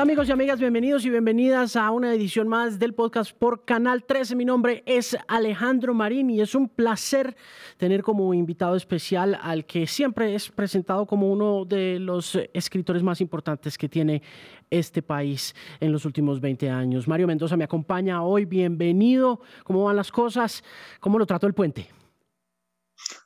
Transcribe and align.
Amigos 0.00 0.30
y 0.30 0.32
amigas, 0.32 0.58
bienvenidos 0.58 1.04
y 1.04 1.10
bienvenidas 1.10 1.76
a 1.76 1.90
una 1.90 2.14
edición 2.14 2.48
más 2.48 2.78
del 2.78 2.94
podcast 2.94 3.32
por 3.32 3.66
Canal 3.66 4.04
13. 4.04 4.34
Mi 4.34 4.46
nombre 4.46 4.82
es 4.86 5.14
Alejandro 5.28 5.92
Marín 5.92 6.30
y 6.30 6.40
es 6.40 6.54
un 6.54 6.70
placer 6.70 7.36
tener 7.76 8.02
como 8.02 8.32
invitado 8.32 8.76
especial 8.76 9.38
al 9.42 9.66
que 9.66 9.86
siempre 9.86 10.34
es 10.34 10.48
presentado 10.48 11.06
como 11.06 11.30
uno 11.30 11.66
de 11.66 11.98
los 11.98 12.38
escritores 12.54 13.02
más 13.02 13.20
importantes 13.20 13.76
que 13.76 13.90
tiene 13.90 14.22
este 14.70 15.02
país 15.02 15.54
en 15.80 15.92
los 15.92 16.06
últimos 16.06 16.40
20 16.40 16.70
años. 16.70 17.06
Mario 17.06 17.26
Mendoza 17.26 17.58
me 17.58 17.64
acompaña 17.64 18.22
hoy, 18.22 18.46
bienvenido. 18.46 19.42
¿Cómo 19.64 19.84
van 19.84 19.96
las 19.96 20.10
cosas? 20.10 20.64
¿Cómo 20.98 21.18
lo 21.18 21.26
trató 21.26 21.46
el 21.46 21.52
puente? 21.52 21.90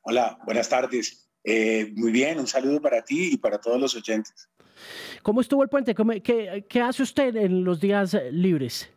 Hola, 0.03 0.41
buenas 0.45 0.69
tardes. 0.69 1.31
Eh, 1.45 1.93
muy 1.95 2.11
bien, 2.11 2.41
un 2.41 2.49
saludo 2.49 2.83
para 2.83 3.05
ti 3.05 3.35
y 3.35 3.37
para 3.37 3.61
todos 3.61 3.81
los 3.81 3.95
oyentes. 3.95 4.49
¿Cómo 5.23 5.41
estuvo 5.41 5.63
el 5.63 5.69
puente? 5.69 5.95
Qué, 6.23 6.81
hace 6.83 7.03
usted 7.03 7.37
en 7.37 7.65
los 7.65 7.81
días 7.81 8.17
libres? 8.31 8.91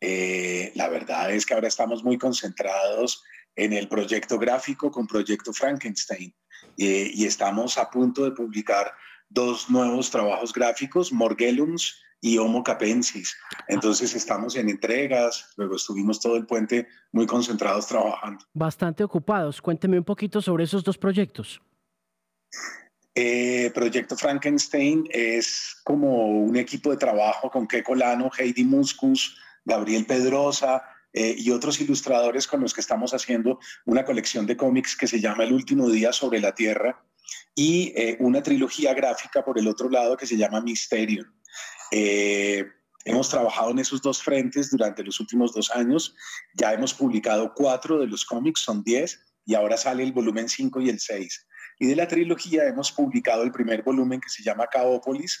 Eh, 0.00 0.72
la 0.74 0.88
verdad 0.88 1.32
es 1.32 1.44
que 1.44 1.54
ahora 1.54 1.68
estamos 1.68 2.04
muy 2.04 2.18
concentrados 2.18 3.22
en 3.56 3.72
el 3.72 3.88
proyecto 3.88 4.38
gráfico 4.38 4.90
con 4.90 5.06
Proyecto 5.06 5.52
Frankenstein 5.52 6.32
eh, 6.76 7.10
y 7.12 7.26
estamos 7.26 7.76
a 7.78 7.90
punto 7.90 8.24
de 8.24 8.30
publicar 8.30 8.92
dos 9.28 9.68
nuevos 9.68 10.10
trabajos 10.10 10.52
gráficos, 10.52 11.12
Morgellums 11.12 12.00
y 12.20 12.38
Homo 12.38 12.62
capensis. 12.62 13.36
Entonces 13.68 14.14
estamos 14.14 14.56
en 14.56 14.68
entregas, 14.68 15.52
luego 15.56 15.76
estuvimos 15.76 16.20
todo 16.20 16.36
el 16.36 16.46
puente 16.46 16.88
muy 17.12 17.26
concentrados 17.26 17.86
trabajando. 17.86 18.44
Bastante 18.54 19.04
ocupados. 19.04 19.60
Cuénteme 19.60 19.98
un 19.98 20.04
poquito 20.04 20.40
sobre 20.40 20.64
esos 20.64 20.84
dos 20.84 20.98
proyectos. 20.98 21.60
Eh, 23.20 23.72
Proyecto 23.74 24.16
Frankenstein 24.16 25.08
es 25.10 25.74
como 25.82 26.28
un 26.28 26.56
equipo 26.56 26.92
de 26.92 26.98
trabajo 26.98 27.50
con 27.50 27.66
Keiko 27.66 27.96
Lano, 27.96 28.30
Heidi 28.38 28.62
Muscus, 28.62 29.36
Gabriel 29.64 30.06
Pedrosa 30.06 30.84
eh, 31.12 31.34
y 31.36 31.50
otros 31.50 31.80
ilustradores 31.80 32.46
con 32.46 32.60
los 32.60 32.72
que 32.72 32.80
estamos 32.80 33.12
haciendo 33.14 33.58
una 33.86 34.04
colección 34.04 34.46
de 34.46 34.56
cómics 34.56 34.96
que 34.96 35.08
se 35.08 35.18
llama 35.18 35.42
El 35.42 35.52
último 35.52 35.90
día 35.90 36.12
sobre 36.12 36.38
la 36.38 36.54
Tierra 36.54 37.02
y 37.56 37.92
eh, 37.96 38.16
una 38.20 38.40
trilogía 38.40 38.94
gráfica 38.94 39.44
por 39.44 39.58
el 39.58 39.66
otro 39.66 39.90
lado 39.90 40.16
que 40.16 40.24
se 40.24 40.36
llama 40.36 40.60
Mysterium. 40.60 41.26
hemos 41.90 43.28
trabajado 43.30 43.72
en 43.72 43.80
esos 43.80 44.00
dos 44.00 44.22
frentes 44.22 44.70
durante 44.70 45.02
los 45.02 45.18
últimos 45.18 45.52
dos 45.52 45.72
años. 45.72 46.14
Ya 46.54 46.72
hemos 46.72 46.94
publicado 46.94 47.52
cuatro 47.52 47.98
de 47.98 48.06
los 48.06 48.24
cómics, 48.24 48.60
son 48.60 48.84
diez, 48.84 49.18
y 49.44 49.56
ahora 49.56 49.76
sale 49.76 50.04
el 50.04 50.12
volumen 50.12 50.48
5 50.48 50.80
y 50.82 50.90
el 50.90 51.00
6. 51.00 51.47
Y 51.78 51.86
de 51.86 51.96
la 51.96 52.08
trilogía 52.08 52.66
hemos 52.66 52.92
publicado 52.92 53.42
el 53.42 53.52
primer 53.52 53.82
volumen 53.82 54.20
que 54.20 54.28
se 54.28 54.42
llama 54.42 54.66
Caópolis 54.66 55.38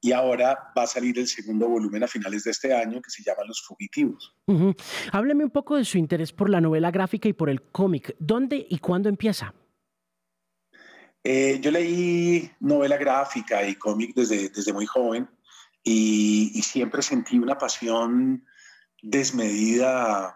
y 0.00 0.12
ahora 0.12 0.72
va 0.76 0.84
a 0.84 0.86
salir 0.86 1.18
el 1.18 1.26
segundo 1.26 1.68
volumen 1.68 2.02
a 2.02 2.08
finales 2.08 2.44
de 2.44 2.52
este 2.52 2.72
año 2.72 3.02
que 3.02 3.10
se 3.10 3.22
llama 3.22 3.42
Los 3.46 3.62
Fugitivos. 3.62 4.34
Hábleme 5.12 5.44
un 5.44 5.50
poco 5.50 5.76
de 5.76 5.84
su 5.84 5.98
interés 5.98 6.32
por 6.32 6.48
la 6.48 6.60
novela 6.60 6.90
gráfica 6.90 7.28
y 7.28 7.32
por 7.32 7.50
el 7.50 7.62
cómic. 7.62 8.16
¿Dónde 8.18 8.66
y 8.68 8.78
cuándo 8.78 9.08
empieza? 9.08 9.54
Eh, 11.22 11.58
yo 11.60 11.70
leí 11.70 12.50
novela 12.60 12.96
gráfica 12.96 13.66
y 13.66 13.74
cómic 13.74 14.14
desde, 14.14 14.48
desde 14.48 14.72
muy 14.72 14.86
joven 14.86 15.28
y, 15.82 16.50
y 16.54 16.62
siempre 16.62 17.02
sentí 17.02 17.38
una 17.38 17.58
pasión 17.58 18.46
desmedida 19.02 20.34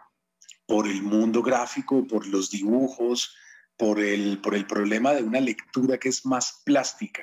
por 0.67 0.87
el 0.87 1.03
mundo 1.03 1.43
gráfico, 1.43 2.07
por 2.07 2.27
los 2.27 2.51
dibujos, 2.51 3.35
por 3.77 4.01
el, 4.01 4.41
por 4.41 4.55
el 4.55 4.67
problema 4.67 5.13
de 5.13 5.23
una 5.23 5.41
lectura 5.41 5.99
que 5.99 6.09
es 6.09 6.25
más 6.27 6.63
plástica. 6.65 7.23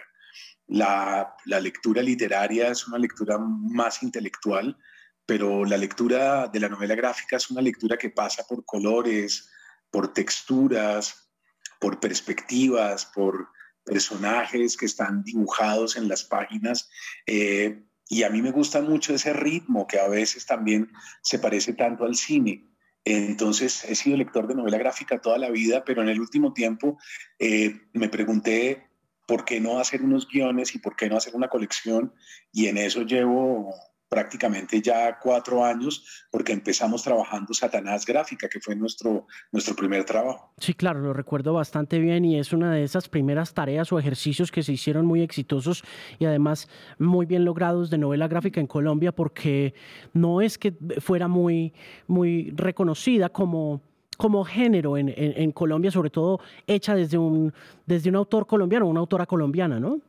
La, 0.67 1.35
la, 1.45 1.59
lectura 1.59 2.01
literaria 2.01 2.69
es 2.69 2.87
una 2.87 2.97
lectura 2.97 3.37
más 3.37 4.03
intelectual, 4.03 4.77
pero 5.25 5.65
la 5.65 5.77
lectura 5.77 6.47
de 6.47 6.59
la 6.59 6.69
novela 6.69 6.95
gráfica 6.95 7.37
es 7.37 7.49
una 7.49 7.61
lectura 7.61 7.97
que 7.97 8.09
pasa 8.09 8.43
por 8.47 8.63
colores, 8.65 9.49
por 9.89 10.13
texturas, 10.13 11.31
por 11.79 11.99
perspectivas, 11.99 13.05
por 13.05 13.49
personajes 13.83 14.77
que 14.77 14.85
están 14.85 15.23
dibujados 15.23 15.97
en 15.97 16.07
las 16.07 16.23
páginas. 16.23 16.89
Eh, 17.25 17.83
y 18.07 18.23
a 18.23 18.29
mí 18.29 18.41
me 18.41 18.51
gusta 18.51 18.81
mucho 18.81 19.13
ese 19.13 19.33
ritmo 19.33 19.87
que 19.87 19.99
a 19.99 20.07
veces 20.07 20.45
también 20.45 20.91
se 21.21 21.39
parece 21.39 21.73
tanto 21.73 22.03
al 22.03 22.15
cine. 22.15 22.70
Entonces, 23.03 23.83
he 23.85 23.95
sido 23.95 24.17
lector 24.17 24.47
de 24.47 24.55
novela 24.55 24.77
gráfica 24.77 25.19
toda 25.19 25.37
la 25.37 25.49
vida, 25.49 25.83
pero 25.83 26.01
en 26.01 26.09
el 26.09 26.19
último 26.19 26.53
tiempo 26.53 26.97
eh, 27.39 27.81
me 27.93 28.09
pregunté 28.09 28.87
por 29.27 29.45
qué 29.45 29.59
no 29.59 29.79
hacer 29.79 30.03
unos 30.03 30.27
guiones 30.27 30.75
y 30.75 30.79
por 30.79 30.95
qué 30.95 31.09
no 31.09 31.17
hacer 31.17 31.35
una 31.35 31.47
colección, 31.47 32.13
y 32.51 32.67
en 32.67 32.77
eso 32.77 33.03
llevo 33.03 33.73
prácticamente 34.11 34.81
ya 34.81 35.17
cuatro 35.17 35.63
años, 35.63 36.25
porque 36.29 36.51
empezamos 36.51 37.01
trabajando 37.01 37.53
Satanás 37.53 38.05
Gráfica, 38.05 38.49
que 38.49 38.59
fue 38.59 38.75
nuestro, 38.75 39.25
nuestro 39.53 39.73
primer 39.73 40.03
trabajo. 40.03 40.51
Sí, 40.57 40.73
claro, 40.73 40.99
lo 40.99 41.13
recuerdo 41.13 41.53
bastante 41.53 41.97
bien 41.97 42.25
y 42.25 42.37
es 42.37 42.51
una 42.51 42.73
de 42.73 42.83
esas 42.83 43.07
primeras 43.07 43.53
tareas 43.53 43.89
o 43.93 43.99
ejercicios 43.99 44.51
que 44.51 44.63
se 44.63 44.73
hicieron 44.73 45.05
muy 45.05 45.21
exitosos 45.21 45.85
y 46.19 46.25
además 46.25 46.67
muy 46.99 47.25
bien 47.25 47.45
logrados 47.45 47.89
de 47.89 47.99
novela 47.99 48.27
gráfica 48.27 48.59
en 48.59 48.67
Colombia, 48.67 49.13
porque 49.13 49.73
no 50.11 50.41
es 50.41 50.57
que 50.57 50.73
fuera 50.99 51.29
muy, 51.29 51.73
muy 52.07 52.51
reconocida 52.51 53.29
como 53.29 53.81
como 54.17 54.43
género 54.43 54.97
en, 54.97 55.11
en, 55.17 55.51
Colombia, 55.51 55.89
sobre 55.89 56.11
todo 56.11 56.41
hecha 56.67 56.93
desde 56.93 57.17
un, 57.17 57.51
desde 57.87 58.09
un 58.09 58.17
autor 58.17 58.45
colombiano, 58.45 58.85
una 58.85 58.99
autora 58.99 59.25
colombiana, 59.25 59.79
¿no? 59.79 59.99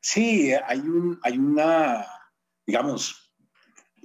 Sí, 0.00 0.50
hay, 0.66 0.78
un, 0.78 1.18
hay 1.22 1.36
una 1.36 2.06
digamos, 2.66 3.32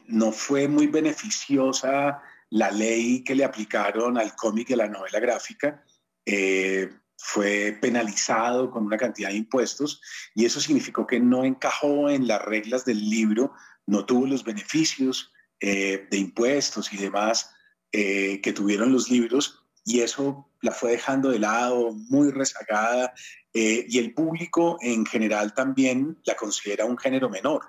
no 0.07 0.31
fue 0.31 0.67
muy 0.67 0.87
beneficiosa 0.87 2.21
la 2.49 2.69
ley 2.69 3.23
que 3.23 3.33
le 3.33 3.45
aplicaron 3.45 4.17
al 4.17 4.35
cómic 4.35 4.69
y 4.69 4.73
a 4.73 4.77
la 4.77 4.87
novela 4.87 5.19
gráfica. 5.19 5.83
Eh, 6.25 6.89
fue 7.17 7.77
penalizado 7.79 8.71
con 8.71 8.85
una 8.85 8.97
cantidad 8.97 9.29
de 9.29 9.35
impuestos 9.35 10.01
y 10.33 10.45
eso 10.45 10.59
significó 10.59 11.05
que 11.05 11.19
no 11.19 11.45
encajó 11.45 12.09
en 12.09 12.27
las 12.27 12.41
reglas 12.41 12.83
del 12.83 13.09
libro, 13.09 13.53
no 13.85 14.05
tuvo 14.05 14.25
los 14.25 14.43
beneficios 14.43 15.31
eh, 15.59 16.07
de 16.09 16.17
impuestos 16.17 16.91
y 16.91 16.97
demás 16.97 17.51
eh, 17.91 18.41
que 18.41 18.53
tuvieron 18.53 18.91
los 18.91 19.09
libros 19.09 19.63
y 19.85 20.01
eso 20.01 20.49
la 20.61 20.71
fue 20.71 20.91
dejando 20.91 21.29
de 21.29 21.39
lado, 21.39 21.93
muy 22.09 22.31
rezagada 22.31 23.13
y 23.53 23.99
el 23.99 24.13
público 24.13 24.77
en 24.81 25.05
general 25.05 25.53
también 25.53 26.17
la 26.23 26.35
considera 26.35 26.85
un 26.85 26.97
género 26.97 27.29
menor 27.29 27.63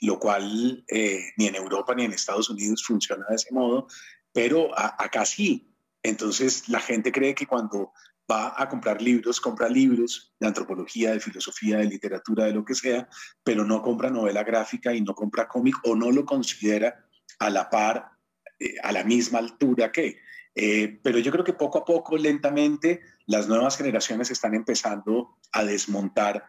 lo 0.00 0.18
cual 0.18 0.84
eh, 0.88 1.30
ni 1.36 1.46
en 1.46 1.54
Europa 1.54 1.94
ni 1.94 2.04
en 2.04 2.12
Estados 2.12 2.48
Unidos 2.48 2.82
funciona 2.84 3.26
de 3.28 3.36
ese 3.36 3.52
modo, 3.52 3.86
pero 4.32 4.70
acá 4.76 5.24
sí. 5.24 5.66
Entonces 6.02 6.68
la 6.68 6.80
gente 6.80 7.12
cree 7.12 7.34
que 7.34 7.46
cuando 7.46 7.92
va 8.30 8.54
a 8.56 8.68
comprar 8.68 9.02
libros, 9.02 9.40
compra 9.40 9.68
libros 9.68 10.32
de 10.38 10.46
antropología, 10.46 11.12
de 11.12 11.20
filosofía, 11.20 11.78
de 11.78 11.84
literatura, 11.84 12.44
de 12.44 12.52
lo 12.52 12.64
que 12.64 12.74
sea, 12.74 13.08
pero 13.42 13.64
no 13.64 13.82
compra 13.82 14.08
novela 14.08 14.44
gráfica 14.44 14.94
y 14.94 15.00
no 15.02 15.14
compra 15.14 15.48
cómic 15.48 15.76
o 15.84 15.94
no 15.94 16.10
lo 16.10 16.24
considera 16.24 17.04
a 17.38 17.50
la 17.50 17.68
par, 17.68 18.10
eh, 18.58 18.74
a 18.82 18.92
la 18.92 19.04
misma 19.04 19.40
altura 19.40 19.92
que. 19.92 20.18
Eh, 20.54 21.00
pero 21.02 21.18
yo 21.18 21.30
creo 21.30 21.44
que 21.44 21.52
poco 21.52 21.78
a 21.78 21.84
poco, 21.84 22.16
lentamente, 22.16 23.00
las 23.26 23.48
nuevas 23.48 23.76
generaciones 23.76 24.30
están 24.30 24.54
empezando 24.54 25.36
a 25.52 25.64
desmontar 25.64 26.44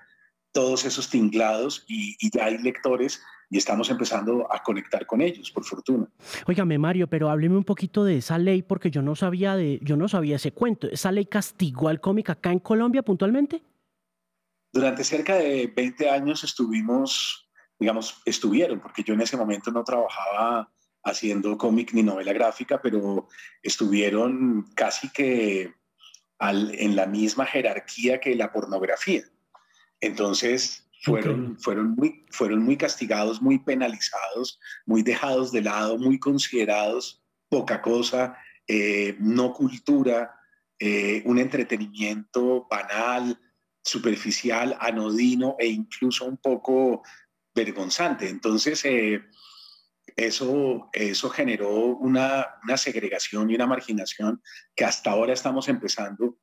todos 0.51 0.85
esos 0.85 1.09
tinglados 1.09 1.85
y, 1.87 2.15
y 2.19 2.29
ya 2.31 2.45
hay 2.45 2.57
lectores 2.57 3.21
y 3.51 3.57
estamos 3.57 3.89
empezando 3.89 4.47
a 4.49 4.63
conectar 4.63 5.05
con 5.05 5.19
ellos, 5.19 5.51
por 5.51 5.65
fortuna. 5.65 6.07
Óigame, 6.47 6.77
Mario, 6.77 7.07
pero 7.07 7.29
hábleme 7.29 7.57
un 7.57 7.65
poquito 7.65 8.05
de 8.05 8.17
esa 8.17 8.37
ley 8.37 8.61
porque 8.61 8.89
yo 8.89 9.01
no 9.01 9.13
sabía 9.13 9.57
de, 9.57 9.77
yo 9.83 9.97
no 9.97 10.07
sabía 10.07 10.37
ese 10.37 10.53
cuento. 10.53 10.87
¿Esa 10.87 11.11
ley 11.11 11.25
castigó 11.25 11.89
al 11.89 11.99
cómic 11.99 12.29
acá 12.29 12.53
en 12.53 12.59
Colombia 12.59 13.03
puntualmente? 13.03 13.61
Durante 14.71 15.03
cerca 15.03 15.35
de 15.35 15.67
20 15.67 16.09
años 16.09 16.45
estuvimos, 16.45 17.51
digamos, 17.77 18.21
estuvieron, 18.23 18.79
porque 18.79 19.03
yo 19.03 19.13
en 19.15 19.21
ese 19.21 19.35
momento 19.35 19.69
no 19.69 19.83
trabajaba 19.83 20.71
haciendo 21.03 21.57
cómic 21.57 21.93
ni 21.93 22.03
novela 22.03 22.31
gráfica, 22.31 22.81
pero 22.81 23.27
estuvieron 23.61 24.65
casi 24.75 25.11
que 25.11 25.73
en 26.39 26.95
la 26.95 27.05
misma 27.05 27.45
jerarquía 27.45 28.21
que 28.21 28.33
la 28.33 28.53
pornografía. 28.53 29.23
Entonces, 29.99 30.89
fueron, 31.01 31.57
fueron, 31.59 31.95
muy, 31.95 32.25
fueron 32.29 32.61
muy 32.61 32.77
castigados, 32.77 33.41
muy 33.41 33.59
penalizados, 33.59 34.59
muy 34.85 35.01
dejados 35.01 35.51
de 35.51 35.61
lado, 35.61 35.97
muy 35.97 36.19
considerados 36.19 37.23
poca 37.49 37.81
cosa, 37.81 38.37
eh, 38.67 39.17
no 39.19 39.51
cultura, 39.51 40.35
eh, 40.79 41.23
un 41.25 41.39
entretenimiento 41.39 42.67
banal, 42.69 43.39
superficial, 43.83 44.77
anodino 44.79 45.55
e 45.59 45.67
incluso 45.67 46.25
un 46.25 46.37
poco 46.37 47.01
vergonzante. 47.53 48.29
Entonces, 48.29 48.85
eh, 48.85 49.21
eso, 50.15 50.89
eso 50.93 51.29
generó 51.29 51.69
una, 51.97 52.45
una, 52.63 52.77
segregación 52.77 53.49
y 53.49 53.55
una 53.55 53.65
marginación 53.65 54.41
que 54.75 54.85
hasta 54.85 55.11
ahora 55.11 55.33
estamos 55.33 55.67
empezando 55.67 56.37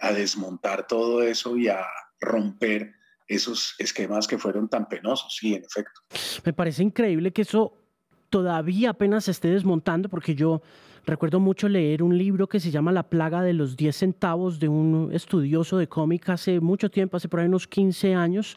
a 0.00 0.12
desmontar 0.12 0.86
todo 0.86 1.20
eso 1.20 1.56
y 1.56 1.66
a 1.66 1.84
romper 2.20 2.94
esos 3.34 3.74
esquemas 3.78 4.26
que 4.26 4.38
fueron 4.38 4.68
tan 4.68 4.88
penosos, 4.88 5.36
sí, 5.36 5.54
en 5.54 5.64
efecto. 5.64 6.00
Me 6.44 6.52
parece 6.52 6.82
increíble 6.82 7.32
que 7.32 7.42
eso 7.42 7.74
todavía 8.30 8.90
apenas 8.90 9.24
se 9.24 9.30
esté 9.30 9.48
desmontando, 9.48 10.08
porque 10.08 10.34
yo 10.34 10.62
recuerdo 11.04 11.40
mucho 11.40 11.68
leer 11.68 12.02
un 12.02 12.16
libro 12.16 12.48
que 12.48 12.60
se 12.60 12.70
llama 12.70 12.92
La 12.92 13.02
plaga 13.02 13.42
de 13.42 13.52
los 13.52 13.76
10 13.76 13.96
centavos 13.96 14.58
de 14.58 14.68
un 14.68 15.10
estudioso 15.12 15.76
de 15.76 15.88
cómic 15.88 16.28
hace 16.28 16.60
mucho 16.60 16.90
tiempo, 16.90 17.16
hace 17.16 17.28
por 17.28 17.40
ahí 17.40 17.46
unos 17.46 17.66
15 17.66 18.14
años, 18.14 18.56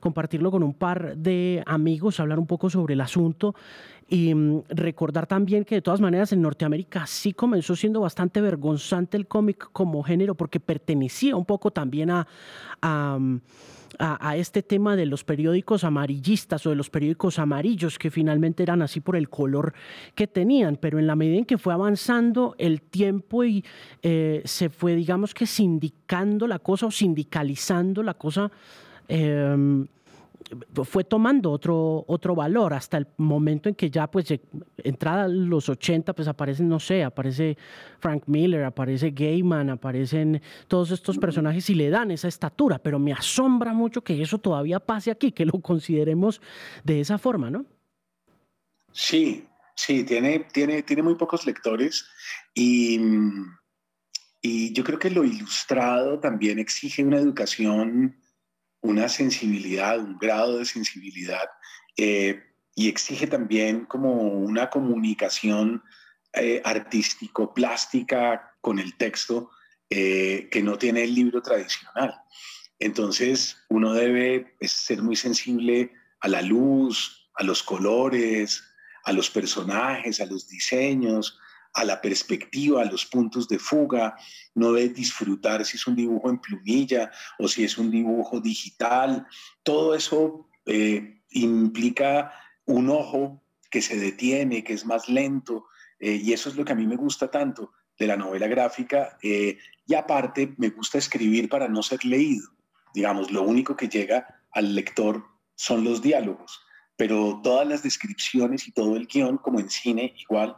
compartirlo 0.00 0.50
con 0.50 0.62
un 0.62 0.74
par 0.74 1.16
de 1.16 1.62
amigos, 1.66 2.20
hablar 2.20 2.38
un 2.38 2.46
poco 2.46 2.68
sobre 2.70 2.94
el 2.94 3.00
asunto 3.00 3.54
y 4.08 4.34
mm, 4.34 4.64
recordar 4.68 5.26
también 5.26 5.64
que 5.64 5.76
de 5.76 5.82
todas 5.82 6.00
maneras 6.00 6.32
en 6.32 6.42
Norteamérica 6.42 7.06
sí 7.06 7.32
comenzó 7.32 7.74
siendo 7.74 8.00
bastante 8.00 8.40
vergonzante 8.40 9.16
el 9.16 9.26
cómic 9.26 9.70
como 9.72 10.02
género 10.02 10.34
porque 10.34 10.60
pertenecía 10.60 11.34
un 11.34 11.44
poco 11.44 11.70
también 11.72 12.10
a, 12.10 12.26
a 12.82 13.18
a, 13.98 14.36
este 14.36 14.62
tema 14.62 14.96
de 14.96 15.06
los 15.06 15.24
periódicos 15.24 15.84
amarillistas 15.84 16.66
o 16.66 16.70
de 16.70 16.76
los 16.76 16.90
periódicos 16.90 17.38
amarillos, 17.38 17.98
que 17.98 18.10
finalmente 18.10 18.62
eran 18.62 18.82
así 18.82 19.00
por 19.00 19.16
el 19.16 19.28
color 19.28 19.74
que 20.14 20.26
tenían, 20.26 20.76
pero 20.76 20.98
en 20.98 21.06
la 21.06 21.16
medida 21.16 21.38
en 21.38 21.44
que 21.44 21.58
fue 21.58 21.72
avanzando 21.72 22.54
el 22.58 22.82
tiempo 22.82 23.44
y 23.44 23.64
eh, 24.02 24.42
se 24.44 24.68
fue, 24.68 24.94
digamos 24.94 25.34
que 25.34 25.46
sindicando 25.46 26.46
la 26.46 26.58
cosa 26.58 26.86
o 26.86 26.90
sindicalizando 26.90 28.02
la 28.02 28.14
cosa, 28.14 28.50
eh, 29.08 29.86
fue 30.84 31.04
tomando 31.04 31.50
otro, 31.50 32.04
otro 32.06 32.34
valor 32.34 32.74
hasta 32.74 32.98
el 32.98 33.06
momento 33.16 33.68
en 33.68 33.74
que 33.74 33.90
ya, 33.90 34.06
pues, 34.06 34.26
entrada 34.78 35.26
los 35.28 35.68
80, 35.68 36.12
pues 36.12 36.28
aparecen, 36.28 36.68
no 36.68 36.78
sé, 36.78 37.02
aparece 37.02 37.56
Frank 37.98 38.24
Miller, 38.26 38.64
aparece 38.64 39.10
Gaiman, 39.10 39.70
aparecen 39.70 40.40
todos 40.68 40.90
estos 40.90 41.18
personajes 41.18 41.68
y 41.70 41.74
le 41.74 41.90
dan 41.90 42.10
esa 42.10 42.28
estatura, 42.28 42.78
pero 42.78 42.98
me 42.98 43.12
asombra 43.12 43.72
mucho 43.72 44.02
que 44.02 44.20
eso 44.20 44.38
todavía 44.38 44.78
pase 44.78 45.10
aquí, 45.10 45.32
que 45.32 45.44
lo 45.44 45.60
consideremos 45.60 46.40
de 46.84 47.00
esa 47.00 47.18
forma, 47.18 47.50
¿no? 47.50 47.64
Sí, 48.92 49.46
sí, 49.74 50.04
tiene, 50.04 50.46
tiene, 50.52 50.82
tiene 50.82 51.02
muy 51.02 51.16
pocos 51.16 51.44
lectores 51.44 52.06
y, 52.54 53.00
y 54.40 54.72
yo 54.72 54.84
creo 54.84 54.98
que 54.98 55.10
lo 55.10 55.24
ilustrado 55.24 56.18
también 56.20 56.58
exige 56.58 57.04
una 57.04 57.18
educación 57.18 58.16
una 58.86 59.08
sensibilidad, 59.08 59.98
un 59.98 60.16
grado 60.18 60.58
de 60.58 60.64
sensibilidad 60.64 61.48
eh, 61.96 62.42
y 62.74 62.88
exige 62.88 63.26
también 63.26 63.84
como 63.86 64.12
una 64.12 64.70
comunicación 64.70 65.82
eh, 66.32 66.60
artístico-plástica 66.64 68.54
con 68.60 68.78
el 68.78 68.96
texto 68.96 69.50
eh, 69.90 70.48
que 70.50 70.62
no 70.62 70.78
tiene 70.78 71.04
el 71.04 71.14
libro 71.14 71.42
tradicional. 71.42 72.14
Entonces 72.78 73.56
uno 73.68 73.92
debe 73.92 74.56
ser 74.60 75.02
muy 75.02 75.16
sensible 75.16 75.92
a 76.20 76.28
la 76.28 76.42
luz, 76.42 77.30
a 77.34 77.42
los 77.42 77.62
colores, 77.62 78.62
a 79.04 79.12
los 79.12 79.30
personajes, 79.30 80.20
a 80.20 80.26
los 80.26 80.48
diseños, 80.48 81.38
a 81.76 81.84
la 81.84 82.00
perspectiva, 82.00 82.80
a 82.80 82.86
los 82.86 83.04
puntos 83.04 83.48
de 83.48 83.58
fuga, 83.58 84.16
no 84.54 84.72
de 84.72 84.88
disfrutar 84.88 85.62
si 85.66 85.76
es 85.76 85.86
un 85.86 85.94
dibujo 85.94 86.30
en 86.30 86.38
plumilla 86.38 87.12
o 87.38 87.48
si 87.48 87.64
es 87.64 87.76
un 87.76 87.90
dibujo 87.90 88.40
digital. 88.40 89.26
Todo 89.62 89.94
eso 89.94 90.48
eh, 90.64 91.20
implica 91.30 92.32
un 92.64 92.88
ojo 92.88 93.42
que 93.70 93.82
se 93.82 93.98
detiene, 94.00 94.64
que 94.64 94.72
es 94.72 94.86
más 94.86 95.10
lento, 95.10 95.66
eh, 96.00 96.18
y 96.24 96.32
eso 96.32 96.48
es 96.48 96.56
lo 96.56 96.64
que 96.64 96.72
a 96.72 96.76
mí 96.76 96.86
me 96.86 96.96
gusta 96.96 97.30
tanto 97.30 97.72
de 97.98 98.06
la 98.06 98.16
novela 98.16 98.46
gráfica. 98.46 99.18
Eh, 99.22 99.58
y 99.86 99.94
aparte, 99.94 100.54
me 100.56 100.70
gusta 100.70 100.96
escribir 100.96 101.50
para 101.50 101.68
no 101.68 101.82
ser 101.82 102.02
leído. 102.06 102.48
Digamos, 102.94 103.30
lo 103.30 103.42
único 103.42 103.76
que 103.76 103.90
llega 103.90 104.40
al 104.50 104.74
lector 104.74 105.26
son 105.54 105.84
los 105.84 106.00
diálogos, 106.00 106.58
pero 106.96 107.38
todas 107.42 107.68
las 107.68 107.82
descripciones 107.82 108.66
y 108.66 108.72
todo 108.72 108.96
el 108.96 109.06
guion, 109.06 109.36
como 109.36 109.60
en 109.60 109.68
cine, 109.68 110.14
igual, 110.18 110.56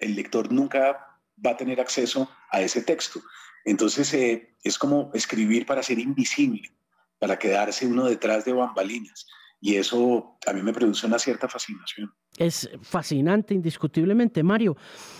el 0.00 0.14
lector 0.14 0.52
nunca 0.52 1.18
va 1.44 1.50
a 1.50 1.56
tener 1.56 1.80
acceso 1.80 2.30
a 2.50 2.60
ese 2.60 2.82
texto. 2.82 3.20
Entonces 3.64 4.12
eh, 4.14 4.54
es 4.62 4.78
como 4.78 5.10
escribir 5.14 5.66
para 5.66 5.82
ser 5.82 5.98
invisible, 5.98 6.70
para 7.18 7.38
quedarse 7.38 7.86
uno 7.86 8.06
detrás 8.06 8.44
de 8.44 8.52
bambalinas. 8.52 9.26
Y 9.60 9.74
eso 9.74 10.38
a 10.46 10.52
mí 10.52 10.62
me 10.62 10.72
produce 10.72 11.06
una 11.06 11.18
cierta 11.18 11.48
fascinación. 11.48 12.12
Es 12.36 12.70
fascinante, 12.80 13.54
indiscutiblemente. 13.54 14.44
Mario, 14.44 14.76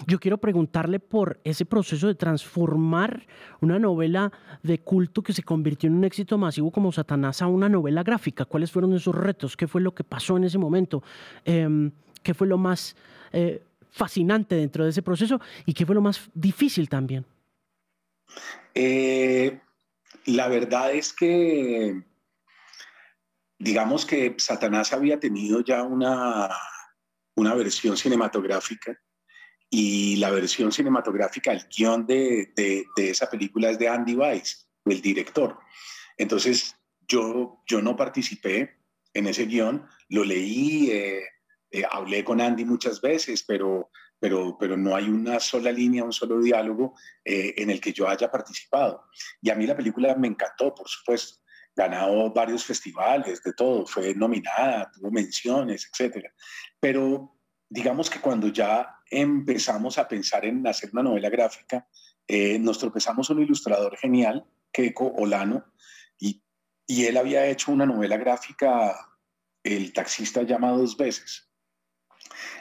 yo 0.07 0.21
quiero 0.21 0.39
preguntarle 0.39 1.01
por 1.01 1.41
ese 1.43 1.67
proceso 1.67 2.07
de 2.07 2.15
transformar 2.15 3.27
una 3.61 3.81
novela 3.81 4.31
de 4.63 4.79
culto 4.79 5.23
que 5.23 5.33
se 5.33 5.43
convirtió 5.43 5.89
en 5.89 5.97
un 5.97 6.05
éxito 6.05 6.39
masivo 6.39 6.71
como 6.71 6.93
Satanás 6.93 7.43
a 7.43 7.49
una 7.49 7.69
novela 7.69 8.05
gráfica. 8.05 8.45
¿Cuáles 8.45 8.71
fueron 8.71 8.95
esos 8.95 9.15
retos? 9.15 9.57
¿Qué 9.57 9.67
fue 9.67 9.81
lo 9.81 9.93
que 9.93 10.05
pasó 10.05 10.37
en 10.37 10.45
ese 10.45 10.59
momento? 10.59 11.03
Em, 11.45 11.91
¿Qué 12.23 12.33
fue 12.33 12.47
lo 12.47 12.59
más 12.59 12.95
eh, 13.33 13.63
fascinante 13.91 14.55
dentro 14.55 14.85
de 14.85 14.91
ese 14.91 15.03
proceso 15.03 15.41
y 15.67 15.75
qué 15.75 15.87
fue 15.87 15.95
lo 15.95 16.01
más 16.01 16.31
difícil 16.35 16.89
también? 16.89 17.25
Eh, 18.75 19.61
la 20.27 20.49
verdad 20.49 20.93
es 20.93 21.13
que, 21.13 22.03
digamos 23.59 24.05
que 24.05 24.35
Satanás 24.39 24.93
había 24.93 25.19
tenido 25.19 25.61
ya 25.63 25.83
una, 25.83 26.51
una 27.35 27.55
versión 27.55 27.97
cinematográfica 27.97 28.99
y 29.71 30.17
la 30.17 30.31
versión 30.31 30.73
cinematográfica, 30.73 31.53
el 31.53 31.67
guion 31.69 32.07
de, 32.07 32.53
de, 32.57 33.11
esa 33.11 33.29
película 33.29 33.71
es 33.71 33.79
de 33.79 33.89
Andy 33.89 34.15
Weiss, 34.15 34.69
el 34.85 35.03
director. 35.03 35.59
Entonces, 36.17 36.77
yo, 37.07 37.63
yo 37.67 37.83
no 37.83 37.97
participé 37.97 38.79
en 39.13 39.27
ese 39.27 39.47
guion, 39.47 39.87
lo 40.09 40.25
leí, 40.25 40.91
eh, 40.91 41.23
eh, 41.71 41.85
hablé 41.91 42.25
con 42.25 42.41
Andy 42.41 42.65
muchas 42.65 43.01
veces, 43.01 43.43
pero, 43.43 43.91
pero, 44.19 44.57
pero 44.59 44.77
no 44.77 44.97
hay 44.97 45.09
una 45.09 45.39
sola 45.39 45.71
línea, 45.71 46.05
un 46.05 46.13
solo 46.13 46.41
diálogo 46.41 46.95
eh, 47.25 47.55
en 47.59 47.71
el 47.71 47.81
que 47.81 47.93
yo 47.93 48.09
haya 48.09 48.31
participado. 48.31 49.05
Y 49.43 49.51
a 49.51 49.55
mí 49.55 49.67
la 49.67 49.77
película 49.77 50.15
me 50.15 50.29
encantó, 50.29 50.75
por 50.75 50.89
supuesto. 50.89 51.41
Ganado 51.77 52.33
varios 52.33 52.65
festivales, 52.65 53.41
de 53.43 53.53
todo, 53.53 53.87
fue 53.87 54.13
nominada, 54.15 54.91
tuvo 54.93 55.13
menciones, 55.13 55.89
etc. 55.93 56.27
Pero 56.81 57.39
digamos 57.69 58.11
que 58.11 58.21
cuando 58.21 58.49
ya 58.49 58.97
empezamos 59.11 59.97
a 59.99 60.09
pensar 60.09 60.45
en 60.45 60.67
hacer 60.67 60.91
una 60.93 61.05
novela 61.05 61.29
gráfica, 61.29 61.87
eh, 62.27 62.59
nos 62.59 62.79
tropezamos 62.79 63.31
un 63.31 63.43
ilustrador 63.43 63.97
genial, 63.97 64.45
Keiko 64.73 65.07
Olano, 65.19 65.73
y, 66.19 66.43
y 66.87 67.05
él 67.05 67.17
había 67.17 67.47
hecho 67.47 67.71
una 67.71 67.87
novela 67.87 68.17
gráfica, 68.17 68.95
El 69.63 69.93
taxista 69.93 70.43
llama 70.43 70.71
dos 70.71 70.97
veces, 70.97 71.48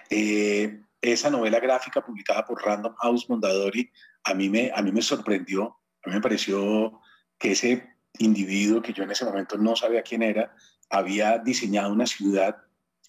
eh, 0.10 0.81
esa 1.01 1.29
novela 1.29 1.60
gráfica 1.60 2.03
publicada 2.03 2.46
por 2.46 2.63
Random 2.63 2.93
House 2.96 3.29
Mondadori 3.29 3.91
a 4.24 4.34
mí, 4.34 4.50
me, 4.50 4.72
a 4.74 4.81
mí 4.81 4.91
me 4.91 5.01
sorprendió, 5.01 5.77
a 6.03 6.10
mí 6.10 6.15
me 6.15 6.22
pareció 6.22 7.00
que 7.38 7.51
ese 7.51 7.88
individuo 8.19 8.81
que 8.81 8.93
yo 8.93 9.03
en 9.03 9.12
ese 9.12 9.25
momento 9.25 9.57
no 9.57 9.75
sabía 9.75 10.01
quién 10.01 10.24
era, 10.24 10.53
había 10.89 11.38
diseñado 11.38 11.93
una 11.93 12.07
ciudad, 12.07 12.57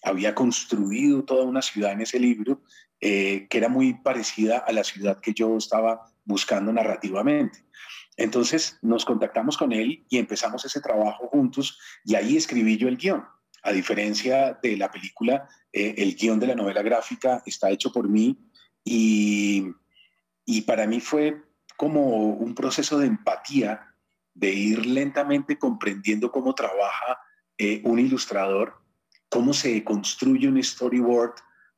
había 0.03 0.33
construido 0.35 1.23
toda 1.23 1.43
una 1.43 1.61
ciudad 1.61 1.91
en 1.91 2.01
ese 2.01 2.19
libro 2.19 2.61
eh, 3.01 3.47
que 3.49 3.57
era 3.57 3.69
muy 3.69 3.93
parecida 3.93 4.59
a 4.59 4.71
la 4.71 4.83
ciudad 4.83 5.19
que 5.19 5.33
yo 5.33 5.57
estaba 5.57 6.05
buscando 6.25 6.71
narrativamente. 6.71 7.63
Entonces 8.17 8.77
nos 8.81 9.05
contactamos 9.05 9.57
con 9.57 9.71
él 9.71 10.05
y 10.09 10.17
empezamos 10.17 10.65
ese 10.65 10.81
trabajo 10.81 11.27
juntos 11.27 11.79
y 12.03 12.15
ahí 12.15 12.35
escribí 12.35 12.77
yo 12.77 12.87
el 12.87 12.97
guion. 12.97 13.25
A 13.63 13.71
diferencia 13.71 14.57
de 14.61 14.77
la 14.77 14.89
película, 14.91 15.47
eh, 15.71 15.95
el 15.97 16.15
guion 16.15 16.39
de 16.39 16.47
la 16.47 16.55
novela 16.55 16.81
gráfica 16.81 17.43
está 17.45 17.69
hecho 17.69 17.91
por 17.91 18.07
mí 18.07 18.37
y, 18.83 19.65
y 20.45 20.61
para 20.61 20.87
mí 20.87 20.99
fue 20.99 21.43
como 21.77 22.33
un 22.33 22.53
proceso 22.55 22.99
de 22.99 23.07
empatía, 23.07 23.95
de 24.33 24.51
ir 24.51 24.85
lentamente 24.85 25.57
comprendiendo 25.57 26.31
cómo 26.31 26.53
trabaja 26.53 27.19
eh, 27.57 27.81
un 27.85 27.99
ilustrador, 27.99 28.81
cómo 29.29 29.53
se 29.53 29.83
construye 29.83 30.47
un 30.47 30.61
storyboard 30.63 31.35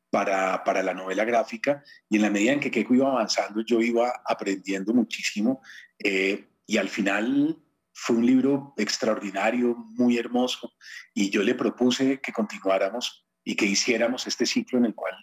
para, 0.09 0.63
para, 0.63 0.83
la 0.83 0.93
novela 0.93 1.25
gráfica. 1.25 1.83
Y 2.09 2.17
en 2.17 2.23
la 2.23 2.29
medida 2.29 2.53
en 2.53 2.59
que 2.59 2.71
Keiko 2.71 2.95
iba 2.95 3.09
avanzando 3.09 3.61
yo 3.61 3.81
iba 3.81 4.21
aprendiendo 4.25 4.93
muchísimo 4.93 5.61
eh, 5.99 6.49
y 6.65 6.77
al 6.77 6.89
final 6.89 7.57
fue 7.93 8.15
un 8.15 8.25
libro 8.25 8.73
extraordinario, 8.77 9.75
muy 9.75 10.17
hermoso, 10.17 10.73
y 11.13 11.29
yo 11.29 11.43
le 11.43 11.55
propuse 11.55 12.19
que 12.19 12.31
continuáramos 12.31 13.25
y 13.43 13.55
que 13.55 13.65
hiciéramos 13.65 14.27
este 14.27 14.45
ciclo 14.45 14.79
en 14.79 14.85
el 14.85 14.95
cual 14.95 15.13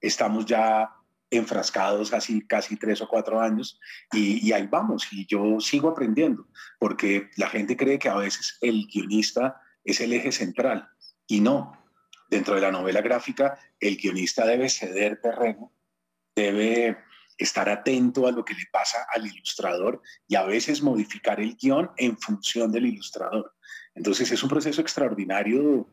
estamos 0.00 0.46
ya 0.46 0.90
enfrascados 1.30 2.12
así 2.12 2.46
casi 2.46 2.76
tres 2.76 3.00
o 3.00 3.08
cuatro 3.08 3.40
años 3.40 3.80
y, 4.12 4.52
ahí 4.52 4.66
vamos 4.66 5.08
y 5.10 5.26
yo 5.26 5.58
sigo 5.60 5.88
aprendiendo 5.88 6.46
porque 6.78 7.30
la 7.36 7.48
gente 7.48 7.76
cree 7.76 7.98
que 7.98 8.08
a 8.08 8.16
veces 8.16 8.58
el 8.60 8.86
guionista 8.86 9.60
es 9.82 10.00
el 10.00 10.12
eje 10.12 10.32
central 10.32 10.88
y 11.26 11.40
no. 11.40 11.80
Dentro 12.30 12.54
de 12.54 12.62
la 12.62 12.72
novela 12.72 13.00
gráfica 13.00 13.58
el 13.80 13.96
guionista 13.96 14.46
debe 14.46 14.68
ceder 14.68 15.20
terreno, 15.20 15.72
debe 16.34 16.98
estar 17.38 17.68
atento 17.68 18.26
a 18.26 18.32
lo 18.32 18.44
que 18.44 18.54
le 18.54 18.64
pasa 18.70 19.06
al 19.12 19.26
ilustrador 19.26 20.00
y 20.26 20.36
a 20.36 20.44
veces 20.44 20.82
modificar 20.82 21.40
el 21.40 21.56
guion 21.56 21.90
en 21.96 22.16
función 22.16 22.70
del 22.70 22.86
ilustrador. 22.86 23.54
Entonces 23.94 24.30
es 24.30 24.42
un 24.42 24.48
proceso 24.48 24.80
extraordinario. 24.80 25.88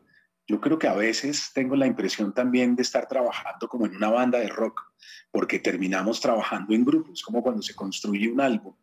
Yo 0.46 0.60
creo 0.60 0.78
que 0.78 0.88
a 0.88 0.94
veces 0.94 1.50
tengo 1.54 1.76
la 1.76 1.86
impresión 1.86 2.32
también 2.34 2.76
de 2.76 2.82
estar 2.82 3.08
trabajando 3.08 3.68
como 3.68 3.86
en 3.86 3.96
una 3.96 4.10
banda 4.10 4.38
de 4.38 4.48
rock, 4.48 4.80
porque 5.30 5.58
terminamos 5.58 6.20
trabajando 6.20 6.74
en 6.74 6.84
grupos, 6.84 7.22
como 7.22 7.42
cuando 7.42 7.62
se 7.62 7.74
construye 7.74 8.30
un 8.30 8.40
álbum. 8.40 8.74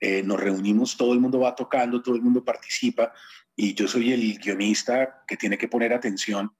Eh, 0.00 0.22
nos 0.22 0.40
reunimos, 0.40 0.96
todo 0.96 1.12
el 1.12 1.20
mundo 1.20 1.40
va 1.40 1.54
tocando, 1.54 2.02
todo 2.02 2.16
el 2.16 2.22
mundo 2.22 2.44
participa 2.44 3.12
y 3.56 3.74
yo 3.74 3.86
soy 3.86 4.12
el 4.12 4.38
guionista 4.38 5.24
que 5.26 5.36
tiene 5.36 5.56
que 5.56 5.68
poner 5.68 5.92
atención 5.92 6.52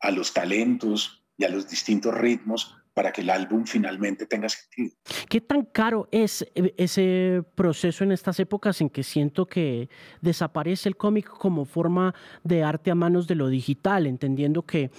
a 0.00 0.10
los 0.10 0.32
talentos 0.32 1.24
y 1.36 1.44
a 1.44 1.48
los 1.48 1.68
distintos 1.68 2.14
ritmos 2.14 2.76
para 2.98 3.12
que 3.12 3.20
el 3.20 3.30
álbum 3.30 3.64
finalmente 3.64 4.26
tenga 4.26 4.48
sentido. 4.48 4.96
¿Qué 5.28 5.40
tan 5.40 5.66
caro 5.66 6.08
es 6.10 6.42
eh, 6.56 6.74
ese 6.76 7.44
proceso 7.54 8.02
en 8.02 8.10
estas 8.10 8.40
épocas 8.40 8.80
en 8.80 8.90
que 8.90 9.04
siento 9.04 9.46
que 9.46 9.88
desaparece 10.20 10.88
el 10.88 10.96
cómic 10.96 11.28
como 11.28 11.64
forma 11.64 12.12
de 12.42 12.64
arte 12.64 12.90
a 12.90 12.96
manos 12.96 13.28
de 13.28 13.36
lo 13.36 13.46
digital, 13.50 14.08
entendiendo 14.08 14.66
que 14.66 14.90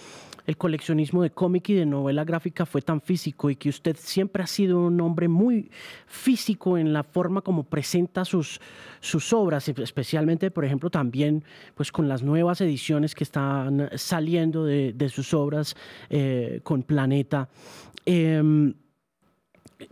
el 0.49 0.57
coleccionismo 0.57 1.21
de 1.21 1.29
cómic 1.29 1.69
y 1.69 1.75
de 1.75 1.85
novela 1.85 2.23
gráfica 2.23 2.65
fue 2.65 2.81
tan 2.81 3.01
físico 3.01 3.51
y 3.51 3.55
que 3.55 3.69
usted 3.69 3.95
siempre 3.99 4.41
ha 4.41 4.47
sido 4.47 4.79
un 4.79 4.99
hombre 4.99 5.27
muy 5.27 5.69
físico 6.07 6.75
en 6.75 6.91
la 6.91 7.03
forma 7.03 7.41
como 7.41 7.65
presenta 7.65 8.25
sus, 8.25 8.59
sus 8.99 9.31
obras, 9.31 9.69
especialmente, 9.69 10.49
por 10.49 10.65
ejemplo, 10.65 10.89
también 10.89 11.43
pues 11.75 11.91
con 11.91 12.09
las 12.09 12.23
nuevas 12.23 12.61
ediciones 12.61 13.13
que 13.13 13.25
están 13.25 13.91
saliendo 13.93 14.65
de, 14.65 15.09
sus 15.09 15.35
obras 15.35 15.75
eh, 16.09 16.61
con 16.63 16.81
Planeta. 16.81 17.47
Em, 18.03 18.73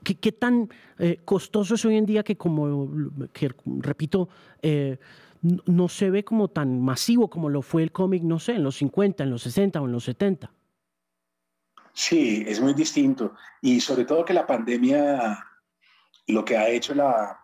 ¿qué, 0.03 0.31
tan 0.31 0.69
eh, 0.97 1.19
costoso 1.23 1.75
es 1.75 1.85
hoy 1.85 1.97
en 1.97 2.07
día 2.07 2.23
que, 2.23 2.35
como 2.35 2.89
repito, 3.79 4.27
eh, 4.63 4.97
no 5.41 5.89
se 5.89 6.09
ve 6.09 6.23
como 6.23 6.49
tan 6.49 6.81
masivo 6.81 7.29
como 7.29 7.49
lo 7.49 7.61
fue 7.61 7.83
el 7.83 7.91
cómic, 7.91 8.23
no 8.23 8.39
sé, 8.39 8.53
en 8.53 8.63
los 8.63 8.77
50, 8.77 9.23
en 9.23 9.29
los 9.29 9.43
60 9.43 9.81
o 9.81 9.85
en 9.85 9.91
los 9.91 10.03
70. 10.03 10.51
Sí, 11.93 12.43
es 12.47 12.61
muy 12.61 12.73
distinto. 12.73 13.33
Y 13.61 13.81
sobre 13.81 14.05
todo 14.05 14.23
que 14.23 14.33
la 14.33 14.45
pandemia, 14.45 15.43
lo 16.27 16.45
que 16.45 16.55
ha 16.55 16.69
hecho 16.69 16.93
la, 16.93 17.39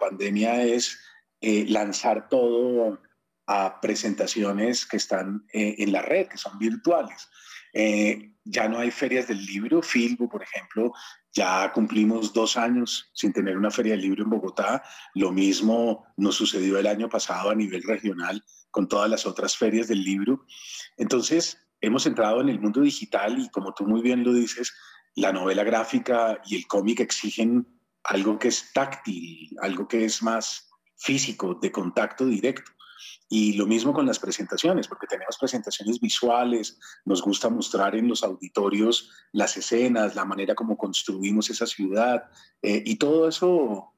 pandemia 0.00 0.62
es 0.62 0.98
eh, 1.40 1.66
lanzar 1.68 2.28
todo 2.28 2.98
a 3.46 3.80
presentaciones 3.80 4.86
que 4.86 4.96
están 4.96 5.44
eh, 5.52 5.74
en 5.78 5.92
la 5.92 6.02
red, 6.02 6.28
que 6.28 6.38
son 6.38 6.58
virtuales. 6.58 7.28
Eh, 7.80 8.32
ya 8.42 8.68
no 8.68 8.80
hay 8.80 8.90
ferias 8.90 9.28
del 9.28 9.46
libro, 9.46 9.82
Filbo, 9.82 10.28
por 10.28 10.42
ejemplo, 10.42 10.92
ya 11.32 11.70
cumplimos 11.72 12.32
dos 12.32 12.56
años 12.56 13.08
sin 13.14 13.32
tener 13.32 13.56
una 13.56 13.70
feria 13.70 13.92
del 13.92 14.00
libro 14.00 14.24
en 14.24 14.30
Bogotá. 14.30 14.82
Lo 15.14 15.30
mismo 15.30 16.04
nos 16.16 16.34
sucedió 16.34 16.76
el 16.76 16.88
año 16.88 17.08
pasado 17.08 17.50
a 17.50 17.54
nivel 17.54 17.84
regional 17.84 18.42
con 18.72 18.88
todas 18.88 19.08
las 19.08 19.26
otras 19.26 19.56
ferias 19.56 19.86
del 19.86 20.02
libro. 20.02 20.44
Entonces, 20.96 21.56
hemos 21.80 22.04
entrado 22.06 22.40
en 22.40 22.48
el 22.48 22.58
mundo 22.58 22.80
digital 22.80 23.38
y 23.38 23.48
como 23.50 23.72
tú 23.74 23.86
muy 23.86 24.02
bien 24.02 24.24
lo 24.24 24.32
dices, 24.32 24.74
la 25.14 25.32
novela 25.32 25.62
gráfica 25.62 26.42
y 26.46 26.56
el 26.56 26.66
cómic 26.66 26.98
exigen 26.98 27.64
algo 28.02 28.40
que 28.40 28.48
es 28.48 28.72
táctil, 28.72 29.56
algo 29.62 29.86
que 29.86 30.04
es 30.04 30.20
más 30.20 30.68
físico, 30.96 31.54
de 31.54 31.70
contacto 31.70 32.26
directo. 32.26 32.72
Y 33.28 33.54
lo 33.54 33.66
mismo 33.66 33.92
con 33.92 34.06
las 34.06 34.18
presentaciones, 34.18 34.88
porque 34.88 35.06
tenemos 35.06 35.36
presentaciones 35.38 36.00
visuales, 36.00 36.78
nos 37.04 37.22
gusta 37.22 37.48
mostrar 37.48 37.94
en 37.96 38.08
los 38.08 38.22
auditorios 38.22 39.10
las 39.32 39.56
escenas, 39.56 40.14
la 40.14 40.24
manera 40.24 40.54
como 40.54 40.76
construimos 40.76 41.50
esa 41.50 41.66
ciudad, 41.66 42.24
eh, 42.62 42.82
y 42.84 42.96
todo 42.96 43.28
eso 43.28 43.94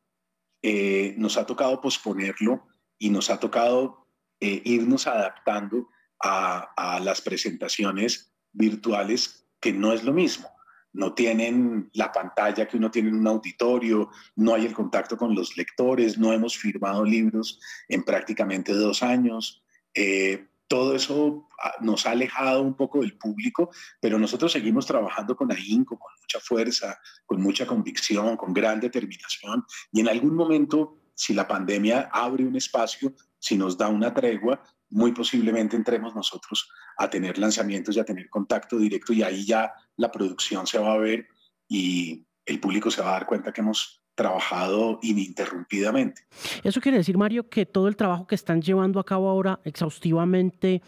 eh, 0.63 1.15
nos 1.17 1.37
ha 1.37 1.47
tocado 1.47 1.81
posponerlo 1.81 2.67
y 2.99 3.11
nos 3.11 3.31
ha 3.31 3.41
tocado 3.41 4.07
eh, 4.41 4.63
irnos 4.65 5.07
adaptando 5.07 5.89
a, 6.23 6.73
a 6.77 7.01
las 7.01 7.21
presentaciones 7.21 8.33
virtuales, 8.53 9.47
que 9.61 9.73
no 9.73 9.93
es 9.93 10.05
lo 10.05 10.13
mismo 10.13 10.49
no 10.93 11.15
tienen 11.15 11.91
la 11.95 12.11
pantalla 12.13 12.67
que 12.67 12.77
uno 12.77 12.91
tiene 12.91 13.11
en 13.11 13.17
un 13.17 13.27
auditorio, 13.27 14.11
no 14.37 14.55
hay 14.55 14.67
el 14.67 14.75
contacto 14.75 15.17
con 15.17 15.35
los 15.35 15.57
lectores, 15.57 16.19
no 16.19 16.33
hemos 16.33 16.57
firmado 16.57 17.05
libros 17.05 17.61
en 17.89 18.03
prácticamente 18.03 18.73
dos 18.73 19.03
años. 19.03 19.63
Eh, 19.95 20.47
todo 20.67 20.95
eso 20.95 21.49
ah, 21.61 21.75
nos 21.81 22.07
ha 22.07 22.13
alejado 22.13 22.63
un 22.63 22.75
poco 22.75 23.01
del 23.01 23.19
público, 23.19 23.71
pero 24.01 24.19
nosotros 24.19 24.53
seguimos 24.53 24.87
trabajando 24.87 25.35
con 25.35 25.51
ahínco, 25.51 25.99
con 25.99 26.13
mucha 26.21 26.39
fuerza, 26.39 26.99
con 27.27 27.41
mucha 27.41 27.67
convicción, 27.67 28.37
con 28.37 28.53
gran 28.53 28.79
determinación. 28.79 29.65
Y 29.93 30.01
en 30.01 30.09
algún 30.09 30.35
momento, 30.35 30.99
si 31.15 31.35
la 31.35 31.49
pandemia 31.49 32.09
abre 32.13 32.45
un 32.45 32.55
espacio, 32.55 33.13
si 33.41 33.57
nos 33.57 33.77
da 33.77 33.89
una 33.89 34.15
tregua, 34.15 34.63
muy 34.91 35.13
posiblemente 35.13 35.77
entremos 35.77 36.15
nosotros 36.15 36.71
a 36.99 37.11
tener 37.11 37.39
lanzamientos 37.39 37.97
y 37.97 38.01
a 38.01 38.05
tener 38.05 38.29
contacto 38.29 38.77
directo 38.79 39.13
y 39.13 39.23
ahí 39.23 39.45
ya 39.45 39.73
la 39.97 40.13
producción 40.13 40.67
se 40.67 40.79
va 40.79 40.93
a 40.93 40.99
ver 40.99 41.27
y 41.69 42.27
el 42.45 42.61
público 42.61 42.91
se 42.91 43.03
va 43.03 43.09
a 43.09 43.13
dar 43.13 43.27
cuenta 43.27 43.53
que 43.53 43.61
hemos 43.61 44.03
trabajado 44.15 44.99
ininterrumpidamente. 45.03 46.27
Eso 46.63 46.81
quiere 46.81 46.99
decir, 46.99 47.17
Mario, 47.17 47.49
que 47.49 47.65
todo 47.65 47.89
el 47.89 47.97
trabajo 47.97 48.27
que 48.27 48.35
están 48.35 48.61
llevando 48.61 49.01
a 49.01 49.05
cabo 49.05 49.29
ahora 49.31 49.61
exhaustivamente 49.65 50.83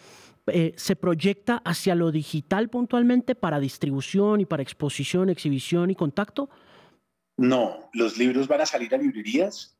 eh, 0.49 0.75
se 0.77 0.97
proyecta 0.97 1.63
hacia 1.65 1.95
lo 1.95 2.11
digital 2.11 2.69
puntualmente 2.69 3.35
para 3.35 3.61
distribución 3.61 4.41
y 4.41 4.45
para 4.45 4.63
exposición, 4.63 5.31
exhibición 5.31 5.91
y 5.91 5.95
contacto? 5.95 6.51
No, 7.37 7.89
los 7.95 8.19
libros 8.19 8.49
van 8.49 8.61
a 8.61 8.67
salir 8.67 8.95
a 8.95 8.99
librerías, 8.99 9.72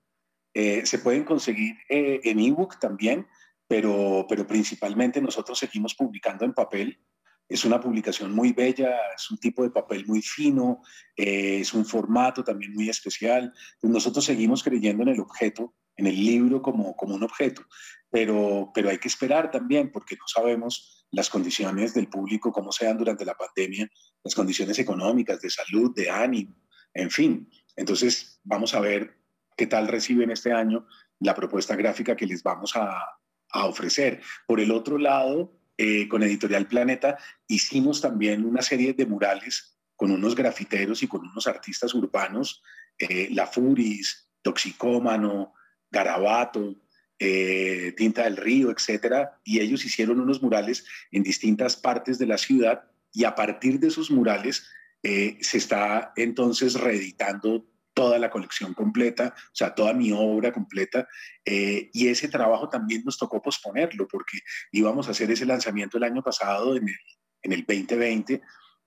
eh, 0.55 0.85
se 0.85 0.99
pueden 0.99 1.25
conseguir 1.25 1.77
eh, 1.89 2.21
en 2.25 2.39
ebook 2.41 2.79
también, 2.79 3.27
pero, 3.67 4.27
pero 4.29 4.47
principalmente 4.47 5.21
nosotros 5.21 5.59
seguimos 5.59 5.95
publicando 5.95 6.45
en 6.45 6.53
papel. 6.53 7.01
Es 7.49 7.65
una 7.65 7.81
publicación 7.81 8.33
muy 8.33 8.53
bella, 8.53 8.97
es 9.15 9.31
un 9.31 9.39
tipo 9.39 9.63
de 9.63 9.71
papel 9.71 10.07
muy 10.07 10.23
fino, 10.23 10.83
eh, 11.17 11.61
es 11.61 11.75
un 11.75 11.85
formato 11.85 12.45
también 12.45 12.73
muy 12.73 12.89
especial. 12.89 13.53
Nosotros 13.83 14.25
seguimos 14.25 14.63
creyendo 14.63 15.03
en 15.03 15.11
el 15.11 15.21
objeto, 15.21 15.75
en 15.97 16.07
el 16.07 16.17
libro 16.17 16.63
como, 16.63 16.97
como 16.97 17.15
un 17.15 17.23
objeto, 17.23 17.63
pero, 18.11 18.71
pero 18.75 18.91
hay 18.91 18.99
que 18.99 19.09
esperar 19.09 19.51
también 19.51 19.91
porque 19.91 20.17
no 20.17 20.27
sabemos 20.27 21.07
las 21.11 21.29
condiciones 21.29 21.93
del 21.93 22.09
público, 22.09 22.53
cómo 22.53 22.73
sean 22.73 22.97
durante 22.97 23.25
la 23.25 23.35
pandemia, 23.35 23.91
las 24.25 24.35
condiciones 24.35 24.79
económicas, 24.79 25.41
de 25.41 25.51
salud, 25.51 25.95
de 25.95 26.09
ánimo, 26.09 26.57
en 26.95 27.11
fin. 27.11 27.51
Entonces, 27.77 28.41
vamos 28.45 28.75
a 28.75 28.81
ver 28.81 29.22
qué 29.63 29.69
tal 29.69 29.87
reciben 29.87 30.33
este 30.33 30.53
año 30.53 30.89
la 31.21 31.37
propuesta 31.37 31.77
gráfica 31.77 32.17
que 32.17 32.27
les 32.27 32.43
vamos 32.43 32.75
a, 32.75 32.99
ofrecer. 33.55 34.21
Por 34.45 34.59
el 34.59 34.73
otro 34.73 34.99
lado, 34.99 35.57
eh, 35.77 36.09
con 36.09 36.25
Editorial 36.25 36.67
Planeta 36.67 37.17
hicimos 37.47 38.01
también 38.01 38.45
una 38.45 38.61
serie 38.61 38.93
de 38.93 39.07
murales 39.07 39.79
con 39.95 40.11
unos 40.11 40.35
grafiteros 40.35 41.03
y 41.05 41.07
con 41.07 41.21
unos 41.21 41.47
artistas 41.47 41.95
urbanos, 41.95 42.61
eh, 42.99 43.29
La 43.31 43.47
Furis, 43.47 44.33
Toxicómano, 44.43 45.53
Garabato, 45.89 46.75
eh, 47.21 47.95
Tinta 47.97 48.25
del 48.25 48.39
Río, 48.39 48.73
etcétera, 48.73 49.39
y 49.45 49.61
ellos 49.61 49.85
hicieron 49.85 50.19
unos 50.19 50.43
murales 50.43 50.85
en 51.13 51.23
distintas 51.23 51.77
partes 51.77 52.19
de 52.19 52.27
la 52.27 52.39
ciudad 52.39 52.91
y 53.13 53.23
a 53.23 53.37
partir 53.37 53.79
de 53.79 53.89
esos 53.89 54.11
murales 54.11 54.67
se 55.05 55.59
está 55.59 56.13
entonces 56.17 56.75
reeditando 56.75 57.72
toda 57.95 58.19
la 58.19 58.31
colección 58.31 58.75
completa, 58.75 59.35
o 59.37 59.55
sea, 59.55 59.75
toda 59.75 59.93
mi 59.93 60.13
obra 60.13 60.53
completa. 60.53 61.07
Eh, 61.45 61.91
y 61.93 62.09
ese 62.09 62.29
trabajo 62.29 62.69
también 62.69 63.03
nos 63.05 63.19
tocó 63.19 63.43
posponerlo 63.43 64.07
porque 64.09 64.39
íbamos 64.71 65.09
a 65.09 65.13
hacer 65.13 65.31
ese 65.31 65.47
lanzamiento 65.47 65.99
el 65.99 66.05
año 66.05 66.23
pasado, 66.23 66.77
en 66.77 66.89
el, 66.89 66.97
en 67.43 67.53
el 67.53 67.61
2020, 67.61 68.41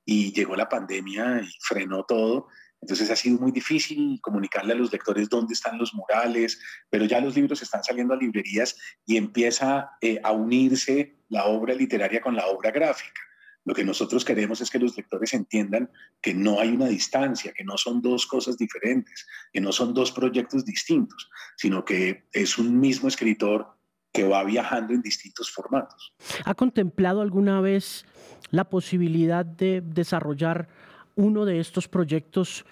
y 0.05 0.33
llegó 0.33 0.55
la 0.55 0.69
pandemia 0.69 1.41
y 1.41 1.49
frenó 1.61 2.03
todo. 2.03 2.47
Entonces 2.81 3.09
ha 3.09 3.15
sido 3.15 3.39
muy 3.39 3.51
difícil 3.51 4.19
comunicarle 4.21 4.73
a 4.73 4.75
los 4.75 4.91
lectores 4.91 5.27
dónde 5.29 5.53
están 5.53 5.77
los 5.77 5.93
murales, 5.93 6.61
pero 6.89 7.05
ya 7.05 7.19
los 7.19 7.35
libros 7.35 7.61
están 7.61 7.83
saliendo 7.83 8.13
a 8.13 8.17
librerías 8.17 8.75
y 9.05 9.17
empieza 9.17 9.89
eh, 10.01 10.19
a 10.23 10.31
unirse 10.31 11.17
la 11.29 11.45
obra 11.45 11.73
literaria 11.73 12.21
con 12.21 12.35
la 12.35 12.45
obra 12.47 12.71
gráfica. 12.71 13.21
Lo 13.65 13.73
que 13.73 13.83
nosotros 13.83 14.23
queremos 14.23 14.61
es 14.61 14.69
que 14.69 14.79
los 14.79 14.95
lectores 14.95 15.33
entiendan 15.33 15.89
que 16.21 16.33
no 16.33 16.59
hay 16.59 16.69
una 16.69 16.87
distancia, 16.87 17.51
que 17.51 17.63
no 17.63 17.77
son 17.77 18.01
dos 18.01 18.27
cosas 18.27 18.57
diferentes, 18.57 19.27
que 19.51 19.59
no 19.59 19.71
son 19.71 19.93
dos 19.93 20.11
proyectos 20.11 20.63
distintos, 20.63 21.29
sino 21.57 21.83
que 21.83 22.25
es 22.31 22.59
un 22.59 22.79
mismo 22.79 23.07
escritor 23.07 23.75
que 24.13 24.23
va 24.23 24.43
viajando 24.43 24.93
en 24.93 25.01
distintos 25.01 25.51
formatos. 25.51 26.13
¿Ha 26.45 26.53
contemplado 26.53 27.21
alguna 27.21 27.59
vez 27.59 28.05
la 28.51 28.69
posibilidad 28.69 29.45
de 29.45 29.81
desarrollar 29.81 30.69
uno 31.15 31.43
de 31.45 31.59
estos 31.59 31.87
proyectos 31.87 32.65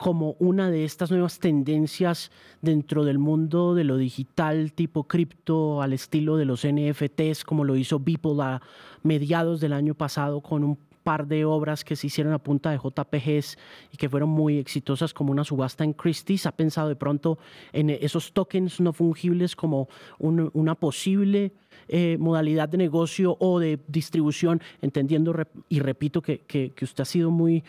como 0.00 0.34
una 0.38 0.70
de 0.70 0.86
estas 0.86 1.10
nuevas 1.10 1.40
tendencias 1.40 2.30
dentro 2.62 3.04
del 3.04 3.18
mundo 3.18 3.74
de 3.74 3.84
lo 3.84 3.98
digital 3.98 4.72
tipo 4.72 5.04
cripto 5.04 5.82
al 5.82 5.92
estilo 5.92 6.38
de 6.38 6.46
los 6.46 6.66
NFTs 6.66 7.44
como 7.44 7.64
lo 7.64 7.76
hizo 7.76 8.00
Beeple 8.00 8.42
a 8.42 8.62
mediados 9.02 9.60
del 9.60 9.74
año 9.74 9.94
pasado 9.94 10.40
con 10.40 10.64
un 10.64 10.78
par 11.02 11.26
de 11.26 11.44
obras 11.44 11.84
que 11.84 11.96
se 11.96 12.06
hicieron 12.06 12.32
a 12.32 12.38
punta 12.38 12.70
de 12.70 12.78
JPGs 12.78 13.58
y 13.92 13.98
que 13.98 14.08
fueron 14.08 14.30
muy 14.30 14.56
exitosas 14.56 15.12
como 15.12 15.32
una 15.32 15.44
subasta 15.44 15.84
en 15.84 15.92
Christie's. 15.92 16.46
¿Ha 16.46 16.52
pensado 16.52 16.88
de 16.88 16.96
pronto 16.96 17.38
en 17.72 17.90
esos 17.90 18.32
tokens 18.32 18.80
no 18.80 18.94
fungibles 18.94 19.54
como 19.54 19.88
una 20.18 20.74
posible 20.76 21.52
eh, 21.92 22.16
modalidad 22.20 22.68
de 22.68 22.78
negocio 22.78 23.36
o 23.40 23.58
de 23.58 23.80
distribución, 23.88 24.62
entendiendo 24.80 25.34
y 25.68 25.80
repito 25.80 26.22
que, 26.22 26.38
que, 26.38 26.72
usted 26.82 27.02
ha 27.02 27.04
sido 27.04 27.32
muy, 27.32 27.64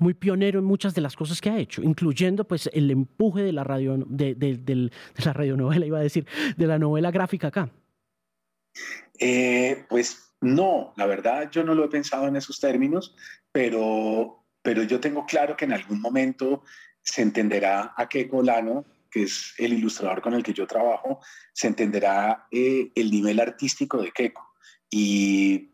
muy 0.00 0.12
pionero 0.12 0.58
en 0.58 0.64
muchas 0.64 0.92
de 0.92 1.00
las 1.00 1.14
cosas 1.14 1.40
que 1.40 1.50
ha 1.50 1.58
hecho, 1.58 1.80
incluyendo 1.80 2.42
pues 2.42 2.68
el 2.72 2.90
empuje 2.90 3.42
de 3.42 3.52
la 3.52 3.62
radio, 3.62 3.96
de, 4.08 4.34
de, 4.34 4.90
la 5.24 5.32
radionovela, 5.32 5.86
iba 5.86 5.98
a 5.98 6.02
decir, 6.02 6.26
de 6.56 6.66
la 6.66 6.80
novela 6.80 7.12
gráfica 7.12 7.46
acá. 7.46 7.70
Eh, 9.20 9.84
pues 9.88 10.34
no, 10.40 10.92
la 10.96 11.06
verdad 11.06 11.48
yo 11.52 11.62
no 11.62 11.76
lo 11.76 11.84
he 11.84 11.88
pensado 11.88 12.26
en 12.26 12.34
esos 12.34 12.58
términos, 12.58 13.14
pero, 13.52 14.42
pero 14.62 14.82
yo 14.82 14.98
tengo 14.98 15.26
claro 15.26 15.56
que 15.56 15.66
en 15.66 15.74
algún 15.74 16.00
momento 16.00 16.64
se 17.02 17.22
entenderá 17.22 17.94
a 17.96 18.08
qué 18.08 18.28
Colano 18.28 18.84
que 19.10 19.24
es 19.24 19.54
el 19.58 19.72
ilustrador 19.72 20.22
con 20.22 20.34
el 20.34 20.42
que 20.42 20.52
yo 20.52 20.66
trabajo, 20.66 21.20
se 21.52 21.66
entenderá 21.66 22.46
eh, 22.50 22.90
el 22.94 23.10
nivel 23.10 23.40
artístico 23.40 24.00
de 24.00 24.12
Keiko. 24.12 24.46
Y, 24.90 25.66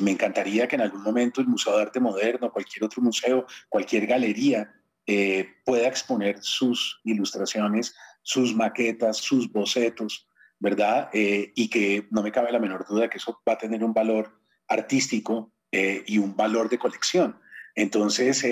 me 0.00 0.12
encantaría 0.12 0.66
que 0.66 0.76
en 0.76 0.80
algún 0.80 1.02
momento 1.02 1.42
el 1.42 1.46
Museo 1.46 1.76
de 1.76 1.82
Arte 1.82 2.00
Moderno, 2.00 2.50
cualquier 2.50 2.84
otro 2.84 3.02
museo, 3.02 3.46
cualquier 3.68 4.06
galería, 4.06 4.72
eh, 5.06 5.46
pueda 5.62 5.86
exponer 5.86 6.38
sus 6.40 7.02
ilustraciones, 7.04 7.94
sus 8.22 8.54
maquetas, 8.56 9.18
sus 9.18 9.52
bocetos, 9.52 10.26
¿verdad? 10.58 11.10
Eh, 11.12 11.52
y 11.54 11.68
que 11.68 12.08
no 12.10 12.22
me 12.22 12.32
cabe 12.32 12.50
la 12.50 12.58
menor 12.58 12.86
duda 12.88 13.10
que 13.10 13.18
eso 13.18 13.42
va 13.46 13.52
a 13.52 13.58
tener 13.58 13.84
un 13.84 13.92
valor 13.92 14.40
artístico 14.68 15.52
y 15.70 16.18
un 16.18 16.34
valor 16.36 16.70
de 16.70 16.78
colección. 16.78 17.36
Entonces, 17.74 18.44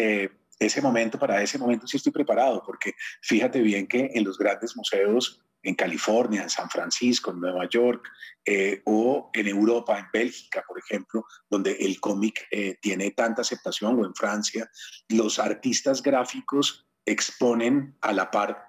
ese 0.62 0.80
momento, 0.80 1.18
para 1.18 1.42
ese 1.42 1.58
momento 1.58 1.86
sí 1.86 1.96
estoy 1.96 2.12
preparado, 2.12 2.62
porque 2.64 2.94
fíjate 3.22 3.60
bien 3.60 3.86
que 3.86 4.10
en 4.14 4.24
los 4.24 4.38
grandes 4.38 4.76
museos 4.76 5.42
en 5.62 5.74
California, 5.74 6.42
en 6.42 6.50
San 6.50 6.68
Francisco, 6.68 7.30
en 7.30 7.40
Nueva 7.40 7.68
York, 7.68 8.08
eh, 8.44 8.82
o 8.84 9.30
en 9.32 9.46
Europa, 9.46 9.98
en 9.98 10.06
Bélgica, 10.12 10.64
por 10.66 10.78
ejemplo, 10.78 11.24
donde 11.48 11.72
el 11.72 12.00
cómic 12.00 12.46
eh, 12.50 12.76
tiene 12.80 13.12
tanta 13.12 13.42
aceptación, 13.42 13.98
o 14.00 14.04
en 14.04 14.14
Francia, 14.14 14.68
los 15.08 15.38
artistas 15.38 16.02
gráficos 16.02 16.86
exponen 17.06 17.96
a 18.00 18.12
la 18.12 18.30
par 18.30 18.64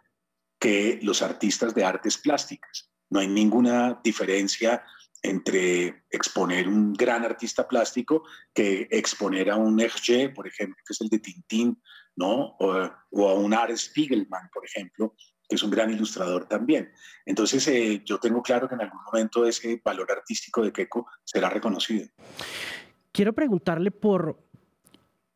que 0.60 1.00
los 1.02 1.22
artistas 1.22 1.74
de 1.74 1.84
artes 1.84 2.18
plásticas. 2.18 2.92
No 3.10 3.20
hay 3.20 3.28
ninguna 3.28 4.00
diferencia 4.04 4.84
entre 5.24 6.04
exponer 6.12 6.68
un 6.68 6.94
gran 6.94 7.24
artista 7.24 7.66
plástico 7.68 8.24
que 8.54 8.88
exponer 8.92 9.50
a 9.50 9.56
un 9.56 9.80
Hergé, 9.80 10.30
por 10.30 10.46
ejemplo, 10.46 10.76
que 10.86 10.94
es 10.94 11.02
el 11.02 11.08
de 11.08 11.20
Tintín, 11.20 11.82
¿no? 12.16 12.58
O, 12.60 13.30
a 13.30 13.34
un 13.34 13.54
Art 13.54 13.76
Spiegelman, 13.76 14.50
por 14.54 14.66
ejemplo, 14.66 15.16
que 15.48 15.56
es 15.56 15.64
un 15.64 15.72
gran 15.72 15.92
ilustrador 15.92 16.46
también. 16.48 16.92
Entonces, 17.26 17.66
eh, 17.70 18.02
yo 18.06 18.20
tengo 18.20 18.44
claro 18.44 18.68
que 18.68 18.76
en 18.76 18.82
algún 18.82 19.02
momento 19.06 19.46
ese 19.46 19.82
valor 19.84 20.12
artístico 20.12 20.62
de 20.62 20.74
Keiko 20.74 21.08
será 21.24 21.50
reconocido. 21.50 22.08
Quiero 23.14 23.34
preguntarle 23.34 23.92
por 23.92 24.38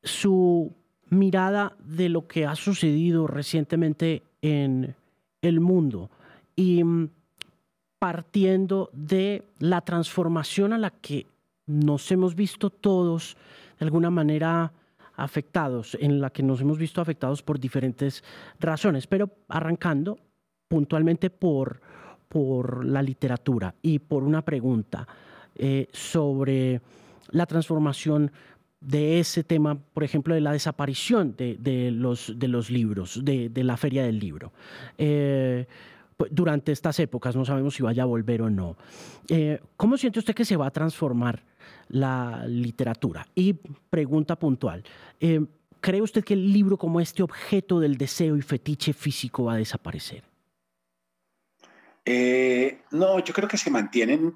su 0.04 0.76
mirada 1.10 1.78
de 1.80 2.10
lo 2.10 2.28
que 2.28 2.46
ha 2.46 2.56
sucedido 2.56 3.26
recientemente 3.28 4.24
en 4.42 4.96
el 5.42 5.62
mundo. 5.62 6.10
Y 6.56 6.84
mm, 6.84 7.10
partiendo 8.00 8.90
de 8.94 9.44
la 9.60 9.82
transformación 9.82 10.74
a 10.74 10.78
la 10.78 10.92
que 10.92 11.26
nos 11.66 12.12
hemos 12.12 12.36
visto 12.36 12.70
todos 12.70 13.38
de 13.80 13.86
alguna 13.86 14.10
manera 14.10 14.72
afectados, 15.16 15.98
en 16.00 16.22
la 16.22 16.30
que 16.30 16.44
nos 16.44 16.62
hemos 16.62 16.78
visto 16.78 17.02
afectados 17.02 17.42
por 17.42 17.60
diferentes 17.60 18.24
razones, 18.60 19.08
pero 19.08 19.30
arrancando 19.50 20.18
puntualmente 20.68 21.30
por, 21.30 21.82
por 22.30 22.86
la 22.86 23.02
literatura 23.02 23.74
y 23.82 24.00
por 24.00 24.24
una 24.24 24.44
pregunta 24.44 25.08
eh, 25.56 25.88
sobre 25.92 26.82
la 27.32 27.46
transformación 27.46 28.32
de 28.80 29.20
ese 29.20 29.44
tema, 29.44 29.76
por 29.76 30.04
ejemplo, 30.04 30.36
de 30.36 30.42
la 30.42 30.52
desaparición 30.52 31.36
de, 31.36 31.90
los, 31.92 32.34
de 32.38 32.48
los 32.48 32.70
libros, 32.70 33.20
de, 33.24 33.52
la 33.56 33.76
feria 33.76 34.04
del 34.04 34.20
libro. 34.20 34.54
Eh, 35.00 35.66
durante 36.32 36.72
estas 36.72 37.00
épocas, 37.00 37.36
no 37.36 37.46
sabemos 37.46 37.76
si 37.76 37.84
vaya 37.84 38.04
a 38.04 38.06
volver 38.06 38.42
o 38.42 38.50
no. 38.50 38.76
Eh, 39.30 39.60
¿Cómo 39.76 39.98
siente 39.98 40.20
usted 40.20 40.34
que 40.34 40.46
se 40.46 40.58
va 40.58 40.68
a 40.68 40.72
transformar 40.72 41.44
la 41.90 42.46
literatura? 42.48 43.28
Y 43.36 43.54
pregunta 43.54 44.38
puntual, 44.38 44.84
eh, 45.20 45.46
¿cree 45.80 46.02
usted 46.02 46.24
que 46.24 46.34
el 46.34 46.52
libro 46.52 46.78
como 46.78 47.00
este 47.00 47.24
objeto 47.24 47.80
del 47.80 47.98
deseo 47.98 48.36
y 48.36 48.42
fetiche 48.42 48.94
físico 48.94 49.46
va 49.46 49.54
a 49.54 49.58
desaparecer? 49.58 50.24
Eh, 52.04 52.82
no, 52.92 53.20
yo 53.20 53.34
creo 53.34 53.50
que 53.50 53.58
se 53.58 53.70
mantienen 53.70 54.36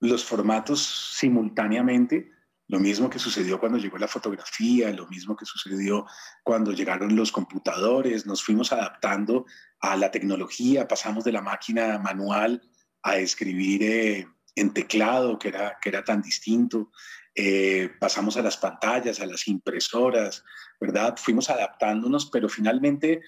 los 0.00 0.24
formatos 0.24 0.80
simultáneamente. 1.16 2.30
Lo 2.66 2.78
mismo 2.78 3.10
que 3.10 3.18
sucedió 3.18 3.58
cuando 3.58 3.78
llegó 3.78 3.98
la 3.98 4.08
fotografía, 4.08 4.90
lo 4.92 5.06
mismo 5.08 5.36
que 5.36 5.44
sucedió 5.44 6.06
cuando 6.42 6.72
llegaron 6.72 7.14
los 7.16 7.30
computadores, 7.30 8.26
nos 8.26 8.42
fuimos 8.42 8.72
adaptando 8.72 9.44
a 9.80 9.96
la 9.96 10.10
tecnología, 10.10 10.86
pasamos 10.86 11.24
de 11.24 11.32
la 11.32 11.40
máquina 11.40 11.98
manual 11.98 12.62
a 13.02 13.16
escribir 13.16 13.82
eh, 13.82 14.28
en 14.54 14.74
teclado, 14.74 15.38
que 15.38 15.48
era, 15.48 15.78
que 15.80 15.88
era 15.88 16.04
tan 16.04 16.20
distinto, 16.20 16.90
eh, 17.34 17.90
pasamos 17.98 18.36
a 18.36 18.42
las 18.42 18.56
pantallas, 18.56 19.20
a 19.20 19.26
las 19.26 19.48
impresoras, 19.48 20.44
¿verdad? 20.78 21.14
Fuimos 21.16 21.48
adaptándonos, 21.48 22.26
pero 22.26 22.48
finalmente 22.48 23.22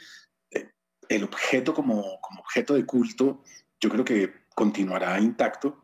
eh, 0.50 0.70
el 1.08 1.24
objeto 1.24 1.72
como, 1.72 2.20
objeto 2.38 2.74
de 2.74 2.84
culto, 2.84 3.42
yo 3.80 3.88
creo 3.88 4.04
que 4.04 4.32
continuará 4.54 5.18
intacto 5.18 5.78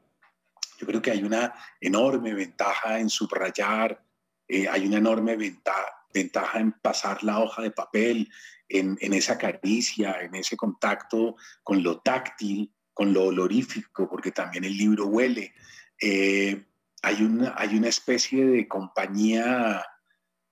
yo 0.80 0.86
creo 0.86 1.02
que 1.02 1.10
hay 1.10 1.24
una 1.24 1.52
enorme 1.80 2.32
ventaja 2.34 3.00
en 3.00 3.10
subrayar, 3.10 4.00
hay 4.48 4.86
una 4.86 4.98
enorme 4.98 5.34
ventaja 5.34 5.97
en 6.14 6.72
pasar 6.82 7.22
la 7.22 7.40
hoja 7.40 7.62
de 7.62 7.70
papel, 7.70 8.28
en, 8.68 9.12
esa 9.12 9.38
caricia, 9.38 10.20
en 10.20 10.34
ese 10.34 10.56
contacto 10.56 11.36
con 11.62 11.82
lo 11.82 12.00
táctil, 12.00 12.72
con 12.92 13.12
lo 13.12 13.24
olorífico, 13.26 14.08
porque 14.08 14.32
también 14.32 14.64
el 14.64 14.76
libro 14.76 15.06
huele. 15.06 15.54
Eh, 16.00 16.66
hay, 17.02 17.22
una, 17.22 17.54
hay 17.56 17.76
una 17.76 17.88
especie 17.88 18.44
de 18.44 18.68
compañía 18.68 19.84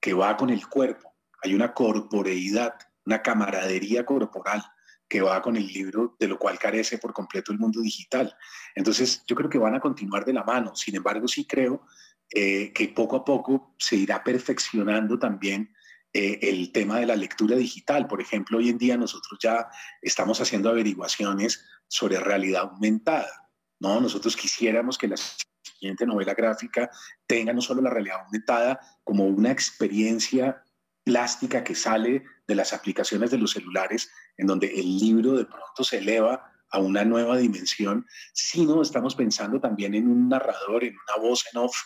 que 0.00 0.14
va 0.14 0.36
con 0.36 0.50
el 0.50 0.66
cuerpo, 0.68 1.14
hay 1.42 1.54
una 1.54 1.74
corporeidad, 1.74 2.74
una 3.04 3.22
camaradería 3.22 4.04
corporal 4.04 4.64
que 5.08 5.20
va 5.20 5.40
con 5.40 5.56
el 5.56 5.66
libro, 5.66 6.16
de 6.18 6.26
lo 6.26 6.38
cual 6.38 6.58
carece 6.58 6.98
por 6.98 7.12
completo 7.12 7.52
el 7.52 7.58
mundo 7.58 7.80
digital. 7.80 8.34
Entonces, 8.74 9.22
yo 9.26 9.36
creo 9.36 9.48
que 9.48 9.58
van 9.58 9.74
a 9.74 9.80
continuar 9.80 10.24
de 10.24 10.32
la 10.32 10.42
mano. 10.42 10.74
Sin 10.74 10.96
embargo, 10.96 11.28
sí 11.28 11.46
creo 11.46 11.86
eh, 12.30 12.72
que 12.72 12.88
poco 12.88 13.16
a 13.16 13.24
poco 13.24 13.74
se 13.78 13.96
irá 13.96 14.24
perfeccionando 14.24 15.18
también 15.18 15.72
eh, 16.12 16.38
el 16.42 16.72
tema 16.72 16.98
de 16.98 17.06
la 17.06 17.14
lectura 17.14 17.56
digital. 17.56 18.08
Por 18.08 18.20
ejemplo, 18.20 18.58
hoy 18.58 18.68
en 18.68 18.78
día 18.78 18.96
nosotros 18.96 19.38
ya 19.40 19.68
estamos 20.02 20.40
haciendo 20.40 20.70
averiguaciones 20.70 21.64
sobre 21.86 22.18
realidad 22.18 22.62
aumentada. 22.62 23.50
¿no? 23.78 24.00
Nosotros 24.00 24.34
quisiéramos 24.36 24.98
que 24.98 25.08
la 25.08 25.16
siguiente 25.62 26.06
novela 26.06 26.34
gráfica 26.34 26.90
tenga 27.26 27.52
no 27.52 27.60
solo 27.60 27.82
la 27.82 27.90
realidad 27.90 28.20
aumentada 28.24 28.80
como 29.04 29.24
una 29.26 29.50
experiencia 29.50 30.64
plástica 31.04 31.62
que 31.62 31.74
sale 31.74 32.24
de 32.48 32.54
las 32.54 32.72
aplicaciones 32.72 33.30
de 33.30 33.38
los 33.38 33.52
celulares, 33.52 34.10
en 34.36 34.46
donde 34.46 34.66
el 34.68 34.98
libro 34.98 35.32
de 35.32 35.44
pronto 35.44 35.84
se 35.84 35.98
eleva 35.98 36.52
a 36.70 36.78
una 36.78 37.04
nueva 37.04 37.36
dimensión, 37.36 38.06
sino 38.32 38.82
estamos 38.82 39.14
pensando 39.14 39.60
también 39.60 39.94
en 39.94 40.08
un 40.08 40.28
narrador, 40.28 40.82
en 40.82 40.94
una 40.94 41.22
voz 41.22 41.44
en 41.52 41.58
off 41.60 41.76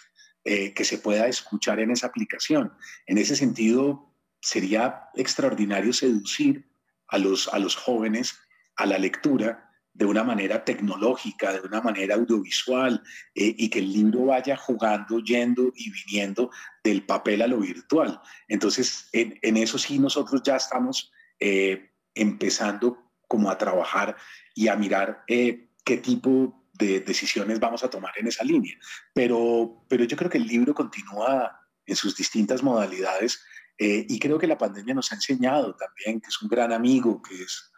eh, 0.45 0.73
que 0.73 0.85
se 0.85 0.99
pueda 0.99 1.27
escuchar 1.29 1.81
en 1.81 1.91
esa 1.91 2.07
aplicación. 2.07 2.73
En 3.07 3.19
ese 3.19 3.37
sentido, 3.37 4.15
sería 4.41 5.09
extraordinario 5.15 5.93
seducir 5.93 6.71
a 7.09 7.19
los, 7.19 7.49
a 7.49 7.59
los 7.59 7.77
jóvenes 7.77 8.39
a 8.77 8.87
la 8.87 8.97
lectura 8.97 9.71
de 9.93 10.07
una 10.07 10.25
manera 10.25 10.65
tecnológica, 10.65 11.53
de 11.53 11.61
una 11.61 11.83
manera 11.83 12.15
audiovisual, 12.15 13.03
eh, 13.35 13.55
y 13.59 13.69
que 13.69 13.81
el 13.81 13.93
libro 13.93 14.27
vaya 14.27 14.57
jugando, 14.57 15.19
yendo 15.19 15.71
y 15.75 15.91
viniendo 15.91 16.51
del 16.83 17.05
papel 17.05 17.43
a 17.43 17.47
lo 17.47 17.59
virtual. 17.59 18.19
Entonces, 18.49 19.11
en, 19.13 19.57
eso 19.59 19.77
sí 19.77 19.99
nosotros 19.99 20.43
ya 20.43 20.57
estamos 20.57 21.13
eh, 21.39 21.91
empezando 22.15 23.13
como 23.29 23.51
a 23.51 23.59
trabajar 23.59 24.17
y 24.55 24.69
a 24.69 24.77
mirar 24.77 25.25
qué 25.27 25.97
tipo 26.03 26.60
de 26.81 27.01
decisiones 27.01 27.61
vamos 27.61 27.85
a 27.85 27.91
tomar 27.91 28.13
en 28.17 28.27
esa 28.27 28.43
línea. 28.43 28.75
Pero, 29.13 29.85
pero 29.89 30.05
yo 30.05 30.17
creo 30.17 30.31
que 30.31 30.39
el 30.39 30.47
libro 30.47 30.75
continúa 30.75 31.61
en 31.87 31.97
sus 31.97 32.17
distintas 32.17 32.63
modalidades 32.63 33.45
y 33.79 34.19
creo 34.19 34.39
que 34.39 34.47
la 34.47 34.59
pandemia 34.59 34.93
nos 34.93 35.11
ha 35.11 35.15
enseñado 35.15 35.75
también 35.75 36.21
que 36.21 36.29
es 36.29 36.43
un 36.43 36.51
gran 36.51 36.71
amigo, 36.71 37.23
que 37.23 37.43
es 37.43 37.71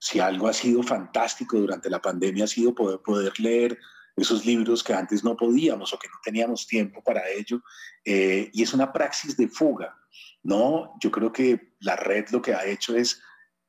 si 0.00 0.18
algo 0.18 0.48
ha 0.48 0.52
sido 0.54 0.82
fantástico 0.82 1.58
durante 1.58 1.90
la 1.90 2.00
pandemia 2.00 2.44
ha 2.44 2.48
sido 2.48 2.74
poder, 2.74 3.00
poder 3.00 3.38
leer 3.38 3.78
esos 4.16 4.44
libros 4.44 4.82
que 4.82 4.94
antes 4.94 5.22
no 5.22 5.36
podíamos 5.36 5.92
o 5.92 5.98
que 5.98 6.08
no 6.08 6.14
teníamos 6.22 6.66
tiempo 6.66 7.02
para 7.02 7.28
ello. 7.28 7.62
Eh, 8.04 8.50
y 8.52 8.62
es 8.62 8.72
una 8.72 8.92
praxis 8.92 9.36
de 9.36 9.48
fuga, 9.48 9.96
¿no? 10.42 10.94
Yo 11.00 11.10
creo 11.10 11.32
que 11.32 11.74
la 11.80 11.96
red 11.96 12.28
lo 12.30 12.40
que 12.42 12.54
ha 12.54 12.64
hecho 12.64 12.96
es 12.96 13.22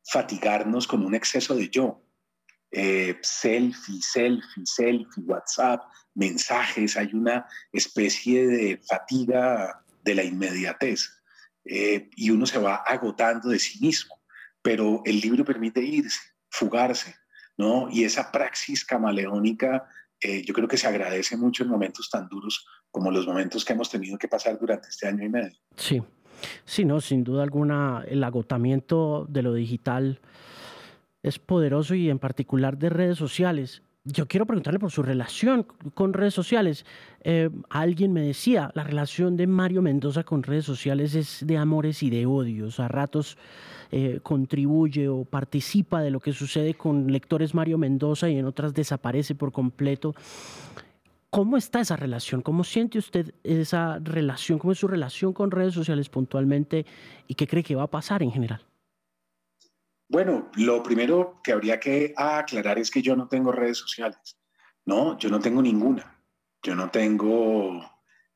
fatigarnos 0.04 0.88
con 0.88 1.06
un 1.06 1.16
exceso 1.16 1.56
de 1.56 1.70
yo. 1.70 2.02
Eh, 2.72 3.18
selfie, 3.22 4.02
selfie, 4.02 4.66
selfie, 4.66 5.24
WhatsApp, 5.26 5.82
mensajes, 6.16 6.96
hay 6.96 7.14
una 7.14 7.46
especie 7.72 8.48
de 8.48 8.82
fatiga 8.88 9.84
de 10.04 10.16
la 10.16 10.24
inmediatez 10.24 11.22
eh, 11.66 12.10
y 12.16 12.30
uno 12.30 12.46
se 12.46 12.60
va 12.60 12.76
agotando 12.76 13.50
de 13.50 13.60
sí 13.60 13.80
mismo, 13.82 14.22
pero 14.62 15.02
el 15.06 15.20
libro 15.20 15.44
permite 15.44 15.82
irse, 15.82 16.22
fugarse, 16.50 17.16
¿no? 17.58 17.90
Y 17.92 18.06
esa 18.06 18.32
praxis 18.32 18.86
camaleónica 18.86 19.88
eh, 20.22 20.44
yo 20.46 20.54
creo 20.54 20.68
que 20.68 20.78
se 20.78 20.88
agradece 20.88 21.36
mucho 21.36 21.64
en 21.64 21.70
momentos 21.70 22.10
tan 22.10 22.30
duros 22.30 22.66
como 22.92 23.10
los 23.10 23.26
momentos 23.26 23.66
que 23.66 23.74
hemos 23.74 23.90
tenido 23.90 24.18
que 24.18 24.28
pasar 24.28 24.58
durante 24.60 24.90
este 24.90 25.08
año 25.08 25.26
y 25.26 25.30
medio. 25.30 25.58
Sí, 25.76 26.02
sí, 26.64 26.86
no, 26.86 27.02
sin 27.02 27.24
duda 27.24 27.42
alguna 27.42 28.04
el 28.08 28.24
agotamiento 28.24 29.26
de 29.28 29.42
lo 29.42 29.54
digital 29.54 30.20
es 31.24 31.40
poderoso 31.40 31.96
y 31.96 32.10
en 32.10 32.20
particular 32.20 32.78
de 32.78 32.90
redes 32.90 33.18
sociales. 33.18 33.84
Yo 34.04 34.28
quiero 34.28 34.48
preguntarle 34.48 34.80
por 34.80 34.90
su 34.90 35.04
relación 35.04 35.68
con 35.94 36.14
redes 36.14 36.34
sociales. 36.34 36.86
Eh, 37.24 37.52
alguien 37.70 38.14
me 38.14 38.22
decía, 38.22 38.72
la 38.74 38.84
relación 38.84 39.38
de 39.38 39.46
Mario 39.46 39.84
Mendoza 39.84 40.24
con 40.24 40.42
redes 40.42 40.66
sociales 40.66 41.14
es 41.14 41.46
de 41.46 41.58
amores 41.58 42.02
y 42.02 42.10
de 42.10 42.26
odios. 42.26 42.80
A 42.80 42.88
ratos 42.88 43.38
eh, 43.92 44.20
contribuye 44.24 45.08
o 45.08 45.24
participa 45.24 46.02
de 46.02 46.10
lo 46.10 46.20
que 46.20 46.34
sucede 46.34 46.74
con 46.74 47.12
lectores 47.12 47.54
Mario 47.54 47.78
Mendoza 47.78 48.28
y 48.28 48.40
en 48.40 48.46
otras 48.46 48.74
desaparece 48.74 49.36
por 49.36 49.52
completo. 49.52 50.16
¿Cómo 51.30 51.56
está 51.56 51.82
esa 51.82 51.96
relación? 51.96 52.42
¿Cómo 52.42 52.64
siente 52.64 52.98
usted 52.98 53.36
esa 53.44 54.00
relación? 54.00 54.58
¿Cómo 54.58 54.72
es 54.72 54.80
su 54.80 54.88
relación 54.88 55.32
con 55.32 55.52
redes 55.52 55.76
sociales 55.76 56.10
puntualmente? 56.10 56.88
¿Y 57.28 57.36
qué 57.36 57.46
cree 57.46 57.64
que 57.64 57.76
va 57.76 57.84
a 57.84 57.88
pasar 57.88 58.24
en 58.24 58.32
general? 58.32 58.62
Bueno, 60.12 60.52
lo 60.56 60.84
primero 60.84 61.40
que 61.42 61.54
habría 61.54 61.80
que 61.80 62.14
aclarar 62.18 62.78
es 62.78 62.92
que 62.92 63.02
yo 63.02 63.16
no 63.16 63.30
tengo 63.30 63.54
redes 63.54 63.78
sociales, 63.78 64.38
¿no? 64.84 65.18
Yo 65.18 65.30
no 65.30 65.40
tengo 65.40 65.62
ninguna. 65.62 66.22
Yo 66.62 66.76
no 66.76 66.92
tengo 66.92 67.82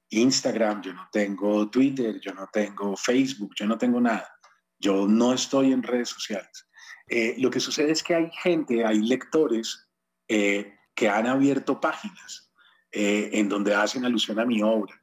Instagram, 0.07 0.81
yo 0.81 0.93
no 0.93 1.09
tengo 1.11 1.69
Twitter, 1.69 2.17
yo 2.21 2.33
no 2.33 2.47
tengo 2.47 2.95
Facebook, 2.95 3.51
yo 3.57 3.67
no 3.67 3.77
tengo 3.77 3.99
nada. 3.99 4.39
Yo 4.79 5.05
no 5.05 5.33
estoy 5.33 5.73
en 5.73 5.83
redes 5.83 6.07
sociales. 6.07 6.65
Eh, 7.09 7.35
lo 7.39 7.51
que 7.51 7.59
sucede 7.59 7.91
es 7.91 8.01
que 8.01 8.15
hay 8.15 8.31
gente, 8.41 8.85
hay 8.85 8.99
lectores 8.99 9.89
eh, 10.29 10.77
que 10.95 11.09
han 11.09 11.27
abierto 11.27 11.81
páginas 11.81 12.53
eh, 12.89 13.31
en 13.33 13.49
donde 13.49 13.75
hacen 13.75 14.05
alusión 14.05 14.39
a 14.39 14.45
mi 14.45 14.61
obra. 14.61 14.95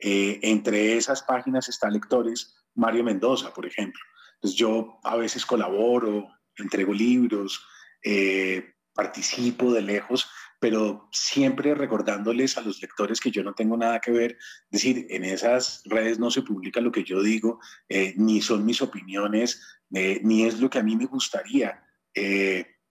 entre 0.00 0.96
esas 0.96 1.22
páginas 1.22 1.68
están 1.68 1.92
lectores 1.92 2.52
Mario 2.74 3.04
Mendoza, 3.04 3.54
por 3.54 3.64
ejemplo. 3.64 4.02
Pues 4.46 4.54
yo 4.54 5.00
a 5.02 5.16
veces 5.16 5.44
colaboro, 5.44 6.28
entrego 6.56 6.94
libros, 6.94 7.66
eh, 8.00 8.74
participo 8.94 9.72
de 9.72 9.82
lejos, 9.82 10.30
pero 10.60 11.08
siempre 11.10 11.74
recordándoles 11.74 12.56
a 12.56 12.60
los 12.60 12.80
lectores 12.80 13.20
que 13.20 13.32
yo 13.32 13.42
no 13.42 13.54
tengo 13.54 13.76
nada 13.76 13.98
que 13.98 14.12
ver. 14.12 14.38
Es 14.70 14.82
decir, 14.82 15.08
en 15.10 15.24
esas 15.24 15.82
redes 15.86 16.20
no 16.20 16.30
se 16.30 16.42
publica 16.42 16.80
lo 16.80 16.92
que 16.92 17.02
yo 17.02 17.24
digo, 17.24 17.58
eh, 17.88 18.14
ni 18.18 18.40
son 18.40 18.64
mis 18.64 18.80
opiniones, 18.82 19.60
eh, 19.92 20.20
ni 20.22 20.44
es 20.44 20.60
lo 20.60 20.70
que 20.70 20.78
a 20.78 20.84
mí 20.84 20.94
me 20.94 21.06
gustaría 21.06 21.82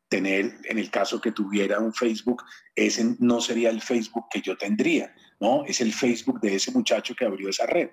tener 0.09 0.57
en 0.65 0.77
el 0.77 0.91
caso 0.91 1.21
que 1.21 1.31
tuviera 1.31 1.79
un 1.79 1.93
Facebook, 1.93 2.43
ese 2.75 3.15
no 3.19 3.39
sería 3.39 3.69
el 3.69 3.81
Facebook 3.81 4.25
que 4.29 4.41
yo 4.41 4.57
tendría, 4.57 5.15
¿no? 5.39 5.63
Es 5.65 5.79
el 5.79 5.93
Facebook 5.93 6.41
de 6.41 6.55
ese 6.55 6.71
muchacho 6.73 7.15
que 7.15 7.23
abrió 7.23 7.47
esa 7.47 7.65
red. 7.65 7.91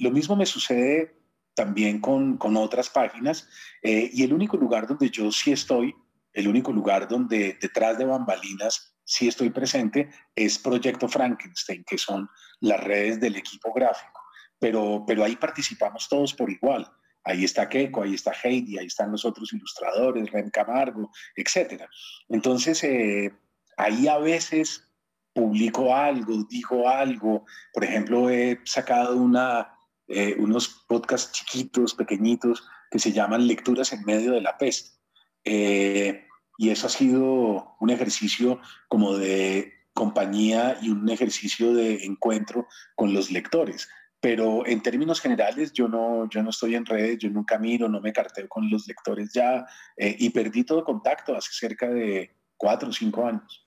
lo 0.00 0.10
mismo 0.10 0.34
me 0.34 0.44
sucede 0.44 1.23
también 1.54 2.00
con, 2.00 2.36
con 2.36 2.56
otras 2.56 2.90
páginas. 2.90 3.48
Eh, 3.82 4.10
y 4.12 4.22
el 4.22 4.32
único 4.32 4.56
lugar 4.56 4.86
donde 4.86 5.10
yo 5.10 5.30
sí 5.30 5.52
estoy, 5.52 5.94
el 6.32 6.48
único 6.48 6.72
lugar 6.72 7.08
donde 7.08 7.56
detrás 7.60 7.96
de 7.96 8.04
bambalinas 8.04 8.96
sí 9.04 9.28
estoy 9.28 9.50
presente 9.50 10.10
es 10.34 10.58
Proyecto 10.58 11.08
Frankenstein, 11.08 11.84
que 11.84 11.98
son 11.98 12.28
las 12.60 12.82
redes 12.82 13.20
del 13.20 13.36
equipo 13.36 13.72
gráfico. 13.72 14.20
Pero, 14.58 15.04
pero 15.06 15.24
ahí 15.24 15.36
participamos 15.36 16.08
todos 16.08 16.34
por 16.34 16.50
igual. 16.50 16.90
Ahí 17.22 17.44
está 17.44 17.68
Keiko, 17.68 18.02
ahí 18.02 18.14
está 18.14 18.32
Heidi, 18.42 18.78
ahí 18.78 18.86
están 18.86 19.12
los 19.12 19.24
otros 19.24 19.52
ilustradores, 19.52 20.30
Ren 20.30 20.50
Camargo, 20.50 21.10
etc. 21.36 21.84
Entonces, 22.28 22.84
eh, 22.84 23.32
ahí 23.76 24.08
a 24.08 24.18
veces 24.18 24.90
publico 25.32 25.94
algo, 25.94 26.44
digo 26.48 26.88
algo. 26.88 27.44
Por 27.72 27.84
ejemplo, 27.84 28.28
he 28.30 28.60
sacado 28.64 29.16
una, 29.16 29.73
eh, 30.08 30.36
unos 30.38 30.84
podcasts 30.86 31.32
chiquitos, 31.32 31.94
pequeñitos, 31.94 32.66
que 32.90 32.98
se 32.98 33.12
llaman 33.12 33.46
Lecturas 33.46 33.92
en 33.92 34.04
medio 34.04 34.32
de 34.32 34.40
la 34.40 34.58
peste. 34.58 34.98
Eh, 35.44 36.26
y 36.58 36.70
eso 36.70 36.86
ha 36.86 36.90
sido 36.90 37.76
un 37.80 37.90
ejercicio 37.90 38.60
como 38.88 39.16
de 39.16 39.72
compañía 39.92 40.78
y 40.82 40.90
un 40.90 41.08
ejercicio 41.08 41.72
de 41.72 42.04
encuentro 42.04 42.66
con 42.94 43.14
los 43.14 43.30
lectores. 43.30 43.88
Pero 44.20 44.66
en 44.66 44.82
términos 44.82 45.20
generales, 45.20 45.72
yo 45.72 45.88
no, 45.88 46.28
yo 46.30 46.42
no 46.42 46.50
estoy 46.50 46.74
en 46.74 46.86
redes, 46.86 47.18
yo 47.18 47.30
nunca 47.30 47.58
miro, 47.58 47.88
no 47.88 48.00
me 48.00 48.12
carteo 48.12 48.48
con 48.48 48.70
los 48.70 48.86
lectores 48.86 49.32
ya 49.32 49.66
eh, 49.96 50.16
y 50.18 50.30
perdí 50.30 50.64
todo 50.64 50.84
contacto 50.84 51.36
hace 51.36 51.52
cerca 51.52 51.88
de 51.88 52.34
cuatro 52.56 52.88
o 52.88 52.92
cinco 52.92 53.26
años. 53.26 53.66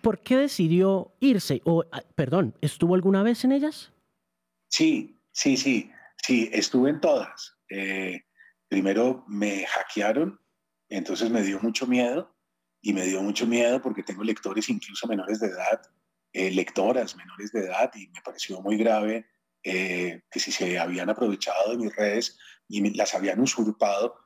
¿Por 0.00 0.20
qué 0.20 0.36
decidió 0.36 1.12
irse? 1.20 1.60
O, 1.64 1.84
ah, 1.92 2.02
perdón, 2.14 2.54
¿estuvo 2.60 2.94
alguna 2.94 3.22
vez 3.22 3.44
en 3.44 3.52
ellas? 3.52 3.92
Sí, 4.68 5.19
Sí, 5.32 5.56
sí, 5.56 5.90
sí, 6.22 6.50
estuve 6.52 6.90
en 6.90 7.00
todas. 7.00 7.56
Eh, 7.68 8.22
primero 8.68 9.24
me 9.28 9.66
hackearon, 9.66 10.40
entonces 10.88 11.30
me 11.30 11.42
dio 11.42 11.60
mucho 11.60 11.86
miedo 11.86 12.36
y 12.80 12.92
me 12.92 13.04
dio 13.04 13.22
mucho 13.22 13.46
miedo 13.46 13.80
porque 13.80 14.02
tengo 14.02 14.24
lectores 14.24 14.68
incluso 14.68 15.06
menores 15.06 15.40
de 15.40 15.48
edad, 15.48 15.80
eh, 16.32 16.50
lectoras 16.50 17.16
menores 17.16 17.52
de 17.52 17.60
edad 17.66 17.90
y 17.94 18.08
me 18.08 18.20
pareció 18.22 18.60
muy 18.60 18.76
grave 18.76 19.26
eh, 19.62 20.22
que 20.30 20.40
si 20.40 20.52
se 20.52 20.78
habían 20.78 21.10
aprovechado 21.10 21.72
de 21.72 21.78
mis 21.78 21.94
redes 21.94 22.38
y 22.68 22.96
las 22.96 23.14
habían 23.14 23.40
usurpado, 23.40 24.16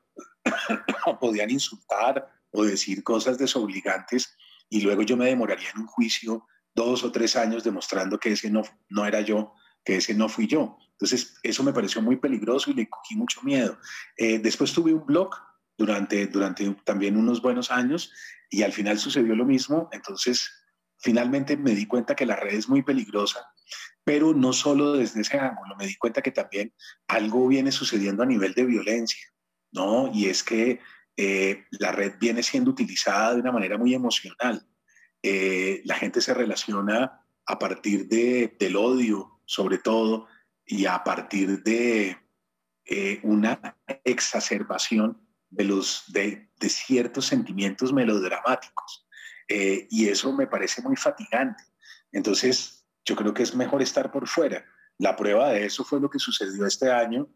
podían 1.19 1.49
insultar 1.49 2.31
o 2.51 2.63
decir 2.63 3.03
cosas 3.03 3.37
desobligantes 3.37 4.35
y 4.69 4.81
luego 4.81 5.01
yo 5.01 5.17
me 5.17 5.25
demoraría 5.25 5.69
en 5.71 5.81
un 5.81 5.87
juicio 5.87 6.47
dos 6.73 7.03
o 7.03 7.11
tres 7.11 7.35
años 7.35 7.63
demostrando 7.63 8.19
que 8.19 8.31
ese 8.31 8.49
no, 8.49 8.63
no 8.89 9.05
era 9.05 9.21
yo, 9.21 9.53
que 9.83 9.97
ese 9.97 10.13
no 10.13 10.29
fui 10.29 10.47
yo. 10.47 10.77
Entonces, 10.95 11.35
eso 11.43 11.63
me 11.63 11.73
pareció 11.73 12.01
muy 12.01 12.15
peligroso 12.15 12.71
y 12.71 12.73
le 12.73 12.89
cogí 12.89 13.15
mucho 13.15 13.41
miedo. 13.43 13.77
Eh, 14.17 14.39
después 14.39 14.73
tuve 14.73 14.93
un 14.93 15.05
blog 15.05 15.35
durante, 15.77 16.27
durante 16.27 16.73
también 16.85 17.17
unos 17.17 17.41
buenos 17.41 17.69
años 17.69 18.11
y 18.49 18.63
al 18.63 18.71
final 18.71 18.97
sucedió 18.97 19.35
lo 19.35 19.45
mismo. 19.45 19.89
Entonces, 19.91 20.49
finalmente 20.99 21.57
me 21.57 21.71
di 21.71 21.85
cuenta 21.85 22.15
que 22.15 22.25
la 22.25 22.37
red 22.37 22.53
es 22.53 22.69
muy 22.69 22.81
peligrosa, 22.81 23.45
pero 24.03 24.33
no 24.33 24.53
solo 24.53 24.93
desde 24.93 25.21
ese 25.21 25.37
ángulo, 25.37 25.75
me 25.75 25.87
di 25.87 25.95
cuenta 25.95 26.21
que 26.21 26.31
también 26.31 26.73
algo 27.07 27.47
viene 27.47 27.71
sucediendo 27.71 28.23
a 28.23 28.27
nivel 28.27 28.53
de 28.53 28.65
violencia, 28.65 29.27
¿no? 29.71 30.09
Y 30.13 30.27
es 30.27 30.43
que 30.43 30.79
eh, 31.17 31.65
la 31.71 31.91
red 31.91 32.13
viene 32.19 32.43
siendo 32.43 32.71
utilizada 32.71 33.33
de 33.33 33.41
una 33.41 33.51
manera 33.51 33.77
muy 33.77 33.93
emocional. 33.93 34.65
Eh, 35.21 35.81
la 35.85 35.95
gente 35.95 36.21
se 36.21 36.33
relaciona 36.33 37.21
a 37.45 37.59
partir 37.59 38.07
de, 38.07 38.55
del 38.59 38.75
odio, 38.75 39.41
sobre 39.45 39.77
todo, 39.77 40.27
y 40.65 40.85
a 40.85 41.03
partir 41.03 41.63
de 41.63 42.17
eh, 42.85 43.19
una 43.23 43.77
exacerbación 44.03 45.21
de, 45.49 45.63
los, 45.63 46.03
de, 46.07 46.49
ciertos 46.67 47.25
sentimientos 47.25 47.93
melodramáticos. 47.93 49.07
Eh, 49.47 49.87
y 49.89 50.07
eso 50.09 50.33
me 50.33 50.47
parece 50.47 50.81
muy 50.81 50.95
fatigante. 50.95 51.63
Entonces, 52.11 52.85
yo 53.05 53.15
creo 53.15 53.33
que 53.33 53.43
es 53.43 53.55
mejor 53.55 53.81
estar 53.81 54.11
por 54.11 54.27
fuera. 54.27 54.65
La 54.97 55.15
prueba 55.15 55.49
de 55.49 55.65
eso 55.65 55.83
fue 55.83 55.99
lo 55.99 56.09
que 56.09 56.19
sucedió 56.19 56.65
este 56.65 56.91
año 56.91 57.27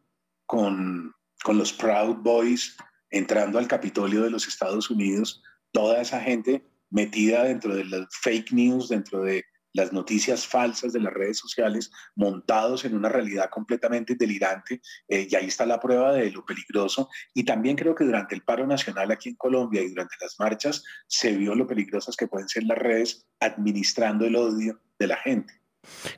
con, 0.45 1.13
con 1.43 1.57
los 1.57 1.73
Proud 1.73 2.17
Boys 2.17 2.75
entrando 3.11 3.59
al 3.59 3.67
Capitolio 3.67 4.23
de 4.23 4.29
los 4.29 4.47
Estados 4.47 4.89
Unidos, 4.89 5.41
toda 5.71 6.01
esa 6.01 6.21
gente 6.21 6.63
metida 6.89 7.43
dentro 7.43 7.75
de 7.75 7.85
las 7.85 8.07
fake 8.21 8.51
news, 8.51 8.89
dentro 8.89 9.21
de 9.21 9.45
las 9.79 9.93
noticias 9.93 10.45
falsas 10.45 10.93
de 10.93 10.99
las 10.99 11.13
redes 11.13 11.37
sociales 11.37 11.91
montados 12.15 12.85
en 12.85 12.95
una 12.95 13.09
realidad 13.09 13.49
completamente 13.49 14.15
delirante 14.15 14.81
eh, 15.07 15.27
y 15.29 15.35
ahí 15.35 15.45
está 15.45 15.65
la 15.65 15.79
prueba 15.79 16.13
de 16.13 16.31
lo 16.31 16.45
peligroso 16.45 17.09
y 17.33 17.43
también 17.43 17.75
creo 17.75 17.95
que 17.95 18.03
durante 18.03 18.35
el 18.35 18.43
paro 18.43 18.67
nacional 18.67 19.11
aquí 19.11 19.29
en 19.29 19.35
Colombia 19.35 19.81
y 19.81 19.89
durante 19.89 20.15
las 20.21 20.35
marchas 20.39 20.83
se 21.07 21.35
vio 21.35 21.55
lo 21.55 21.67
peligrosas 21.67 22.15
que 22.15 22.27
pueden 22.27 22.49
ser 22.49 22.63
las 22.63 22.77
redes 22.77 23.25
administrando 23.39 24.25
el 24.25 24.35
odio 24.35 24.79
de 24.97 25.07
la 25.07 25.15
gente. 25.17 25.58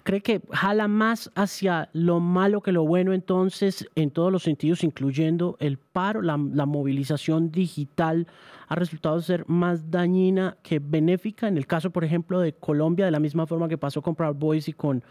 ¿Cree 0.03 0.21
que 0.21 0.41
jala 0.51 0.87
más 0.87 1.31
hacia 1.35 1.89
lo 1.93 2.19
malo 2.19 2.61
que 2.61 2.71
lo 2.71 2.85
bueno 2.85 3.13
entonces 3.13 3.87
en 3.95 4.11
todos 4.11 4.31
los 4.31 4.43
sentidos, 4.43 4.83
incluyendo 4.83 5.55
el 5.59 5.77
paro, 5.77 6.21
la, 6.21 6.37
movilización 6.37 7.51
digital 7.51 8.27
ha 8.67 8.75
resultado 8.75 9.21
ser 9.21 9.47
más 9.47 9.91
dañina 9.91 10.57
que 10.63 10.79
benéfica? 10.79 11.47
En 11.47 11.57
el 11.57 11.67
caso, 11.67 11.91
por 11.91 12.03
ejemplo, 12.03 12.39
de 12.39 12.53
Colombia, 12.53 13.05
de 13.05 13.11
la 13.11 13.19
misma 13.19 13.45
forma 13.45 13.69
que 13.69 13.77
pasó 13.77 14.01
con 14.01 14.15
Proud 14.15 14.35
Boys 14.35 14.67
y 14.67 14.73
con, 14.73 15.03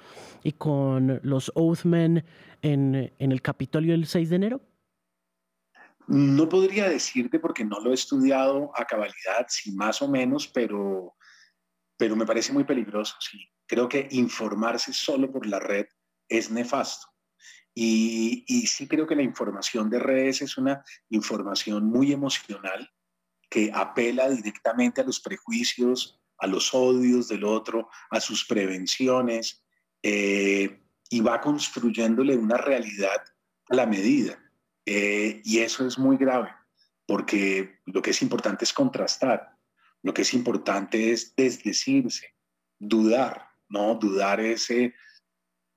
y 0.43 0.53
con 0.53 1.21
los 1.23 1.53
Oathmen 1.55 2.25
en, 2.63 3.13
en 3.19 3.33
el 3.33 3.43
Capitolio 3.43 3.95
el 3.95 4.07
6 4.07 4.31
de 4.31 4.37
enero. 4.37 4.61
No 6.09 6.49
podría 6.49 6.89
decirte 6.89 7.39
porque 7.39 7.65
no 7.65 7.79
lo 7.79 7.93
he 7.93 7.95
estudiado 7.95 8.73
a 8.75 8.85
cabalidad, 8.85 9.47
si 9.49 9.71
más 9.73 10.03
o 10.03 10.09
menos, 10.09 10.49
pero, 10.49 11.15
pero 12.01 12.17
me 12.17 12.25
parece 12.25 12.55
muy 12.55 12.65
peligroso, 12.65 13.15
sí. 13.21 13.47
Creo 13.67 13.87
que 13.87 14.09
informarse 14.13 14.91
solo 14.95 15.31
por 15.31 15.45
la 15.47 15.61
red 15.61 15.85
es 16.31 16.51
nefasto. 16.51 17.09
Y, 17.75 18.43
sí 18.67 18.89
creo 18.89 19.07
que 19.07 19.15
la 19.15 19.23
información 19.23 19.91
de 19.91 19.99
redes 19.99 20.41
es 20.41 20.57
una 20.57 20.83
información 21.11 21.85
muy 21.85 22.11
emocional 22.11 22.91
que 23.51 23.71
apela 23.75 24.31
directamente 24.31 25.03
a 25.03 25.05
los 25.05 25.21
prejuicios, 25.21 26.19
a 26.39 26.47
los 26.47 26.73
odios 26.73 27.29
del 27.29 27.45
otro, 27.45 27.91
a 28.09 28.19
sus 28.19 28.47
prevenciones, 28.47 29.63
eh, 30.03 30.81
y 31.11 31.21
va 31.21 31.39
construyéndole 31.43 32.35
una 32.35 32.57
realidad 32.57 33.23
a 33.69 33.75
la 33.75 33.85
medida. 33.85 34.43
Eh, 34.87 35.43
y 35.45 35.59
eso 35.59 35.87
es 35.87 35.99
muy 35.99 36.17
grave, 36.17 36.49
porque 37.05 37.81
lo 37.85 38.01
que 38.01 38.13
es 38.13 38.23
importante 38.23 38.65
es 38.65 38.73
contrastar, 38.73 39.60
lo 40.03 40.15
que 40.15 40.23
es 40.23 40.35
importante 40.35 41.13
es 41.13 41.35
desdecirse, 41.37 42.35
dudar, 42.79 43.49
¿no? 43.69 43.95
Dudar 43.95 44.41
ese, 44.41 44.95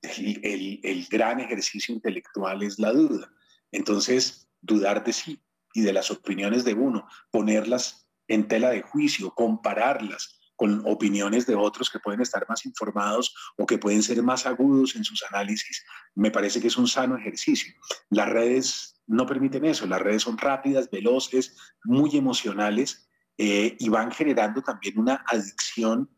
el, 0.01 0.79
el, 0.83 1.07
gran 1.07 1.39
ejercicio 1.39 1.93
intelectual 1.93 2.63
es 2.63 2.79
la 2.79 2.91
duda. 2.91 3.31
Entonces, 3.71 4.47
dudar 4.61 5.03
de 5.03 5.13
sí 5.13 5.41
y 5.73 5.81
de 5.81 5.93
las 5.93 6.11
opiniones 6.11 6.63
de 6.63 6.73
uno, 6.73 7.07
ponerlas 7.31 8.07
en 8.27 8.47
tela 8.47 8.69
de 8.69 8.81
juicio, 8.81 9.33
compararlas 9.33 10.39
con 10.55 10.83
opiniones 10.85 11.45
de 11.45 11.55
otros 11.55 11.89
que 11.89 11.99
pueden 11.99 12.21
estar 12.21 12.45
más 12.47 12.65
informados 12.65 13.35
o 13.57 13.65
que 13.65 13.77
pueden 13.77 14.03
ser 14.03 14.21
más 14.21 14.45
agudos 14.45 14.95
en 14.95 15.03
sus 15.03 15.23
análisis, 15.23 15.83
me 16.15 16.31
parece 16.31 16.61
que 16.61 16.67
es 16.67 16.77
un 16.77 16.87
sano 16.87 17.17
ejercicio. 17.17 17.73
Las 18.09 18.29
redes 18.29 19.01
no 19.07 19.25
permiten 19.25 19.65
eso, 19.65 19.87
las 19.87 20.01
redes 20.01 20.21
son 20.21 20.37
rápidas, 20.37 20.89
veloces, 20.89 21.57
muy 21.83 22.15
emocionales 22.15 23.09
eh, 23.37 23.75
y 23.79 23.89
van 23.89 24.11
generando 24.11 24.61
también 24.61 24.99
una 24.99 25.23
adicción 25.27 26.09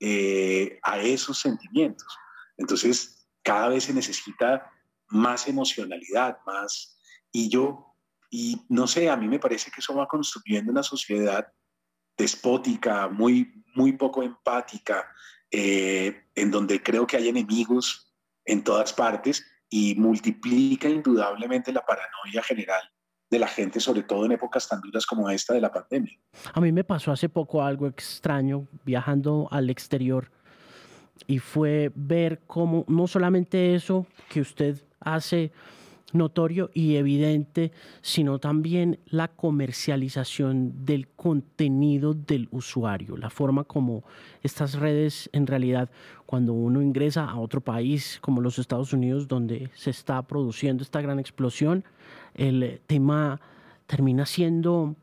eh, 0.00 0.78
a 0.82 0.98
esos 1.00 1.38
sentimientos. 1.38 2.06
Entonces, 2.56 3.28
cada 3.42 3.68
vez 3.68 3.84
se 3.84 3.94
necesita 3.94 4.70
más 5.08 5.48
emocionalidad, 5.48 6.38
más... 6.46 6.98
Y 7.32 7.48
yo, 7.48 7.96
y 8.30 8.64
no 8.68 8.86
sé, 8.86 9.10
a 9.10 9.16
mí 9.16 9.26
me 9.26 9.40
parece 9.40 9.70
que 9.72 9.80
eso 9.80 9.94
va 9.94 10.06
construyendo 10.06 10.70
una 10.70 10.84
sociedad 10.84 11.52
despótica, 12.16 13.08
muy, 13.08 13.64
muy 13.74 13.92
poco 13.94 14.22
empática, 14.22 15.12
eh, 15.50 16.28
en 16.36 16.50
donde 16.52 16.80
creo 16.80 17.08
que 17.08 17.16
hay 17.16 17.28
enemigos 17.28 18.14
en 18.44 18.62
todas 18.62 18.92
partes 18.92 19.44
y 19.68 19.96
multiplica 19.96 20.88
indudablemente 20.88 21.72
la 21.72 21.84
paranoia 21.84 22.42
general 22.44 22.93
de 23.30 23.38
la 23.38 23.48
gente, 23.48 23.80
sobre 23.80 24.02
todo 24.02 24.24
en 24.26 24.32
épocas 24.32 24.68
tan 24.68 24.80
duras 24.80 25.06
como 25.06 25.28
esta 25.30 25.54
de 25.54 25.60
la 25.60 25.72
pandemia. 25.72 26.18
A 26.52 26.60
mí 26.60 26.72
me 26.72 26.84
pasó 26.84 27.12
hace 27.12 27.28
poco 27.28 27.62
algo 27.62 27.86
extraño 27.86 28.66
viajando 28.84 29.48
al 29.50 29.70
exterior 29.70 30.30
y 31.26 31.38
fue 31.38 31.90
ver 31.94 32.42
cómo 32.46 32.84
no 32.88 33.06
solamente 33.06 33.74
eso 33.74 34.06
que 34.28 34.40
usted 34.40 34.76
hace 35.00 35.52
notorio 36.14 36.70
y 36.72 36.96
evidente, 36.96 37.72
sino 38.00 38.38
también 38.38 39.00
la 39.06 39.28
comercialización 39.28 40.84
del 40.84 41.08
contenido 41.08 42.14
del 42.14 42.48
usuario, 42.50 43.16
la 43.16 43.30
forma 43.30 43.64
como 43.64 44.04
estas 44.42 44.74
redes 44.74 45.28
en 45.32 45.46
realidad, 45.46 45.90
cuando 46.26 46.52
uno 46.52 46.80
ingresa 46.80 47.24
a 47.24 47.38
otro 47.38 47.60
país 47.60 48.18
como 48.20 48.40
los 48.40 48.58
Estados 48.58 48.92
Unidos, 48.92 49.28
donde 49.28 49.70
se 49.74 49.90
está 49.90 50.22
produciendo 50.22 50.82
esta 50.82 51.00
gran 51.00 51.18
explosión, 51.18 51.84
el 52.34 52.80
tema 52.86 53.40
termina 53.86 54.26
siendo 54.26 54.96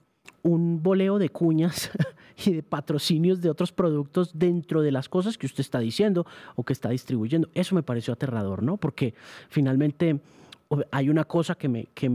un 0.43 0.82
boleo 0.82 1.19
de 1.19 1.30
cuñas 1.30 1.91
y 2.45 2.54
de 2.54 2.63
patrocinios 2.63 3.41
de 3.41 3.50
otros 3.50 3.71
productos 3.71 4.32
dentro 4.34 4.82
de 4.82 4.91
las 4.91 5.10
cosas 5.10 5.38
que 5.38 5.45
usted 5.45 5.62
está 5.62 5.80
diciendo 5.80 6.26
o 6.56 6.63
que 6.63 6.74
está 6.74 6.89
distribuyendo. 6.89 7.50
Eso 7.54 7.76
me 7.76 7.84
pareció 7.84 8.13
aterrador, 8.13 8.63
¿no? 8.63 8.78
Porque 8.78 9.13
finalmente 9.50 10.19
hay 10.91 11.10
una 11.10 11.25
cosa 11.25 11.55
que 11.55 11.67
me, 11.67 11.86
que, 11.93 12.10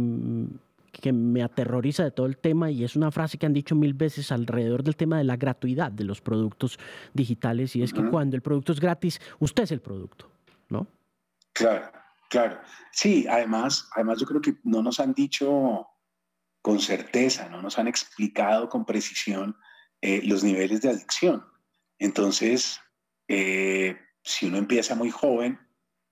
que 0.92 1.12
me 1.12 1.42
aterroriza 1.42 2.04
de 2.04 2.10
todo 2.10 2.26
el 2.26 2.38
tema 2.38 2.70
y 2.70 2.84
es 2.84 2.96
una 2.96 3.10
frase 3.10 3.38
que 3.38 3.46
han 3.46 3.52
dicho 3.52 3.74
mil 3.74 3.94
veces 3.94 4.32
alrededor 4.32 4.82
del 4.82 4.96
tema 4.96 5.18
de 5.18 5.24
la 5.24 5.36
gratuidad 5.36 5.92
de 5.92 6.04
los 6.04 6.20
productos 6.20 6.78
digitales 7.12 7.76
y 7.76 7.82
es 7.82 7.92
que 7.92 8.08
cuando 8.08 8.36
el 8.36 8.42
producto 8.42 8.72
es 8.72 8.80
gratis, 8.80 9.20
usted 9.38 9.64
es 9.64 9.72
el 9.72 9.80
producto, 9.80 10.30
¿no? 10.68 10.86
Claro, 11.52 11.90
claro. 12.28 12.58
Sí, 12.92 13.26
además, 13.28 13.88
además 13.94 14.18
yo 14.20 14.26
creo 14.26 14.40
que 14.40 14.56
no 14.64 14.82
nos 14.82 15.00
han 15.00 15.12
dicho 15.12 15.86
con 16.62 16.80
certeza, 16.80 17.48
no 17.48 17.62
nos 17.62 17.78
han 17.78 17.88
explicado 17.88 18.68
con 18.68 18.84
precisión 18.84 19.56
eh, 20.00 20.20
los 20.24 20.42
niveles 20.42 20.82
de 20.82 20.90
adicción. 20.90 21.44
Entonces, 21.98 22.80
eh, 23.28 23.96
si 24.22 24.46
uno 24.46 24.58
empieza 24.58 24.94
muy 24.94 25.10
joven 25.10 25.58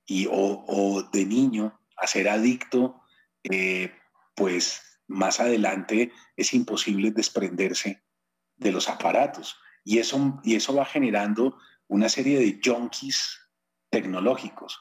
y, 0.07 0.27
o, 0.27 0.65
o 0.67 1.03
de 1.13 1.27
niño 1.27 1.79
a 1.97 2.07
ser 2.07 2.29
adicto, 2.29 3.01
eh, 3.45 3.93
pues 4.35 4.83
más 5.07 5.41
adelante 5.41 6.13
es 6.37 6.55
imposible 6.55 7.11
desprenderse 7.11 8.03
de 8.57 8.73
los 8.73 8.89
aparatos. 8.89 9.57
Y 9.85 9.99
eso, 9.99 10.41
y 10.43 10.55
eso 10.55 10.75
va 10.75 10.85
generando 10.85 11.59
una 11.89 12.09
serie 12.09 12.39
de 12.39 12.61
junkies 12.65 13.39
tecnológicos. 13.91 14.81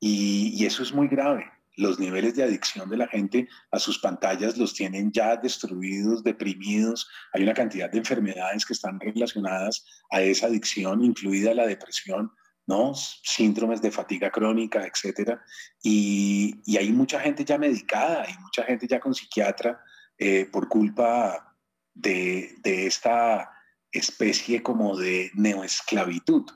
Y, 0.00 0.52
y, 0.54 0.66
eso 0.66 0.82
es 0.82 0.92
muy 0.92 1.08
grave. 1.08 1.44
Los 1.76 1.98
niveles 1.98 2.34
de 2.34 2.42
adicción 2.42 2.90
de 2.90 2.96
la 2.96 3.06
gente 3.06 3.48
a 3.70 3.78
sus 3.78 3.98
pantallas 3.98 4.58
los 4.58 4.74
tienen 4.74 5.12
ya 5.12 5.36
destruidos, 5.36 6.24
deprimidos. 6.24 7.08
Hay 7.32 7.42
una 7.42 7.54
cantidad 7.54 7.90
de 7.90 7.98
enfermedades 7.98 8.66
que 8.66 8.72
están 8.72 8.98
relacionadas 8.98 9.84
a 10.10 10.20
esa 10.20 10.46
adicción, 10.46 11.04
incluida 11.04 11.54
la 11.54 11.66
depresión, 11.66 12.32
¿no? 12.70 12.94
Síndromes 12.94 13.82
de 13.82 13.90
fatiga 13.90 14.30
crónica, 14.30 14.86
etcétera. 14.86 15.42
Y, 15.82 16.54
y, 16.64 16.76
hay 16.76 16.92
mucha 16.92 17.18
gente 17.18 17.44
ya 17.44 17.58
medicada, 17.58 18.22
hay 18.22 18.34
mucha 18.38 18.62
gente 18.62 18.86
ya 18.86 19.00
con 19.00 19.12
psiquiatra 19.12 19.82
eh, 20.16 20.44
por 20.44 20.68
culpa 20.68 21.56
de, 21.92 22.54
de, 22.62 22.86
esta 22.86 23.50
especie 23.90 24.62
como 24.62 24.96
de 24.96 25.32
neoesclavitud, 25.34 26.48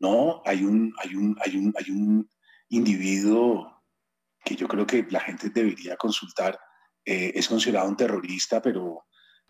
¿no? 0.00 0.42
Hay 0.44 0.64
un, 0.64 0.92
hay 0.98 1.14
un, 1.14 1.38
hay 1.40 1.56
un, 1.56 1.72
hay 1.78 1.90
un 1.92 2.28
individuo 2.68 3.80
que 4.44 4.56
yo 4.56 4.66
creo 4.66 4.88
que 4.88 5.06
la 5.08 5.20
gente 5.20 5.50
debería 5.50 5.96
consultar, 5.96 6.58
eh, 7.04 7.30
es 7.36 7.46
considerado 7.46 7.88
un 7.88 7.96
terrorista, 7.96 8.60
pero, 8.60 9.04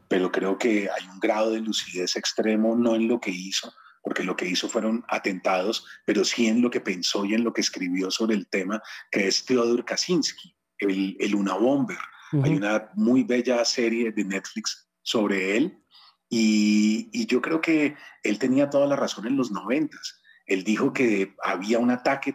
pero 0.06 0.30
creo 0.30 0.58
que 0.58 0.90
hay 0.90 1.08
un 1.08 1.18
grado 1.18 1.52
de 1.52 1.60
lucidez 1.60 2.14
extremo, 2.16 2.76
no 2.76 2.94
en 2.94 3.08
lo 3.08 3.18
que 3.18 3.30
hizo, 3.30 3.72
porque 4.02 4.24
lo 4.24 4.36
que 4.36 4.46
hizo 4.46 4.68
fueron 4.68 5.04
atentados, 5.08 5.86
pero 6.04 6.24
sí 6.24 6.46
en 6.46 6.62
lo 6.62 6.70
que 6.70 6.80
pensó 6.80 7.24
y 7.24 7.34
en 7.34 7.44
lo 7.44 7.52
que 7.52 7.60
escribió 7.60 8.10
sobre 8.10 8.34
el 8.34 8.46
tema, 8.48 8.82
que 9.10 9.28
es 9.28 9.44
Theodor 9.44 9.84
Kaczynski, 9.84 10.54
el, 10.78 11.16
el 11.20 11.34
Una 11.34 11.54
Bomber. 11.54 11.98
Hay 12.44 12.54
una 12.54 12.90
muy 12.94 13.24
bella 13.24 13.64
serie 13.64 14.12
de 14.12 14.24
Netflix 14.24 14.88
sobre 15.02 15.56
él 15.56 15.82
y, 16.28 17.10
y, 17.12 17.26
yo 17.26 17.42
creo 17.42 17.60
que 17.60 17.96
él 18.22 18.38
tenía 18.38 18.70
toda 18.70 18.86
la 18.86 18.94
razón 18.94 19.26
en 19.26 19.36
los 19.36 19.50
noventas. 19.50 20.20
Él 20.46 20.62
dijo 20.62 20.92
que 20.92 21.34
había 21.42 21.80
un 21.80 21.90
ataque 21.90 22.32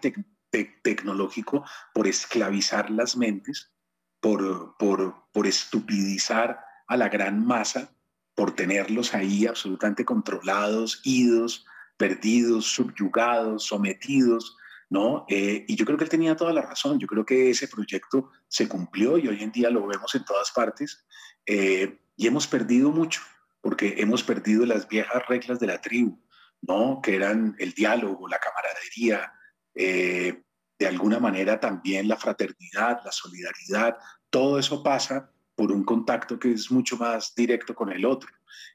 tecnológico 0.84 1.66
por 1.94 2.08
esclavizar 2.08 2.90
las 2.90 3.16
mentes, 3.16 3.72
por, 4.20 4.76
por, 4.78 5.30
por 5.32 5.48
estupidizar 5.48 6.60
a 6.88 6.98
la 6.98 7.08
gran 7.08 7.46
masa 7.46 7.95
por 8.36 8.54
tenerlos 8.54 9.14
ahí 9.14 9.48
absolutamente 9.48 10.06
controlados, 10.06 11.02
idos, 11.04 11.66
perdidos, 11.98 12.66
subyugados, 12.66 13.64
sometidos, 13.64 14.58
¿no? 14.90 15.26
Eh, 15.30 15.66
y 15.68 15.76
yo 15.76 15.86
creo 15.86 15.98
que 15.98 16.04
él 16.04 16.10
tenía 16.10 16.36
toda 16.36 16.54
la 16.54 16.62
razón, 16.62 17.00
yo 17.00 17.08
creo 17.08 17.26
que 17.26 17.50
ese 17.50 17.68
proyecto 17.68 18.32
se 18.48 18.68
cumplió 18.68 19.18
y 19.18 19.28
hoy 19.28 19.42
en 19.42 19.52
día 19.52 19.70
lo 19.70 19.88
vemos 19.88 20.14
en 20.16 20.26
todas 20.26 20.52
partes 20.52 21.06
eh, 21.46 22.00
y 22.18 22.28
hemos 22.28 22.46
perdido 22.48 22.92
mucho, 22.92 23.22
porque 23.62 23.96
hemos 23.98 24.24
perdido 24.24 24.66
las 24.66 24.88
viejas 24.88 25.26
reglas 25.28 25.60
de 25.60 25.68
la 25.68 25.82
tribu, 25.82 26.22
¿no? 26.62 27.02
Que 27.02 27.16
eran 27.16 27.56
el 27.58 27.74
diálogo, 27.74 28.28
la 28.28 28.40
camaradería, 28.40 29.32
eh, 29.74 30.44
de 30.78 30.88
alguna 30.88 31.20
manera 31.20 31.60
también 31.60 32.08
la 32.08 32.18
fraternidad, 32.18 33.00
la 33.04 33.12
solidaridad, 33.12 33.98
todo 34.30 34.60
eso 34.60 34.84
pasa 34.84 35.32
por 35.56 35.72
un 35.72 35.84
contacto 35.84 36.38
que 36.38 36.52
es 36.52 36.72
mucho 36.72 36.98
más 36.98 37.34
directo 37.36 37.74
con 37.74 37.92
el 37.92 38.06
otro. 38.06 38.30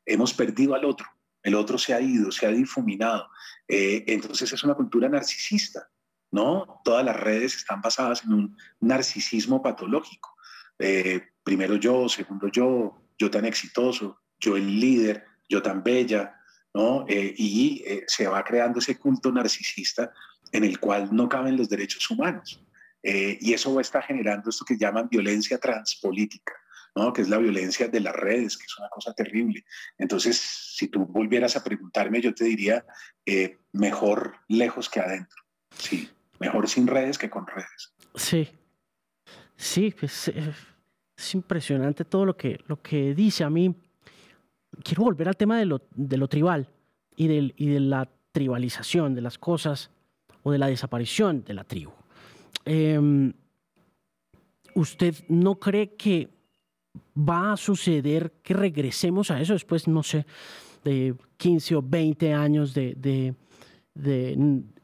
Hemos 0.06 0.32
perdido 0.34 0.74
al 0.74 0.84
otro 0.84 1.06
el 1.42 1.54
otro 1.54 1.78
se 1.78 1.94
ha 1.94 2.00
ido, 2.00 2.30
se 2.30 2.46
ha 2.46 2.50
difuminado. 2.50 3.28
Eh, 3.66 4.04
entonces 4.06 4.52
es 4.52 4.64
una 4.64 4.74
cultura 4.74 5.08
narcisista, 5.08 5.88
¿no? 6.30 6.80
Todas 6.84 7.04
las 7.04 7.16
redes 7.18 7.56
están 7.56 7.80
basadas 7.80 8.24
en 8.24 8.32
un 8.32 8.56
narcisismo 8.80 9.62
patológico. 9.62 10.36
Eh, 10.78 11.22
primero 11.42 11.76
yo, 11.76 12.08
segundo 12.08 12.48
yo, 12.48 13.02
yo 13.18 13.30
tan 13.30 13.44
exitoso, 13.44 14.20
yo 14.38 14.56
el 14.56 14.80
líder, 14.80 15.24
yo 15.48 15.62
tan 15.62 15.82
bella, 15.82 16.36
¿no? 16.74 17.04
Eh, 17.08 17.34
y 17.36 17.84
se 18.06 18.26
va 18.26 18.44
creando 18.44 18.78
ese 18.78 18.98
culto 18.98 19.32
narcisista 19.32 20.12
en 20.52 20.64
el 20.64 20.78
cual 20.78 21.08
no 21.12 21.28
caben 21.28 21.56
los 21.56 21.68
derechos 21.68 22.10
humanos. 22.10 22.62
y 23.02 23.54
eso 23.54 23.80
está 23.80 24.02
generando 24.02 24.50
esto 24.50 24.62
que 24.66 24.76
llaman 24.76 25.08
violencia 25.08 25.56
transpolítica. 25.58 26.52
¿No? 26.94 27.12
que 27.12 27.22
es 27.22 27.28
la 27.28 27.38
violencia 27.38 27.88
de 27.88 28.00
las 28.00 28.14
redes, 28.14 28.56
que 28.56 28.64
es 28.64 28.78
una 28.78 28.88
cosa 28.88 29.12
terrible. 29.14 29.64
Entonces, 29.98 30.38
si 30.38 30.88
tú 30.88 31.06
volvieras 31.06 31.56
a 31.56 31.64
preguntarme, 31.64 32.20
yo 32.20 32.34
te 32.34 32.44
diría, 32.44 32.84
eh, 33.26 33.58
mejor 33.72 34.34
lejos 34.48 34.88
que 34.88 35.00
adentro. 35.00 35.42
Sí, 35.76 36.08
mejor 36.38 36.68
sin 36.68 36.86
redes 36.86 37.18
que 37.18 37.30
con 37.30 37.46
redes. 37.46 37.92
Sí, 38.14 38.48
sí, 39.56 39.94
pues, 39.98 40.28
eh, 40.28 40.52
es 41.16 41.34
impresionante 41.34 42.04
todo 42.04 42.24
lo 42.24 42.36
que, 42.36 42.60
lo 42.66 42.80
que 42.80 43.14
dice. 43.14 43.44
A 43.44 43.50
mí, 43.50 43.74
quiero 44.82 45.04
volver 45.04 45.28
al 45.28 45.36
tema 45.36 45.58
de 45.58 45.66
lo, 45.66 45.82
de 45.94 46.16
lo 46.16 46.28
tribal 46.28 46.68
y, 47.16 47.28
del, 47.28 47.54
y 47.56 47.68
de 47.68 47.80
la 47.80 48.08
tribalización 48.32 49.14
de 49.14 49.20
las 49.20 49.38
cosas 49.38 49.90
o 50.42 50.52
de 50.52 50.58
la 50.58 50.68
desaparición 50.68 51.44
de 51.44 51.54
la 51.54 51.64
tribu. 51.64 51.92
Em, 52.64 53.32
¿Usted 54.74 55.14
no 55.28 55.56
cree 55.56 55.96
que 55.96 56.28
va 57.16 57.52
a 57.52 57.56
suceder 57.56 58.32
que 58.42 58.54
regresemos 58.54 59.30
a 59.30 59.40
eso 59.40 59.52
después, 59.52 59.86
no 59.88 60.02
sé, 60.02 60.26
de 60.84 61.14
15 61.36 61.76
o 61.76 61.82
20 61.82 62.34
años 62.34 62.74
de, 62.74 63.34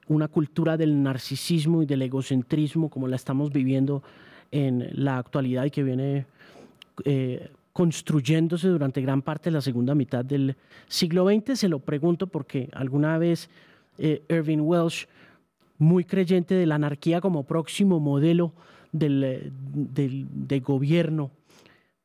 una 0.09 0.29
cultura 0.29 0.77
del 0.77 1.03
narcisismo 1.03 1.83
y 1.83 1.87
del 1.87 2.03
egocentrismo 2.03 2.89
como 2.91 3.09
la 3.09 3.17
estamos 3.17 3.53
viviendo 3.53 4.03
en 4.51 4.89
la 4.93 5.19
actualidad 5.19 5.65
y 5.65 5.71
que 5.71 5.83
viene 5.83 6.27
eh, 7.05 7.51
construyéndose 7.73 8.69
durante 8.69 9.03
gran 9.03 9.23
parte 9.23 9.51
de 9.51 9.55
la 9.55 9.61
segunda 9.61 9.95
mitad 9.95 10.25
del 10.25 10.57
siglo 10.89 11.29
XX. 11.29 11.59
Se 11.59 11.69
lo 11.69 11.81
pregunto 11.81 12.27
porque 12.27 12.69
alguna 12.73 13.19
vez 13.19 13.51
eh, 13.99 14.23
Irving 14.29 14.61
Welsh, 14.61 15.07
muy 15.79 16.05
creyente 16.05 16.55
de 16.55 16.67
la 16.67 16.77
anarquía 16.77 17.21
como 17.21 17.45
próximo 17.45 18.01
modelo 18.01 18.53
del, 18.93 19.53
de 19.63 20.61
gobierno, 20.61 21.31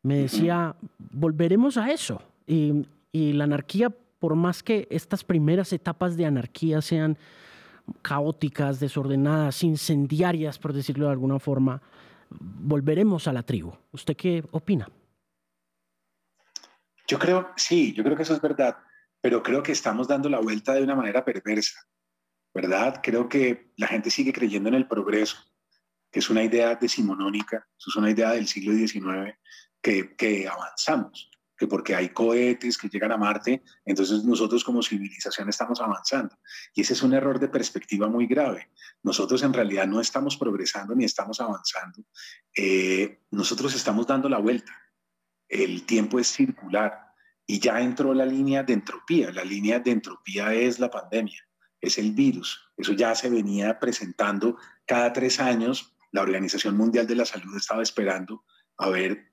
me 0.03 0.17
decía, 0.17 0.75
volveremos 0.97 1.77
a 1.77 1.91
eso. 1.91 2.21
Y, 2.47 2.85
la 3.13 3.43
anarquía, 3.43 3.89
por 3.89 4.35
más 4.35 4.63
que 4.63 4.87
estas 4.89 5.23
primeras 5.23 5.73
etapas 5.73 6.15
de 6.15 6.25
anarquía 6.25 6.81
sean 6.81 7.17
caóticas, 8.01 8.79
desordenadas, 8.79 9.63
incendiarias, 9.63 10.57
por 10.57 10.71
decirlo 10.73 11.07
de 11.07 11.11
alguna 11.11 11.39
forma, 11.39 11.81
volveremos 12.29 13.27
a 13.27 13.33
la 13.33 13.43
tribu. 13.43 13.73
¿Usted 13.91 14.15
qué 14.15 14.43
opina? 14.51 14.87
Yo 17.07 17.19
creo, 17.19 17.49
sí, 17.57 17.93
yo 17.93 18.03
creo 18.03 18.15
que 18.15 18.23
eso 18.23 18.33
es 18.33 18.41
verdad, 18.41 18.77
pero 19.19 19.43
creo 19.43 19.61
que 19.61 19.73
estamos 19.73 20.07
dando 20.07 20.29
la 20.29 20.39
vuelta 20.39 20.73
de 20.73 20.83
una 20.83 20.95
manera 20.95 21.25
perversa, 21.25 21.85
¿verdad? 22.53 23.01
Creo 23.03 23.27
que 23.27 23.73
la 23.75 23.87
gente 23.87 24.09
sigue 24.09 24.31
creyendo 24.31 24.69
en 24.69 24.75
el 24.75 24.87
progreso, 24.87 25.37
que 26.09 26.19
es 26.19 26.29
una 26.29 26.43
idea 26.43 26.75
decimonónica, 26.75 27.67
es 27.77 27.95
una 27.97 28.09
idea 28.09 28.31
del 28.31 28.47
siglo 28.47 28.73
XIX, 28.73 29.35
que, 29.81 30.47
avanzamos, 30.47 31.29
que 31.57 31.67
porque 31.67 31.95
hay 31.95 32.09
cohetes 32.09 32.77
que 32.77 32.89
llegan 32.89 33.11
a 33.11 33.17
Marte, 33.17 33.63
entonces 33.85 34.23
nosotros 34.23 34.63
como 34.63 34.81
civilización 34.81 35.49
estamos 35.49 35.81
avanzando. 35.81 36.37
Y 36.73 36.81
ese 36.81 36.93
es 36.93 37.03
un 37.03 37.13
error 37.13 37.39
de 37.39 37.49
perspectiva 37.49 38.07
muy 38.07 38.27
grave. 38.27 38.69
Nosotros 39.03 39.43
en 39.43 39.53
realidad 39.53 39.87
no 39.87 39.99
estamos 39.99 40.37
progresando 40.37 40.95
ni 40.95 41.05
estamos 41.05 41.39
avanzando. 41.41 42.03
Eh, 42.55 43.21
nosotros 43.31 43.73
estamos 43.75 44.07
dando 44.07 44.29
la 44.29 44.39
vuelta. 44.39 44.71
El 45.47 45.85
tiempo 45.85 46.19
es 46.19 46.27
circular 46.27 47.11
y 47.45 47.59
ya 47.59 47.81
entró 47.81 48.13
la 48.13 48.25
línea 48.25 48.63
de 48.63 48.73
entropía. 48.73 49.31
La 49.31 49.43
línea 49.43 49.79
de 49.79 49.91
entropía 49.91 50.53
es 50.53 50.79
la 50.79 50.89
pandemia, 50.89 51.45
es 51.81 51.97
el 51.97 52.11
virus. 52.13 52.71
Eso 52.77 52.93
ya 52.93 53.13
se 53.15 53.29
venía 53.29 53.77
presentando 53.79 54.57
cada 54.85 55.11
tres 55.11 55.39
años. 55.39 55.93
La 56.11 56.21
Organización 56.21 56.77
Mundial 56.77 57.07
de 57.07 57.15
la 57.15 57.25
Salud 57.25 57.55
estaba 57.57 57.83
esperando 57.83 58.45
a 58.77 58.89
ver 58.89 59.30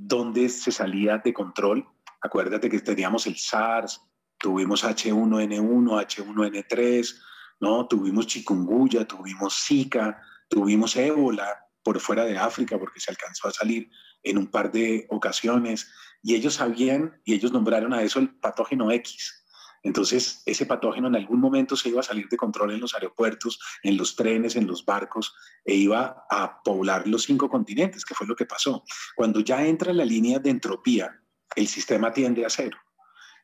dónde 0.00 0.48
se 0.48 0.72
salía 0.72 1.18
de 1.18 1.32
control. 1.32 1.86
Acuérdate 2.22 2.70
que 2.70 2.80
teníamos 2.80 3.26
el 3.26 3.36
SARS, 3.36 4.00
tuvimos 4.38 4.84
H1N1, 4.84 6.06
H1N3, 6.06 7.20
¿no? 7.60 7.86
Tuvimos 7.86 8.26
chikungunya, 8.26 9.06
tuvimos 9.06 9.62
Zika, 9.66 10.20
tuvimos 10.48 10.96
ébola 10.96 11.66
por 11.82 12.00
fuera 12.00 12.24
de 12.24 12.38
África 12.38 12.78
porque 12.78 13.00
se 13.00 13.10
alcanzó 13.10 13.48
a 13.48 13.52
salir 13.52 13.90
en 14.22 14.38
un 14.38 14.46
par 14.46 14.72
de 14.72 15.06
ocasiones 15.10 15.90
y 16.22 16.34
ellos 16.34 16.54
sabían 16.54 17.20
y 17.24 17.34
ellos 17.34 17.52
nombraron 17.52 17.92
a 17.92 18.02
eso 18.02 18.18
el 18.18 18.30
patógeno 18.30 18.90
X. 18.90 19.39
Entonces, 19.82 20.42
ese 20.44 20.66
patógeno 20.66 21.08
en 21.08 21.16
algún 21.16 21.40
momento 21.40 21.74
se 21.74 21.88
iba 21.88 22.00
a 22.00 22.04
salir 22.04 22.28
de 22.28 22.36
control 22.36 22.72
en 22.72 22.80
los 22.80 22.94
aeropuertos, 22.94 23.58
en 23.82 23.96
los 23.96 24.14
trenes, 24.14 24.56
en 24.56 24.66
los 24.66 24.84
barcos, 24.84 25.34
e 25.64 25.74
iba 25.74 26.26
a 26.30 26.62
poblar 26.62 27.08
los 27.08 27.22
cinco 27.22 27.48
continentes, 27.48 28.04
que 28.04 28.14
fue 28.14 28.26
lo 28.26 28.36
que 28.36 28.44
pasó. 28.44 28.84
Cuando 29.16 29.40
ya 29.40 29.64
entra 29.64 29.92
la 29.92 30.04
línea 30.04 30.38
de 30.38 30.50
entropía, 30.50 31.22
el 31.56 31.66
sistema 31.66 32.12
tiende 32.12 32.44
a 32.44 32.50
cero. 32.50 32.76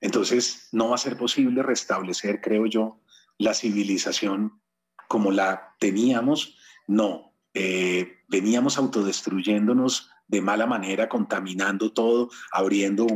Entonces, 0.00 0.68
no 0.72 0.90
va 0.90 0.96
a 0.96 0.98
ser 0.98 1.16
posible 1.16 1.62
restablecer, 1.62 2.40
creo 2.42 2.66
yo, 2.66 3.00
la 3.38 3.54
civilización 3.54 4.60
como 5.08 5.32
la 5.32 5.74
teníamos. 5.78 6.58
No, 6.86 7.34
eh, 7.54 8.18
veníamos 8.28 8.76
autodestruyéndonos 8.76 10.10
de 10.28 10.42
mala 10.42 10.66
manera, 10.66 11.08
contaminando 11.08 11.92
todo, 11.92 12.30
abriendo 12.52 13.06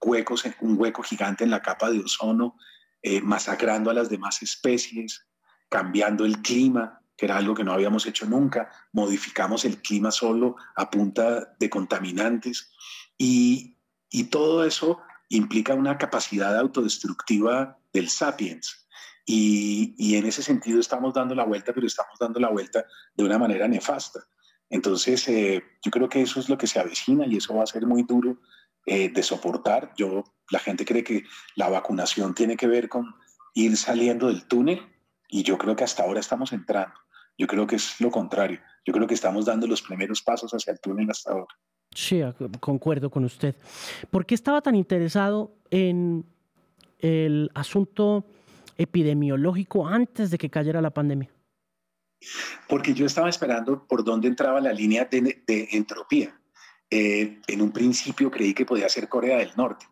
huecos, 0.00 0.44
un 0.60 0.78
hueco 0.78 1.02
gigante 1.02 1.44
en 1.44 1.50
la 1.50 1.62
capa 1.62 1.90
de 1.90 2.00
ozono, 2.00 2.56
eh, 3.02 3.20
masacrando 3.20 3.90
a 3.90 3.94
las 3.94 4.08
demás 4.10 4.42
especies, 4.42 5.26
cambiando 5.68 6.24
el 6.24 6.42
clima, 6.42 7.00
que 7.16 7.26
era 7.26 7.36
algo 7.36 7.54
que 7.54 7.64
no 7.64 7.72
habíamos 7.72 8.06
hecho 8.06 8.26
nunca, 8.26 8.70
modificamos 8.92 9.64
el 9.64 9.82
clima 9.82 10.10
solo 10.10 10.56
a 10.74 10.90
punta 10.90 11.54
de 11.58 11.70
contaminantes 11.70 12.72
y, 13.18 13.76
y 14.10 14.24
todo 14.24 14.64
eso 14.64 15.00
implica 15.28 15.74
una 15.74 15.98
capacidad 15.98 16.58
autodestructiva 16.58 17.78
del 17.92 18.08
sapiens. 18.08 18.86
Y, 19.26 19.94
y, 19.96 20.16
en 20.16 20.26
ese 20.26 20.42
sentido 20.42 20.80
estamos 20.80 21.14
dando 21.14 21.34
la 21.34 21.44
vuelta, 21.44 21.72
pero 21.72 21.86
estamos 21.86 22.18
dando 22.18 22.40
la 22.40 22.48
vuelta 22.48 22.84
de 23.14 23.24
una 23.24 23.38
manera 23.38 23.68
nefasta. 23.68 24.20
Entonces, 24.70 25.28
eh, 25.28 25.62
yo 25.84 25.90
creo 25.90 26.08
que 26.08 26.22
eso 26.22 26.40
es 26.40 26.48
lo 26.48 26.56
que 26.56 26.66
se 26.66 26.80
avecina 26.80 27.26
y 27.26 27.36
eso 27.36 27.54
va 27.54 27.64
a 27.64 27.66
ser 27.66 27.86
muy 27.86 28.02
duro 28.04 28.40
eh, 28.86 29.10
de 29.10 29.22
soportar. 29.22 29.92
Yo, 29.96 30.24
la 30.50 30.58
gente 30.58 30.84
cree 30.84 31.04
que 31.04 31.24
la 31.54 31.68
vacunación 31.68 32.34
tiene 32.34 32.56
que 32.56 32.66
ver 32.66 32.88
con 32.88 33.14
ir 33.54 33.76
saliendo 33.76 34.28
del 34.28 34.46
túnel 34.46 34.80
y 35.28 35.42
yo 35.42 35.58
creo 35.58 35.76
que 35.76 35.84
hasta 35.84 36.02
ahora 36.02 36.20
estamos 36.20 36.52
entrando. 36.52 36.94
Yo 37.38 37.46
creo 37.46 37.66
que 37.66 37.76
es 37.76 38.00
lo 38.00 38.10
contrario. 38.10 38.60
Yo 38.84 38.92
creo 38.92 39.06
que 39.06 39.14
estamos 39.14 39.44
dando 39.44 39.66
los 39.66 39.82
primeros 39.82 40.22
pasos 40.22 40.52
hacia 40.52 40.72
el 40.72 40.80
túnel 40.80 41.08
hasta 41.10 41.32
ahora. 41.32 41.54
Sí, 41.94 42.20
concuerdo 42.60 43.10
con 43.10 43.24
usted. 43.24 43.54
¿Por 44.10 44.24
qué 44.24 44.34
estaba 44.34 44.60
tan 44.60 44.76
interesado 44.76 45.54
en 45.70 46.24
el 46.98 47.50
asunto 47.54 48.24
epidemiológico 48.76 49.86
antes 49.86 50.30
de 50.30 50.38
que 50.38 50.50
cayera 50.50 50.80
la 50.80 50.90
pandemia? 50.90 51.30
Porque 52.68 52.94
yo 52.94 53.06
estaba 53.06 53.28
esperando 53.28 53.86
por 53.86 54.04
dónde 54.04 54.28
entraba 54.28 54.60
la 54.60 54.72
línea 54.72 55.06
de, 55.06 55.42
de 55.46 55.68
entropía. 55.72 56.39
Eh, 56.90 57.40
en 57.46 57.62
un 57.62 57.72
principio 57.72 58.30
creí 58.30 58.52
que 58.52 58.66
podía 58.66 58.88
ser 58.88 59.08
Corea 59.08 59.38
del 59.38 59.52
Norte. 59.56 59.86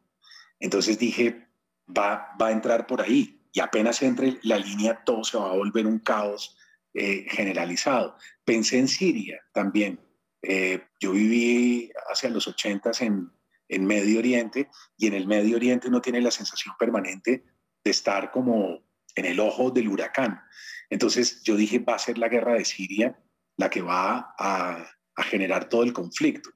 Entonces 0.58 0.98
dije, 0.98 1.48
va, 1.86 2.36
va 2.40 2.48
a 2.48 2.52
entrar 2.52 2.86
por 2.86 3.00
ahí. 3.00 3.40
Y 3.52 3.60
apenas 3.60 4.02
entre 4.02 4.38
la 4.42 4.58
línea, 4.58 5.02
todo 5.04 5.24
se 5.24 5.38
va 5.38 5.50
a 5.50 5.56
volver 5.56 5.86
un 5.86 6.00
caos 6.00 6.56
eh, 6.94 7.26
generalizado. 7.28 8.16
Pensé 8.44 8.78
en 8.78 8.88
Siria 8.88 9.40
también. 9.52 10.00
Eh, 10.42 10.82
yo 11.00 11.12
viví 11.12 11.90
hacia 12.10 12.30
los 12.30 12.48
80 12.48 12.90
en, 13.00 13.30
en 13.68 13.86
Medio 13.86 14.18
Oriente 14.18 14.68
y 14.96 15.06
en 15.06 15.14
el 15.14 15.26
Medio 15.26 15.56
Oriente 15.56 15.88
uno 15.88 16.00
tiene 16.00 16.20
la 16.20 16.30
sensación 16.30 16.74
permanente 16.78 17.44
de 17.84 17.90
estar 17.90 18.30
como 18.30 18.82
en 19.14 19.24
el 19.24 19.38
ojo 19.40 19.70
del 19.70 19.88
huracán. 19.88 20.40
Entonces 20.90 21.42
yo 21.42 21.56
dije, 21.56 21.78
va 21.78 21.94
a 21.94 21.98
ser 21.98 22.18
la 22.18 22.28
guerra 22.28 22.54
de 22.54 22.64
Siria 22.64 23.18
la 23.56 23.68
que 23.68 23.82
va 23.82 24.34
a, 24.38 24.86
a 25.14 25.22
generar 25.24 25.68
todo 25.68 25.82
el 25.82 25.92
conflicto. 25.92 26.50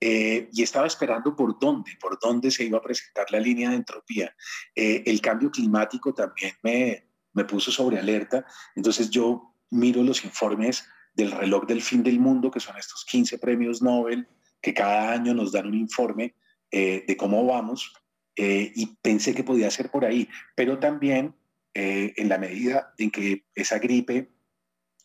Eh, 0.00 0.48
y 0.52 0.62
estaba 0.62 0.86
esperando 0.86 1.34
por 1.34 1.58
dónde, 1.58 1.90
por 2.00 2.18
dónde 2.20 2.52
se 2.52 2.64
iba 2.64 2.78
a 2.78 2.82
presentar 2.82 3.26
la 3.30 3.40
línea 3.40 3.70
de 3.70 3.76
entropía. 3.76 4.34
Eh, 4.74 5.02
el 5.06 5.20
cambio 5.20 5.50
climático 5.50 6.14
también 6.14 6.52
me, 6.62 7.08
me 7.32 7.44
puso 7.44 7.72
sobre 7.72 7.98
alerta, 7.98 8.46
entonces 8.76 9.10
yo 9.10 9.54
miro 9.70 10.02
los 10.04 10.24
informes 10.24 10.86
del 11.14 11.32
reloj 11.32 11.66
del 11.66 11.82
fin 11.82 12.04
del 12.04 12.20
mundo, 12.20 12.50
que 12.50 12.60
son 12.60 12.76
estos 12.78 13.04
15 13.06 13.38
premios 13.38 13.82
Nobel, 13.82 14.28
que 14.62 14.72
cada 14.72 15.12
año 15.12 15.34
nos 15.34 15.50
dan 15.50 15.66
un 15.66 15.74
informe 15.74 16.36
eh, 16.70 17.04
de 17.06 17.16
cómo 17.16 17.44
vamos. 17.44 17.92
y 18.36 18.86
pensé 19.02 19.34
que 19.34 19.42
podía 19.42 19.68
ser 19.68 19.90
por 19.90 20.04
ahí, 20.04 20.28
pero 20.54 20.78
también 20.78 21.34
en 21.74 22.28
la 22.28 22.38
medida 22.38 22.94
en 22.96 23.10
que 23.10 23.46
esa 23.56 23.80
gripe 23.80 24.30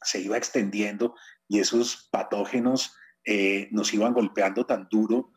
se 0.04 0.22
iba 0.22 0.38
extendiendo 0.38 1.16
y 1.48 1.60
esos 1.60 2.10
patógenos 2.12 2.96
eh, 3.26 3.68
nos 3.72 3.94
iban 3.94 4.14
golpeando 4.14 4.66
tan 4.66 4.88
duro, 4.90 5.32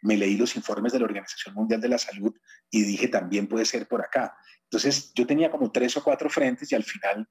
me 0.00 0.16
leí 0.16 0.38
los 0.38 0.56
informes 0.56 0.94
de 0.94 0.98
la 0.98 1.04
Organización 1.04 1.54
Mundial 1.54 1.78
de 1.78 1.88
la 1.88 1.98
Salud 1.98 2.34
y 2.70 2.84
dije 2.84 3.08
también 3.08 3.46
puede 3.46 3.66
ser 3.66 3.86
por 3.86 4.00
acá. 4.00 4.34
Entonces 4.62 5.12
yo 5.14 5.26
tenía 5.26 5.50
como 5.50 5.70
tres 5.70 5.94
o 5.98 6.02
cuatro 6.02 6.30
frentes 6.30 6.72
y 6.72 6.74
al 6.74 6.84
final 6.84 7.28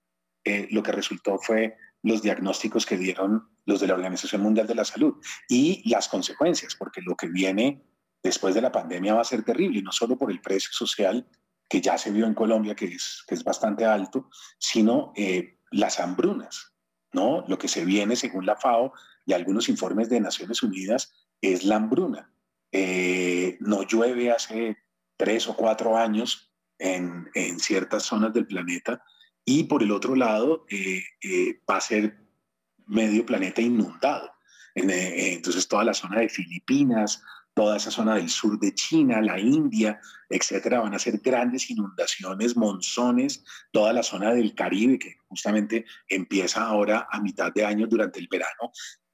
lo 0.69 0.83
que 0.83 0.91
resultó 0.91 1.39
fue 1.39 1.75
los 2.03 2.21
diagnósticos 2.21 2.85
que 2.85 2.97
dieron 2.97 3.49
los 3.65 3.79
de 3.79 3.87
la 3.87 3.93
Organización 3.95 4.41
Mundial 4.41 4.67
de 4.67 4.75
la 4.75 4.85
Salud 4.85 5.15
y 5.47 5.87
las 5.89 6.07
consecuencias, 6.07 6.75
porque 6.75 7.01
lo 7.01 7.15
que 7.15 7.27
viene 7.27 7.83
después 8.23 8.55
de 8.55 8.61
la 8.61 8.71
pandemia 8.71 9.15
va 9.15 9.21
a 9.21 9.25
ser 9.25 9.43
terrible, 9.43 9.81
no 9.81 9.91
solo 9.91 10.17
por 10.17 10.31
el 10.31 10.41
precio 10.41 10.71
social 10.71 11.27
que 11.69 11.81
ya 11.81 11.97
se 11.97 12.11
vio 12.11 12.25
en 12.25 12.33
Colombia, 12.33 12.75
que 12.75 12.85
es, 12.85 13.43
bastante 13.45 13.85
alto, 13.85 14.29
sino 14.59 15.13
eh, 15.15 15.57
las 15.71 15.99
hambrunas, 15.99 16.73
¿no? 17.13 17.45
Lo 17.47 17.57
que 17.57 17.69
se 17.69 17.85
viene, 17.85 18.15
según 18.15 18.45
la 18.45 18.57
FAO 18.57 18.93
y 19.25 19.33
algunos 19.33 19.69
informes 19.69 20.09
de 20.09 20.19
Naciones 20.19 20.63
Unidas, 20.63 21.13
es 21.41 21.63
la 21.63 21.77
hambruna. 21.77 22.33
Eh, 22.71 23.57
no 23.59 23.83
llueve 23.83 24.31
hace 24.31 24.77
tres 25.17 25.47
o 25.47 25.55
cuatro 25.55 25.97
años 25.97 26.51
en, 26.79 27.29
en, 27.33 27.59
ciertas 27.59 28.03
zonas 28.03 28.33
del 28.33 28.47
planeta 28.47 29.03
y 29.45 29.65
por 29.65 29.83
el 29.83 29.91
otro 29.91 30.15
lado 30.15 30.65
eh, 30.69 31.03
va 31.69 31.77
a 31.77 31.81
ser 31.81 32.17
medio 32.87 33.25
planeta 33.25 33.61
inundado. 33.61 34.31
entonces 34.73 35.67
toda 35.67 35.83
la 35.83 35.93
zona 35.93 36.21
de 36.21 36.29
Filipinas, 36.29 37.21
toda 37.53 37.77
esa 37.77 37.91
zona 37.91 38.15
del 38.15 38.29
sur 38.29 38.59
de 38.59 38.73
China, 38.73 39.21
la 39.21 39.39
India, 39.39 39.99
etcétera, 40.29 40.79
van 40.79 40.93
a 40.93 40.99
ser 40.99 41.19
grandes 41.19 41.69
inundaciones, 41.69 42.55
monzones, 42.55 43.43
toda 43.71 43.91
la 43.93 44.03
zona 44.03 44.33
del 44.33 44.55
Caribe, 44.55 44.97
que 44.97 45.17
justamente 45.27 45.85
empieza 46.07 46.63
ahora 46.63 47.07
a 47.11 47.19
mitad 47.19 47.51
de 47.53 47.65
año 47.65 47.87
durante 47.87 48.19
el 48.19 48.27
verano. 48.29 48.71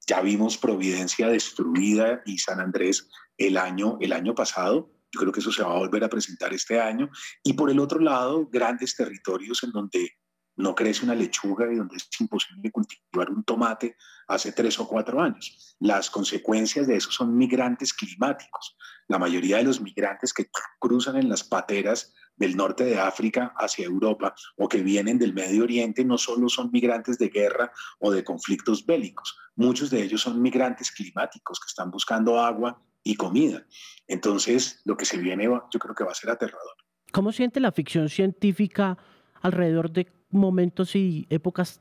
Ya 0.08 0.22
vimos 0.22 0.56
Providencia 0.56 1.28
destruida 1.28 2.22
y 2.24 2.38
San 2.38 2.60
Andrés 2.60 3.10
el 3.36 3.58
año, 3.58 3.98
el 4.00 4.14
año 4.14 4.34
pasado. 4.34 4.90
Yo 5.12 5.20
creo 5.20 5.32
que 5.32 5.40
eso 5.40 5.52
se 5.52 5.62
va 5.62 5.74
a 5.74 5.78
volver 5.78 6.02
a 6.02 6.08
presentar 6.08 6.52
este 6.54 6.80
año. 6.80 7.10
Y 7.44 7.52
por 7.52 7.70
el 7.70 7.78
otro 7.78 8.00
lado, 8.00 8.48
grandes 8.50 8.96
territorios 8.96 9.62
en 9.64 9.70
donde 9.70 10.12
no 10.56 10.74
crece 10.74 11.04
una 11.04 11.14
lechuga 11.14 11.70
y 11.70 11.76
donde 11.76 11.96
es 11.96 12.08
imposible 12.18 12.70
cultivar 12.72 13.30
un 13.30 13.44
tomate 13.44 13.96
hace 14.26 14.50
tres 14.52 14.80
o 14.80 14.88
cuatro 14.88 15.20
años. 15.20 15.76
Las 15.78 16.08
consecuencias 16.08 16.86
de 16.86 16.96
eso 16.96 17.12
son 17.12 17.36
migrantes 17.36 17.92
climáticos. 17.92 18.76
La 19.08 19.18
mayoría 19.18 19.58
de 19.58 19.64
los 19.64 19.80
migrantes 19.80 20.32
que 20.32 20.48
cruzan 20.78 21.16
en 21.16 21.28
las 21.28 21.44
pateras 21.44 22.14
del 22.38 22.56
norte 22.56 22.84
de 22.84 22.98
África 22.98 23.54
hacia 23.56 23.86
Europa 23.86 24.34
o 24.56 24.68
que 24.68 24.82
vienen 24.82 25.18
del 25.18 25.34
Medio 25.34 25.64
Oriente 25.64 26.04
no 26.04 26.16
solo 26.16 26.48
son 26.48 26.70
migrantes 26.72 27.18
de 27.18 27.28
guerra 27.28 27.70
o 27.98 28.10
de 28.10 28.24
conflictos 28.24 28.86
bélicos, 28.86 29.36
muchos 29.56 29.90
de 29.90 30.02
ellos 30.02 30.22
son 30.22 30.40
migrantes 30.40 30.90
climáticos 30.90 31.60
que 31.60 31.66
están 31.66 31.90
buscando 31.90 32.38
agua 32.38 32.80
y 33.02 33.16
comida. 33.16 33.66
Entonces, 34.06 34.80
lo 34.84 34.96
que 34.96 35.04
se 35.04 35.18
viene 35.18 35.44
yo 35.44 35.78
creo 35.78 35.94
que 35.94 36.04
va 36.04 36.12
a 36.12 36.14
ser 36.14 36.30
aterrador. 36.30 36.76
¿Cómo 37.12 37.32
siente 37.32 37.60
la 37.60 37.72
ficción 37.72 38.08
científica 38.08 38.98
alrededor 39.40 39.90
de 39.90 40.08
momentos 40.30 40.94
y 40.94 41.26
épocas 41.30 41.80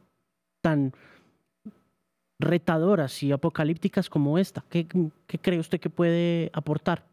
tan 0.62 0.94
retadoras 2.40 3.24
y 3.24 3.32
apocalípticas 3.32 4.10
como 4.10 4.38
esta? 4.38 4.64
¿Qué, 4.70 4.88
cree 5.42 5.60
usted 5.60 5.80
que 5.80 5.90
puede 5.90 6.50
aportar? 6.54 7.06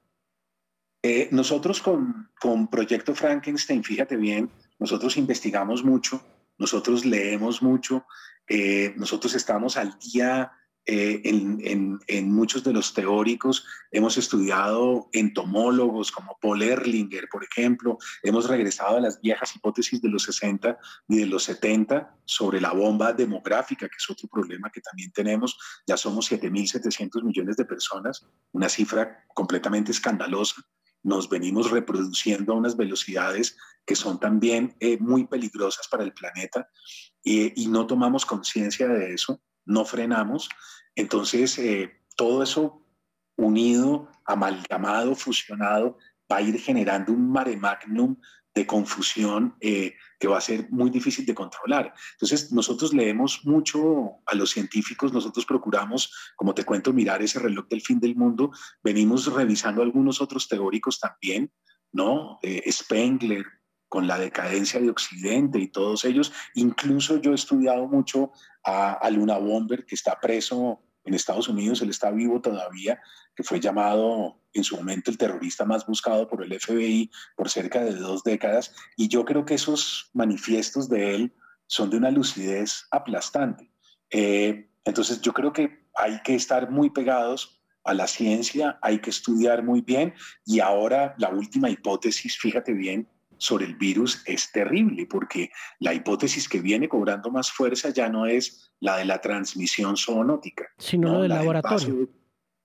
Eh, 1.06 1.28
nosotros 1.32 1.82
con, 1.82 2.30
con 2.40 2.66
Proyecto 2.68 3.14
Frankenstein, 3.14 3.84
fíjate 3.84 4.16
bien, 4.16 4.50
nosotros 4.78 5.18
investigamos 5.18 5.84
mucho, 5.84 6.24
nosotros 6.56 7.04
leemos 7.04 7.60
mucho, 7.60 8.06
eh, 8.48 8.94
nosotros 8.96 9.34
estamos 9.34 9.76
al 9.76 9.98
día 9.98 10.50
eh, 10.86 11.20
en, 11.24 12.32
muchos 12.32 12.64
de 12.64 12.72
los 12.72 12.94
teóricos, 12.94 13.66
hemos 13.90 14.16
estudiado 14.16 15.10
entomólogos 15.12 16.10
como 16.10 16.38
Paul 16.40 16.62
Erlinger, 16.62 17.28
por 17.30 17.44
ejemplo, 17.44 17.98
hemos 18.22 18.48
regresado 18.48 18.96
a 18.96 19.00
las 19.02 19.20
viejas 19.20 19.54
hipótesis 19.54 20.00
de 20.00 20.08
los 20.08 20.22
60 20.22 20.78
y 21.08 21.18
de 21.18 21.26
los 21.26 21.44
70 21.44 22.16
sobre 22.24 22.62
la 22.62 22.72
bomba 22.72 23.12
demográfica, 23.12 23.90
que 23.90 23.96
es 23.98 24.08
otro 24.08 24.26
problema 24.26 24.70
que 24.70 24.80
también 24.80 25.12
tenemos. 25.12 25.58
Ya 25.86 25.98
somos 25.98 26.32
7.700 26.32 27.22
millones 27.22 27.58
de 27.58 27.66
personas, 27.66 28.26
una 28.52 28.70
cifra 28.70 29.26
completamente 29.34 29.92
escandalosa. 29.92 30.64
Nos 31.04 31.28
venimos 31.28 31.70
reproduciendo 31.70 32.52
a 32.52 32.56
unas 32.56 32.76
velocidades 32.76 33.56
que 33.86 33.94
son 33.94 34.18
también 34.18 34.74
eh, 34.80 34.98
muy 34.98 35.26
peligrosas 35.26 35.86
para 35.88 36.02
el 36.02 36.12
planeta 36.12 36.68
y 37.26 37.68
no 37.68 37.86
tomamos 37.86 38.26
conciencia 38.26 38.86
de 38.86 39.14
eso 39.14 39.40
no 39.64 39.84
frenamos. 39.84 40.48
Entonces, 40.94 41.58
eh, 41.58 41.92
todo 42.16 42.42
eso 42.42 42.86
unido, 43.36 44.08
amalgamado, 44.24 45.14
fusionado, 45.14 45.98
va 46.30 46.36
a 46.36 46.42
ir 46.42 46.58
generando 46.60 47.12
un 47.12 47.30
mare 47.30 47.56
magnum 47.56 48.16
de 48.54 48.66
confusión 48.66 49.56
eh, 49.60 49.94
que 50.18 50.28
va 50.28 50.38
a 50.38 50.40
ser 50.40 50.70
muy 50.70 50.90
difícil 50.90 51.26
de 51.26 51.34
controlar. 51.34 51.92
Entonces, 52.12 52.52
nosotros 52.52 52.94
leemos 52.94 53.44
mucho 53.44 54.20
a 54.26 54.34
los 54.34 54.50
científicos, 54.50 55.12
nosotros 55.12 55.44
procuramos, 55.44 56.32
como 56.36 56.54
te 56.54 56.64
cuento, 56.64 56.92
mirar 56.92 57.20
ese 57.22 57.40
reloj 57.40 57.66
del 57.68 57.80
fin 57.80 57.98
del 57.98 58.14
mundo, 58.14 58.52
venimos 58.82 59.32
revisando 59.32 59.82
algunos 59.82 60.20
otros 60.20 60.46
teóricos 60.46 61.00
también, 61.00 61.52
¿no? 61.92 62.38
Eh, 62.42 62.70
Spengler, 62.70 63.44
con 63.94 64.08
la 64.08 64.18
decadencia 64.18 64.80
de 64.80 64.90
Occidente 64.90 65.60
y 65.60 65.68
todos 65.68 66.04
ellos. 66.04 66.32
Incluso 66.54 67.18
yo 67.18 67.30
he 67.30 67.36
estudiado 67.36 67.86
mucho 67.86 68.32
a, 68.64 69.08
Luna 69.10 69.38
Bomber, 69.38 69.86
que 69.86 69.94
está 69.94 70.18
preso 70.20 70.82
en 71.04 71.14
Estados 71.14 71.48
Unidos, 71.48 71.82
él 71.82 71.90
está 71.90 72.10
vivo 72.10 72.40
todavía, 72.40 73.00
que 73.34 73.42
fue 73.42 73.60
llamado 73.60 74.40
en 74.52 74.64
su 74.64 74.76
momento 74.76 75.10
el 75.10 75.18
terrorista 75.18 75.64
más 75.64 75.86
buscado 75.86 76.28
por 76.28 76.42
el 76.42 76.58
FBI 76.58 77.10
por 77.36 77.50
cerca 77.50 77.84
de 77.84 77.94
dos 77.94 78.22
décadas. 78.24 78.74
Y 78.96 79.08
yo 79.08 79.24
creo 79.24 79.44
que 79.44 79.54
esos 79.54 80.10
manifiestos 80.14 80.88
de 80.88 81.14
él 81.14 81.34
son 81.66 81.90
de 81.90 81.96
una 81.96 82.10
lucidez 82.10 82.86
aplastante. 82.90 83.70
Eh, 84.10 84.70
entonces 84.84 85.20
yo 85.20 85.32
creo 85.32 85.52
que 85.52 85.86
hay 85.94 86.20
que 86.22 86.34
estar 86.34 86.70
muy 86.70 86.90
pegados 86.90 87.60
a 87.84 87.94
la 87.94 88.06
ciencia, 88.06 88.78
hay 88.80 89.00
que 89.00 89.10
estudiar 89.10 89.62
muy 89.62 89.82
bien 89.82 90.14
y 90.46 90.60
ahora 90.60 91.14
la 91.18 91.28
última 91.28 91.68
hipótesis, 91.68 92.38
fíjate 92.38 92.72
bien, 92.72 93.08
sobre 93.38 93.66
el 93.66 93.76
virus 93.76 94.22
es 94.26 94.50
terrible 94.52 95.06
porque 95.06 95.50
la 95.80 95.94
hipótesis 95.94 96.48
que 96.48 96.60
viene 96.60 96.88
cobrando 96.88 97.30
más 97.30 97.50
fuerza 97.50 97.90
ya 97.90 98.08
no 98.08 98.26
es 98.26 98.72
la 98.80 98.96
de 98.96 99.04
la 99.04 99.20
transmisión 99.20 99.96
zoonótica, 99.96 100.68
sino 100.78 101.22
del 101.22 101.30
laboratorio. 101.30 102.08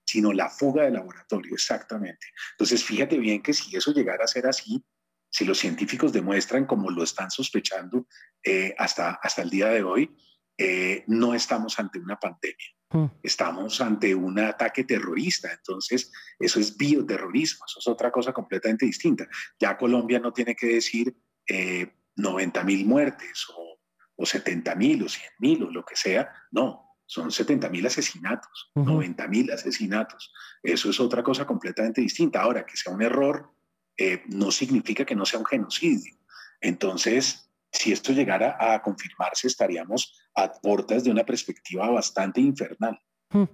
sino 0.06 0.34
la 0.34 0.50
fuga 0.50 0.84
del 0.84 0.94
laboratorio, 0.94 1.54
exactamente. 1.54 2.28
Entonces, 2.52 2.84
fíjate 2.84 3.18
bien 3.18 3.42
que 3.42 3.54
si 3.54 3.76
eso 3.76 3.94
llegara 3.94 4.24
a 4.24 4.28
ser 4.28 4.48
así, 4.48 4.84
si 5.30 5.46
los 5.46 5.60
científicos 5.60 6.12
demuestran 6.12 6.66
como 6.66 6.90
lo 6.90 7.04
están 7.04 7.30
sospechando 7.30 8.08
eh, 8.44 8.74
hasta, 8.78 9.20
hasta 9.22 9.44
el 9.44 9.50
día 9.50 9.68
de 9.68 9.84
hoy, 9.84 10.16
eh, 10.58 11.04
no 11.08 11.34
estamos 11.34 11.80
ante 11.80 12.00
una 12.00 12.18
pandemia. 12.18 12.68
Mm. 12.92 13.06
Estamos 13.22 13.82
ante 13.82 14.16
un 14.16 14.40
ataque 14.40 14.84
terrorista, 14.84 15.52
entonces 15.52 16.12
eso 16.40 16.60
es 16.60 16.76
bioterrorismo, 16.76 17.66
eso 17.68 17.80
es 17.80 17.88
otra 17.88 18.12
cosa 18.12 18.34
completamente 18.34 18.86
distinta. 18.86 19.28
Ya 19.60 19.78
Colombia 19.78 20.20
no 20.20 20.34
tiene 20.34 20.56
que 20.56 20.68
decir 20.68 21.16
eh, 21.48 21.94
90 22.16 22.64
mil 22.64 22.86
muertes 22.86 23.46
o, 23.56 23.80
o 24.16 24.26
70 24.26 24.76
mil 24.76 25.04
o 25.04 25.10
100 25.10 25.32
mil 25.40 25.64
o 25.64 25.72
lo 25.72 25.86
que 25.86 25.96
sea, 25.96 26.32
no, 26.52 26.90
son 27.10 27.32
70 27.32 27.70
mil 27.70 27.88
asesinatos, 27.88 28.72
90 28.76 29.28
mil 29.30 29.52
asesinatos. 29.52 30.32
Eso 30.62 30.92
es 30.92 31.00
otra 31.00 31.24
cosa 31.24 31.44
completamente 31.44 32.02
distinta. 32.02 32.40
Ahora, 32.40 32.68
que 32.68 32.78
sea 32.78 32.94
un 32.94 33.02
error 33.02 33.52
eh, 33.98 34.22
no 34.28 34.52
significa 34.52 35.04
que 35.06 35.16
no 35.16 35.26
sea 35.26 35.40
un 35.40 35.46
genocidio. 35.46 36.14
Entonces, 36.62 37.49
si 37.72 37.92
esto 37.92 38.14
llegara 38.14 38.58
a 38.60 38.82
confirmarse, 38.82 39.48
estaríamos 39.48 40.14
a 40.36 40.52
puertas 40.52 41.04
de 41.04 41.12
una 41.12 41.24
perspectiva 41.24 41.90
bastante 41.90 42.42
infernal. 42.42 43.00
Hmm. 43.30 43.46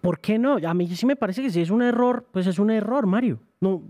¿Por 0.00 0.20
qué 0.20 0.38
no? 0.38 0.56
A 0.56 0.74
mí 0.74 0.94
sí 0.94 1.04
me 1.04 1.16
parece 1.16 1.42
que 1.42 1.50
si 1.50 1.60
es 1.60 1.70
un 1.70 1.82
error, 1.82 2.26
pues 2.32 2.46
es 2.46 2.58
un 2.58 2.70
error, 2.70 3.06
Mario. 3.06 3.40
No. 3.60 3.82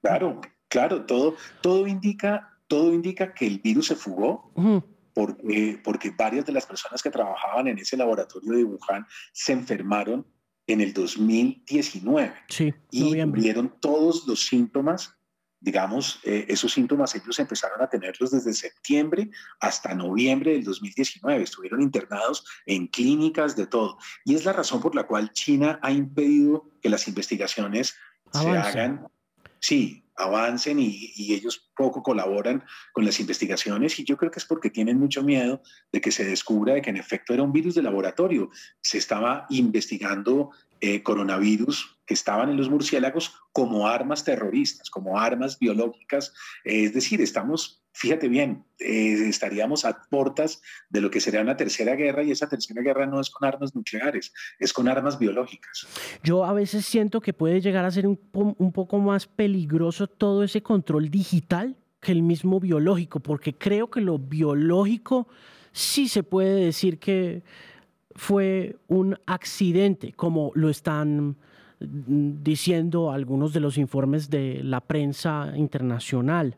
Claro, 0.00 0.40
claro, 0.68 1.04
todo, 1.04 1.36
todo, 1.60 1.86
indica, 1.86 2.58
todo 2.68 2.92
indica 2.92 3.34
que 3.34 3.46
el 3.46 3.58
virus 3.58 3.88
se 3.88 3.96
fugó. 3.96 4.52
Porque, 5.14 5.78
porque 5.84 6.10
varias 6.10 6.46
de 6.46 6.52
las 6.52 6.64
personas 6.64 7.02
que 7.02 7.10
trabajaban 7.10 7.68
en 7.68 7.78
ese 7.78 7.96
laboratorio 7.98 8.52
de 8.52 8.64
Wuhan 8.64 9.06
se 9.32 9.52
enfermaron 9.52 10.26
en 10.66 10.80
el 10.80 10.94
2019 10.94 12.32
sí, 12.48 12.72
y 12.90 13.22
vieron 13.26 13.74
todos 13.80 14.26
los 14.26 14.46
síntomas 14.46 15.14
digamos, 15.62 16.20
eh, 16.24 16.44
esos 16.48 16.72
síntomas 16.72 17.14
ellos 17.14 17.38
empezaron 17.38 17.80
a 17.80 17.88
tenerlos 17.88 18.32
desde 18.32 18.52
septiembre 18.52 19.30
hasta 19.60 19.94
noviembre 19.94 20.52
del 20.52 20.64
2019. 20.64 21.42
Estuvieron 21.42 21.80
internados 21.80 22.44
en 22.66 22.88
clínicas 22.88 23.56
de 23.56 23.66
todo. 23.66 23.96
Y 24.24 24.34
es 24.34 24.44
la 24.44 24.52
razón 24.52 24.80
por 24.80 24.94
la 24.94 25.04
cual 25.04 25.32
China 25.32 25.78
ha 25.82 25.92
impedido 25.92 26.68
que 26.82 26.88
las 26.88 27.06
investigaciones 27.08 27.94
se 28.32 28.48
hagan 28.50 29.06
sí, 29.62 30.02
avancen 30.16 30.78
y, 30.78 31.32
ellos 31.32 31.70
poco 31.74 32.02
colaboran 32.02 32.62
con 32.92 33.04
las 33.04 33.18
investigaciones 33.20 33.98
y 33.98 34.04
yo 34.04 34.16
creo 34.16 34.30
que 34.30 34.38
es 34.38 34.44
porque 34.44 34.68
tienen 34.68 34.98
mucho 34.98 35.22
miedo 35.22 35.62
de 35.90 36.00
que 36.00 36.10
se 36.12 36.24
descubra 36.24 36.74
de 36.74 36.82
que 36.82 36.90
en 36.90 36.98
efecto 36.98 37.32
era 37.32 37.42
un 37.42 37.52
virus 37.52 37.76
de 37.76 37.82
laboratorio. 37.82 38.50
Se 38.82 38.98
estaba 38.98 39.46
investigando 39.48 40.50
eh, 40.80 41.02
coronavirus 41.02 41.96
estaban 42.12 42.50
en 42.50 42.56
los 42.56 42.68
murciélagos 42.68 43.34
como 43.52 43.88
armas 43.88 44.24
terroristas, 44.24 44.90
como 44.90 45.18
armas 45.18 45.58
biológicas. 45.58 46.32
es 46.64 46.92
decir, 46.94 47.20
estamos, 47.20 47.82
fíjate 47.92 48.28
bien, 48.28 48.64
eh, 48.78 49.28
estaríamos 49.28 49.84
a 49.84 50.02
puertas 50.10 50.62
de 50.88 51.00
lo 51.00 51.10
que 51.10 51.20
sería 51.20 51.40
una 51.40 51.56
tercera 51.56 51.94
guerra 51.94 52.22
y 52.22 52.30
esa 52.30 52.48
tercera 52.48 52.82
guerra 52.82 53.06
no 53.06 53.20
es 53.20 53.30
con 53.30 53.46
armas 53.46 53.74
nucleares, 53.74 54.32
es 54.58 54.72
con 54.72 54.88
armas 54.88 55.18
biológicas. 55.18 55.86
Yo 56.22 56.44
a 56.44 56.52
veces 56.52 56.86
siento 56.86 57.20
que 57.20 57.32
puede 57.32 57.60
llegar 57.60 57.84
a 57.84 57.90
ser 57.90 58.06
un 58.06 58.72
poco 58.72 58.98
más 58.98 59.26
peligroso 59.26 60.06
todo 60.06 60.42
ese 60.44 60.62
control 60.62 61.10
digital 61.10 61.76
que 62.00 62.12
el 62.12 62.22
mismo 62.22 62.58
biológico, 62.58 63.20
porque 63.20 63.54
creo 63.54 63.88
que 63.88 64.00
lo 64.00 64.18
biológico 64.18 65.28
sí 65.72 66.08
se 66.08 66.22
puede 66.22 66.64
decir 66.64 66.98
que 66.98 67.42
fue 68.14 68.76
un 68.88 69.18
accidente, 69.26 70.12
como 70.12 70.52
lo 70.54 70.68
están 70.68 71.36
diciendo 71.88 73.10
algunos 73.10 73.52
de 73.52 73.60
los 73.60 73.78
informes 73.78 74.30
de 74.30 74.62
la 74.62 74.80
prensa 74.80 75.52
internacional, 75.56 76.56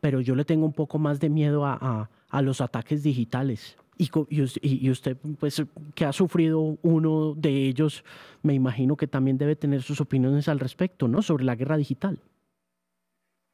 pero 0.00 0.20
yo 0.20 0.34
le 0.34 0.44
tengo 0.44 0.66
un 0.66 0.72
poco 0.72 0.98
más 0.98 1.20
de 1.20 1.28
miedo 1.28 1.64
a, 1.66 2.08
los 2.42 2.60
ataques 2.60 3.02
digitales. 3.02 3.76
Y, 3.96 4.10
y, 4.30 4.90
usted, 4.90 5.16
pues, 5.40 5.62
que 5.94 6.04
ha 6.04 6.12
sufrido 6.12 6.78
uno 6.82 7.34
de 7.34 7.66
ellos, 7.66 8.04
me 8.42 8.54
imagino 8.54 8.96
que 8.96 9.08
también 9.08 9.38
debe 9.38 9.56
tener 9.56 9.82
sus 9.82 10.00
opiniones 10.00 10.48
al 10.48 10.60
respecto, 10.60 11.08
¿no? 11.08 11.20
Sobre 11.20 11.44
la 11.44 11.56
guerra 11.56 11.76
digital. 11.76 12.22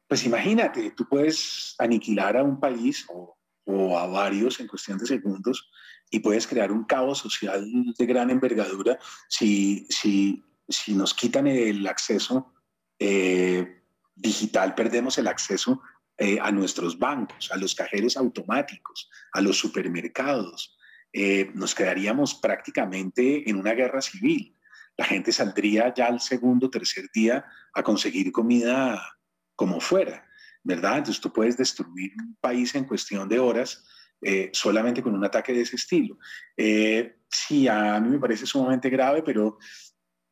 Pues 0.07 0.23
imagínate, 0.23 0.91
tú 0.91 1.07
puedes 1.09 1.75
aniquilar 1.79 2.37
a 2.37 2.43
un 2.43 2.59
país 2.59 3.07
o, 3.09 3.35
o 3.65 3.97
a 3.97 4.05
varios 4.05 4.59
en 4.59 4.67
cuestión 4.67 4.99
de 4.99 5.07
segundos 5.07 5.71
y 6.11 6.19
puedes 6.19 6.47
crear 6.47 6.71
un 6.71 6.83
caos 6.83 7.19
social 7.19 7.65
de 7.97 8.05
gran 8.05 8.29
envergadura 8.29 8.99
si, 9.27 9.85
si, 9.89 10.43
si 10.67 10.93
nos 10.93 11.13
quitan 11.13 11.47
el 11.47 11.85
acceso 11.87 12.53
eh, 12.99 13.83
digital, 14.15 14.75
perdemos 14.75 15.17
el 15.17 15.27
acceso 15.27 15.81
eh, 16.17 16.37
a 16.41 16.51
nuestros 16.51 16.97
bancos, 16.97 17.51
a 17.51 17.57
los 17.57 17.75
cajeros 17.75 18.17
automáticos, 18.17 19.09
a 19.33 19.41
los 19.41 19.57
supermercados. 19.57 20.77
Eh, 21.11 21.51
nos 21.53 21.75
quedaríamos 21.75 22.35
prácticamente 22.35 23.49
en 23.49 23.57
una 23.57 23.73
guerra 23.73 24.01
civil. 24.01 24.57
La 24.97 25.05
gente 25.05 25.31
saldría 25.31 25.93
ya 25.93 26.07
al 26.07 26.21
segundo, 26.21 26.69
tercer 26.69 27.09
día 27.13 27.45
a 27.73 27.83
conseguir 27.83 28.31
comida 28.31 29.01
como 29.55 29.79
fuera, 29.79 30.25
¿verdad? 30.63 30.99
Entonces 30.99 31.21
tú 31.21 31.31
puedes 31.31 31.57
destruir 31.57 32.13
un 32.17 32.35
país 32.39 32.75
en 32.75 32.85
cuestión 32.85 33.27
de 33.27 33.39
horas 33.39 33.83
eh, 34.21 34.49
solamente 34.53 35.03
con 35.03 35.13
un 35.13 35.23
ataque 35.23 35.53
de 35.53 35.61
ese 35.61 35.75
estilo. 35.75 36.17
Eh, 36.57 37.17
sí, 37.29 37.67
a 37.67 37.99
mí 37.99 38.09
me 38.09 38.19
parece 38.19 38.45
sumamente 38.45 38.89
grave, 38.89 39.21
pero 39.21 39.57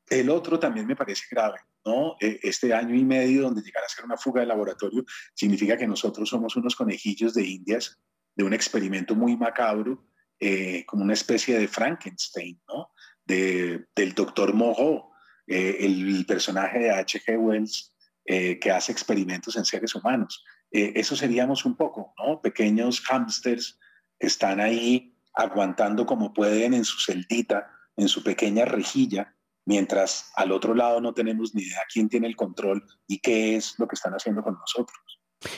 el 0.10 0.30
otro 0.30 0.60
también 0.60 0.86
me 0.86 0.96
parece 0.96 1.26
grave. 1.30 1.60
¿no? 1.86 2.16
E, 2.20 2.40
este 2.44 2.74
año 2.74 2.96
y 2.96 3.04
medio 3.04 3.44
donde 3.44 3.62
llegar 3.62 3.84
a 3.84 3.90
ser 3.90 4.06
una 4.06 4.18
fuga 4.18 4.42
de 4.42 4.48
laboratorio 4.48 5.04
significa 5.34 5.78
que 5.78 5.88
nosotros 5.88 6.30
somos 6.30 6.56
unos 6.56 6.76
conejillos 6.76 7.34
de 7.34 7.46
indias 7.46 8.00
de 8.36 8.44
un 8.44 8.54
experimento 8.54 9.16
muy 9.16 9.36
macabro, 9.38 10.08
eh, 10.40 10.86
como 10.86 11.04
una 11.04 11.14
especie 11.14 11.58
de 11.60 11.68
Frankenstein, 11.68 12.60
¿no? 12.68 12.92
De, 13.26 13.86
del 13.96 14.14
doctor 14.14 14.54
Moreau, 14.54 15.12
el 15.46 16.26
personaje 16.26 16.80
de 16.80 16.92
H.G. 16.92 17.38
Wells 17.38 17.94
que 18.26 18.72
hace 18.72 18.92
experimentos 18.92 19.56
en 19.58 19.66
seres 19.66 19.94
humanos. 19.94 20.44
eso 20.72 21.16
seríamos 21.16 21.66
un 21.66 21.76
poco, 21.76 22.14
¿no? 22.18 22.42
Pequeños 22.42 23.02
hámsters 23.02 23.78
están 24.20 24.60
ahí 24.60 25.14
aguantando 25.34 26.06
como 26.06 26.34
pueden 26.34 26.74
en 26.74 26.86
su 26.86 27.00
celdita, 27.00 27.72
en 27.96 28.08
su 28.08 28.24
pequeña 28.24 28.66
rejilla, 28.66 29.36
mientras 29.66 30.32
al 30.36 30.52
otro 30.52 30.74
lado 30.74 31.02
no 31.02 31.14
tenemos 31.14 31.54
ni 31.56 31.64
idea 31.64 31.80
quién 31.92 32.10
tiene 32.10 32.28
el 32.28 32.36
control 32.36 32.84
y 33.08 33.20
qué 33.20 33.56
es 33.56 33.76
lo 33.80 33.88
que 33.88 33.96
están 33.96 34.14
haciendo 34.14 34.44
con 34.44 34.56
nosotros. 34.56 34.98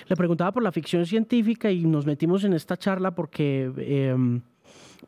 Le 0.07 0.15
preguntaba 0.15 0.51
por 0.51 0.63
la 0.63 0.71
ficción 0.71 1.05
científica 1.05 1.71
y 1.71 1.85
nos 1.85 2.05
metimos 2.05 2.43
en 2.43 2.53
esta 2.53 2.77
charla 2.77 3.13
porque 3.13 3.71
em, 3.77 4.41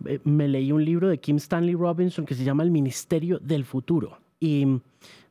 eh, 0.05 0.19
me 0.23 0.47
leí 0.47 0.71
un 0.71 0.85
libro 0.85 1.09
de 1.09 1.19
Kim 1.19 1.37
Stanley 1.37 1.73
Robinson 1.73 2.25
que 2.25 2.35
se 2.35 2.43
llama 2.43 2.63
El 2.63 2.71
Ministerio 2.71 3.39
del 3.39 3.65
Futuro 3.65 4.19
y 4.39 4.65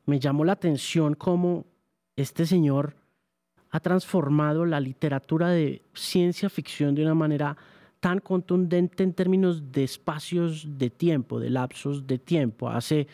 me 0.06 0.18
llamó 0.18 0.44
la 0.44 0.52
atención 0.52 1.14
cómo 1.14 1.64
este 2.16 2.46
señor 2.46 2.94
ha 3.70 3.80
transformado 3.80 4.64
la 4.64 4.80
literatura 4.80 5.50
de 5.50 5.82
ciencia 5.94 6.48
ficción 6.48 6.94
de 6.94 7.02
una 7.02 7.14
manera 7.14 7.56
tan 8.00 8.20
contundente 8.20 9.02
en 9.02 9.12
términos 9.12 9.72
de 9.72 9.84
espacios 9.84 10.78
de 10.78 10.90
tiempo, 10.90 11.40
de 11.40 11.50
lapsos 11.50 12.06
de 12.06 12.18
tiempo. 12.18 12.68
Hace, 12.68 13.06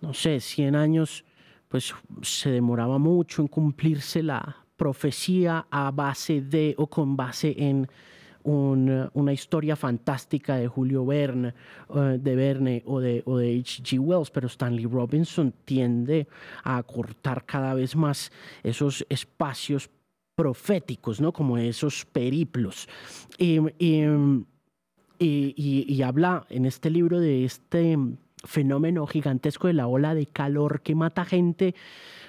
no 0.00 0.14
sé, 0.14 0.40
100 0.40 0.76
años, 0.76 1.24
pues 1.68 1.94
se 2.22 2.50
demoraba 2.50 2.98
mucho 2.98 3.42
en 3.42 3.48
cumplirse 3.48 4.22
la 4.22 4.64
profecía 4.76 5.66
a 5.70 5.90
base 5.90 6.40
de 6.40 6.74
o 6.78 6.86
con 6.86 7.16
base 7.16 7.54
en 7.58 7.88
una 8.44 9.32
historia 9.32 9.76
fantástica 9.76 10.56
de 10.56 10.68
Julio 10.68 11.04
Verne, 11.04 11.52
eh, 11.94 12.18
de 12.18 12.36
Verne 12.36 12.82
o 12.86 12.98
de, 13.00 13.22
o 13.26 13.36
de 13.36 13.58
H.G. 13.58 13.98
Wells, 13.98 14.30
pero 14.30 14.46
Stanley 14.46 14.86
Robinson 14.86 15.52
tiende 15.64 16.28
a 16.64 16.78
acortar 16.78 17.44
cada 17.44 17.74
vez 17.74 17.94
más 17.94 18.32
esos 18.62 19.04
espacios 19.10 19.90
proféticos, 20.34 21.20
¿no? 21.20 21.32
Como 21.32 21.58
esos 21.58 22.06
periplos. 22.06 22.88
Y, 23.36 23.58
y, 25.18 26.02
habla 26.02 26.46
en 26.48 26.64
este 26.64 26.90
libro 26.90 27.18
de 27.20 27.44
este 27.44 27.98
fenómeno 28.44 29.06
gigantesco 29.06 29.66
de 29.66 29.74
la 29.74 29.86
ola 29.86 30.14
de 30.14 30.26
calor 30.26 30.80
que 30.82 30.94
mata 30.94 31.24
gente 31.24 31.74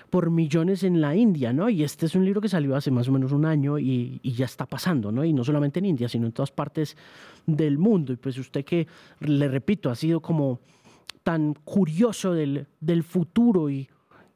por 0.09 0.31
millones 0.31 0.83
en 0.83 1.01
la 1.01 1.15
India, 1.15 1.53
¿no? 1.53 1.69
Y 1.69 1.83
este 1.83 2.07
es 2.07 2.15
un 2.15 2.25
libro 2.25 2.41
que 2.41 2.49
salió 2.49 2.75
hace 2.75 2.91
más 2.91 3.07
o 3.07 3.11
menos 3.11 3.31
un 3.31 3.45
año 3.45 3.77
y, 3.77 4.19
ya 4.23 4.45
está 4.45 4.65
pasando, 4.65 5.11
¿no? 5.11 5.23
Y 5.23 5.33
no 5.33 5.43
solamente 5.43 5.79
en 5.79 5.85
India, 5.85 6.09
sino 6.09 6.25
en 6.25 6.31
todas 6.31 6.51
partes 6.51 6.97
del 7.45 7.77
mundo. 7.77 8.13
Y 8.13 8.15
pues 8.15 8.37
usted 8.37 8.65
que, 8.65 8.87
le 9.19 9.47
repito, 9.47 9.89
ha 9.89 9.95
sido 9.95 10.19
como 10.19 10.59
tan 11.23 11.53
curioso 11.53 12.33
del, 12.33 12.67
futuro 13.03 13.69
y, 13.69 13.87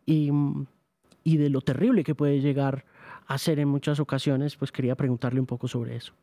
y, 0.06 1.38
de 1.38 1.50
lo 1.50 1.62
terrible 1.62 2.04
que 2.04 2.16
puede 2.16 2.40
llegar 2.40 2.86
hacer 3.28 3.60
en 3.60 3.70
muchas 3.70 4.00
ocasiones, 4.00 4.56
pues 4.58 4.72
quería 4.72 4.96
preguntarle 4.96 5.40
un 5.40 5.46
poco 5.46 5.68
sobre 5.68 5.96
eso. 5.96 6.14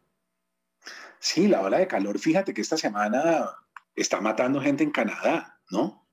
Sí, 1.18 1.48
la 1.48 1.62
ola 1.62 1.78
de 1.78 1.86
calor, 1.86 2.18
fíjate 2.18 2.55
que 2.55 2.61
esta 2.61 2.76
semana 2.76 3.51
está 4.03 4.20
matando 4.20 4.61
gente 4.61 4.84
en 4.84 4.90
Canadá, 4.90 5.61
¿no? 5.70 6.09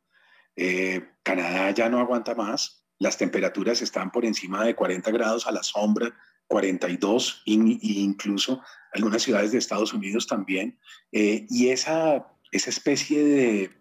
Eh, 0.55 1.07
Canadá 1.23 1.71
ya 1.71 1.89
no 1.89 1.99
aguanta 1.99 2.35
más, 2.35 2.85
las 2.99 3.17
temperaturas 3.17 3.81
están 3.81 4.11
por 4.11 4.25
encima 4.25 4.63
de 4.63 4.75
40 4.75 5.11
grados 5.11 5.45
a 5.47 5.51
la 5.51 5.63
sombra, 5.63 6.15
42 6.47 7.43
e 7.45 7.51
incluso 7.51 8.61
algunas 8.93 9.21
ciudades 9.21 9.51
de 9.51 9.59
Estados 9.59 9.93
Unidos 9.93 10.25
también. 10.27 10.79
Eh, 11.11 11.45
y 11.49 11.69
esa, 11.69 12.27
esa 12.51 12.69
especie 12.69 13.23
de 13.23 13.71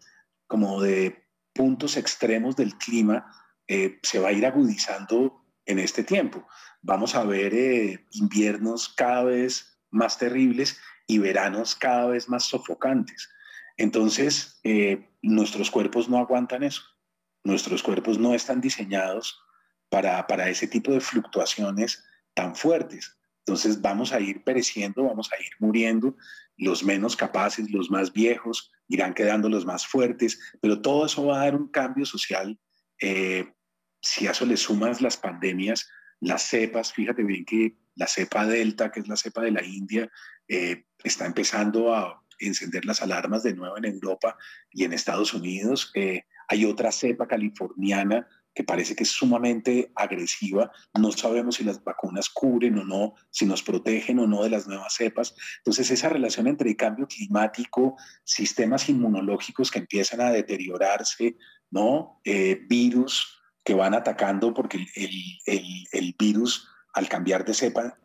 como 0.46 0.82
de 0.82 1.24
puntos 1.54 1.96
extremos 1.96 2.57
del 2.57 2.76
clima 2.76 3.26
eh, 3.68 3.98
se 4.02 4.18
va 4.18 4.28
a 4.28 4.32
ir 4.32 4.44
agudizando 4.44 5.42
en 5.64 5.78
este 5.78 6.04
tiempo 6.04 6.46
vamos 6.86 7.16
a 7.16 7.24
ver 7.24 8.07
inviernos 8.12 8.88
cada 8.88 9.24
vez 9.24 9.76
más 9.90 10.18
terribles 10.18 10.78
y 11.07 11.18
veranos 11.18 11.74
cada 11.74 12.07
vez 12.07 12.28
más 12.28 12.44
sofocantes. 12.44 13.28
Entonces, 13.77 14.61
eh, 14.64 15.11
nuestros 15.22 15.70
cuerpos 15.70 16.09
no 16.09 16.18
aguantan 16.18 16.62
eso. 16.62 16.83
Nuestros 17.45 17.83
cuerpos 17.83 18.18
no 18.18 18.35
están 18.35 18.61
diseñados 18.61 19.41
para, 19.89 20.27
para 20.27 20.49
ese 20.49 20.66
tipo 20.66 20.93
de 20.93 21.01
fluctuaciones 21.01 22.05
tan 22.35 22.55
fuertes. 22.55 23.16
Entonces 23.47 23.81
vamos 23.81 24.12
a 24.12 24.20
ir 24.20 24.43
pereciendo, 24.43 25.05
vamos 25.05 25.31
a 25.33 25.41
ir 25.41 25.51
muriendo, 25.61 26.16
los 26.57 26.83
menos 26.83 27.16
capaces, 27.16 27.70
los 27.70 27.91
más 27.91 28.12
viejos, 28.12 28.72
irán 28.89 29.14
quedando 29.14 29.49
los 29.49 29.64
más 29.64 29.87
fuertes, 29.87 30.39
pero 30.61 30.81
todo 30.81 31.07
eso 31.07 31.27
va 31.27 31.41
a 31.41 31.45
dar 31.45 31.55
un 31.55 31.68
cambio 31.68 32.05
social. 32.07 32.59
Eh, 33.01 33.53
si 34.01 34.27
a 34.27 34.33
eso 34.33 34.47
le 34.47 34.57
sumas 34.57 35.01
las 35.01 35.16
pandemias, 35.16 35.89
las 36.20 36.43
cepas, 36.43 36.93
fíjate 36.93 37.22
bien 37.22 37.45
que 37.45 37.77
la 37.95 38.07
cepa 38.07 38.47
delta, 38.47 38.91
que 38.91 39.01
es 39.01 39.09
la 39.09 39.16
cepa 39.16 39.43
de 39.43 39.53
la 39.53 39.64
India, 39.64 40.11
eh, 40.49 40.85
está 41.05 41.27
empezando 41.27 41.95
a 41.95 42.22
encender 42.39 42.84
las 42.84 43.03
alarmas 43.03 43.43
de 43.43 43.55
nuevo 43.55 43.76
en 43.76 43.84
Europa 43.84 44.37
y 44.70 44.84
en 44.84 44.93
Estados 44.93 45.34
Unidos. 45.34 45.93
Hay 46.49 46.64
otra 46.64 46.93
cepa 46.93 47.26
californiana 47.26 48.26
que 48.57 48.64
parece 48.64 48.97
que 48.97 49.03
es 49.03 49.11
sumamente 49.11 49.93
agresiva. 49.95 50.72
No 50.99 51.12
sabemos 51.12 51.57
si 51.57 51.64
las 51.64 51.84
vacunas 51.84 52.30
cubren 52.30 52.78
o 52.78 52.84
no, 52.84 53.14
si 53.30 53.45
nos 53.45 53.62
protegen 53.62 54.18
o 54.18 54.26
no 54.26 54.43
de 54.43 54.51
las 54.51 54.66
nuevas 54.66 54.95
cepas. 54.95 55.37
Entonces, 55.59 55.91
esa 55.91 56.09
relación 56.09 56.47
entre 56.47 56.74
cambio 56.74 57.07
climático, 57.07 57.97
sistemas 58.24 58.89
inmunológicos 58.89 59.70
que 59.70 59.80
empiezan 59.80 60.22
a 60.22 60.30
deteriorarse, 60.30 61.37
¿no? 61.70 62.22
Eh, 62.24 62.59
virus, 62.66 63.39
que 63.62 63.74
van 63.74 63.93
atacando 63.93 64.55
porque 64.55 64.87
el, 64.95 66.16
virus 66.18 66.66
al 66.95 67.11
cambiar 67.11 67.45
de 67.45 67.53
cepa 67.53 67.99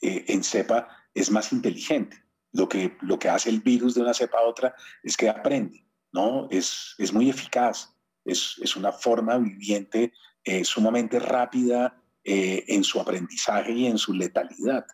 eh, 0.00 0.24
en 0.26 0.42
cepa 0.42 0.88
es 1.14 1.30
más 1.30 1.52
inteligente. 1.52 2.21
Lo 2.52 2.68
que, 2.68 2.96
lo 3.00 3.18
que 3.18 3.28
hace 3.28 3.48
el 3.50 3.60
virus 3.60 3.94
de 3.94 4.02
una 4.02 4.14
cepa 4.14 4.38
a 4.38 4.42
otra 4.42 4.74
es 5.02 5.16
que 5.16 5.28
aprende, 5.28 5.86
¿no? 6.12 6.48
Es, 6.50 6.94
es 6.98 7.12
muy 7.12 7.30
eficaz, 7.30 7.96
es, 8.24 8.56
es 8.62 8.76
una 8.76 8.92
forma 8.92 9.38
viviente 9.38 10.12
eh, 10.44 10.64
sumamente 10.64 11.18
rápida 11.18 11.96
eh, 12.24 12.64
en 12.68 12.82
su 12.82 13.00
aprendizaje 13.00 13.72
y 13.72 13.86
en 13.86 13.96
su 13.96 14.12
letalidad. 14.12 14.84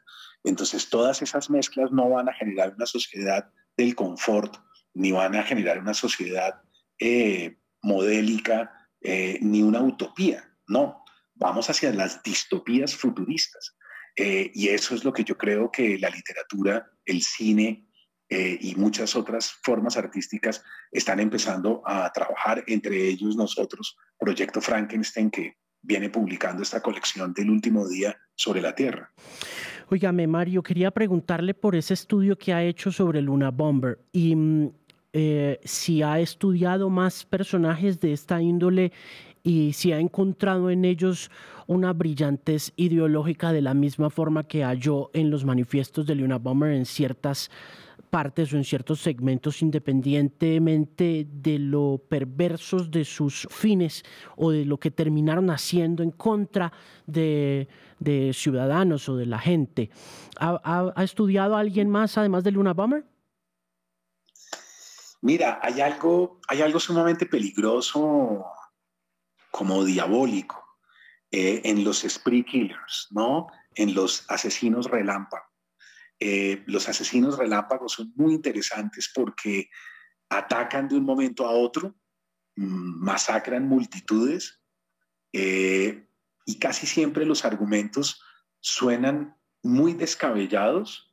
Entonces, 0.44 0.88
todas 0.88 1.22
esas 1.22 1.48
mezclas 1.48 1.90
no 1.90 2.10
van 2.10 2.28
a 2.28 2.34
generar 2.34 2.74
una 2.74 2.86
sociedad 2.86 3.50
del 3.76 3.94
confort, 3.94 4.56
ni 4.94 5.10
van 5.10 5.34
a 5.34 5.42
generar 5.42 5.78
una 5.78 5.94
sociedad 5.94 6.60
eh, 6.98 7.58
modélica, 7.82 8.74
ni 9.40 9.62
una 9.62 9.80
utopía. 9.80 10.44
No, 10.66 11.04
vamos 11.34 11.70
hacia 11.70 11.92
las 11.92 12.20
distopías 12.22 12.96
futuristas. 12.96 13.77
Y 14.18 14.68
eso 14.68 14.94
es 14.94 15.04
lo 15.04 15.12
que 15.12 15.24
yo 15.24 15.38
creo 15.38 15.70
que 15.70 15.98
la 15.98 16.10
literatura, 16.10 16.90
el 17.04 17.22
cine, 17.22 17.86
y 18.30 18.74
muchas 18.74 19.16
otras 19.16 19.52
formas 19.62 19.96
artísticas 19.96 20.62
están 20.92 21.18
empezando 21.18 21.82
a 21.86 22.12
trabajar, 22.12 22.62
entre 22.66 23.08
ellos 23.08 23.36
nosotros, 23.36 23.96
Proyecto 24.18 24.60
Frankenstein, 24.60 25.30
que 25.30 25.56
viene 25.82 26.10
publicando 26.10 26.62
esta 26.62 26.82
colección 26.82 27.32
del 27.32 27.50
último 27.50 27.88
día 27.88 28.16
sobre 28.34 28.60
la 28.60 28.74
Tierra. 28.74 29.10
Óigame, 29.90 30.26
Mario, 30.26 30.62
quería 30.62 30.90
preguntarle 30.90 31.54
por 31.54 31.74
ese 31.74 31.94
estudio 31.94 32.36
que 32.36 32.52
ha 32.52 32.62
hecho 32.62 32.92
sobre 32.92 33.22
Luna 33.22 33.50
Bomber 33.50 33.98
y 34.12 34.36
mm, 34.36 34.70
eh, 35.14 35.58
si 35.64 36.02
ha 36.02 36.20
estudiado 36.20 36.90
más 36.90 37.24
personajes 37.24 37.98
de 37.98 38.12
esta 38.12 38.42
índole 38.42 38.92
y 39.42 39.72
si 39.72 39.92
ha 39.92 39.98
encontrado 39.98 40.70
en 40.70 40.84
ellos 40.84 41.30
una 41.66 41.92
brillantez 41.92 42.72
ideológica 42.76 43.52
de 43.52 43.62
la 43.62 43.74
misma 43.74 44.10
forma 44.10 44.44
que 44.44 44.64
halló 44.64 45.10
en 45.12 45.30
los 45.30 45.44
manifiestos 45.44 46.06
de 46.06 46.14
Luna 46.14 46.38
Bomber 46.38 46.72
en 46.72 46.86
ciertas 46.86 47.50
partes 48.08 48.52
o 48.52 48.56
en 48.56 48.64
ciertos 48.64 49.00
segmentos 49.00 49.62
independientemente 49.62 51.26
de 51.30 51.58
lo 51.58 52.02
perversos 52.08 52.90
de 52.90 53.04
sus 53.04 53.46
fines 53.50 54.02
o 54.36 54.50
de 54.50 54.64
lo 54.64 54.78
que 54.78 54.90
terminaron 54.90 55.50
haciendo 55.50 56.02
en 56.02 56.10
contra 56.10 56.72
de, 57.06 57.68
ciudadanos 58.32 59.08
o 59.08 59.16
de 59.16 59.26
la 59.26 59.38
gente. 59.38 59.90
¿Ha, 60.40 60.92
estudiado 61.02 61.56
alguien 61.56 61.90
más 61.90 62.16
además 62.16 62.44
de 62.44 62.52
Luna 62.52 62.72
Bomber? 62.72 63.04
Mira, 65.20 65.58
hay 65.62 65.80
algo, 65.80 66.40
hay 66.48 66.62
algo 66.62 66.78
sumamente 66.78 67.26
peligroso 67.26 68.46
como 69.58 69.84
diabólico 69.84 70.64
eh, 71.32 71.62
en 71.64 71.82
los 71.82 72.04
spree 72.04 72.44
killers, 72.44 73.08
¿no? 73.10 73.48
En 73.74 73.92
los 73.92 74.24
asesinos 74.30 74.86
relámpago. 74.86 75.46
Eh, 76.20 76.62
los 76.68 76.88
asesinos 76.88 77.36
relámpagos 77.36 77.94
son 77.94 78.12
muy 78.14 78.34
interesantes 78.34 79.10
porque 79.12 79.68
atacan 80.28 80.86
de 80.86 80.94
un 80.94 81.04
momento 81.04 81.44
a 81.44 81.50
otro, 81.50 81.96
mm, 82.54 83.04
masacran 83.04 83.66
multitudes 83.66 84.62
eh, 85.32 86.06
y 86.46 86.58
casi 86.60 86.86
siempre 86.86 87.26
los 87.26 87.44
argumentos 87.44 88.22
suenan 88.60 89.36
muy 89.64 89.92
descabellados, 89.92 91.07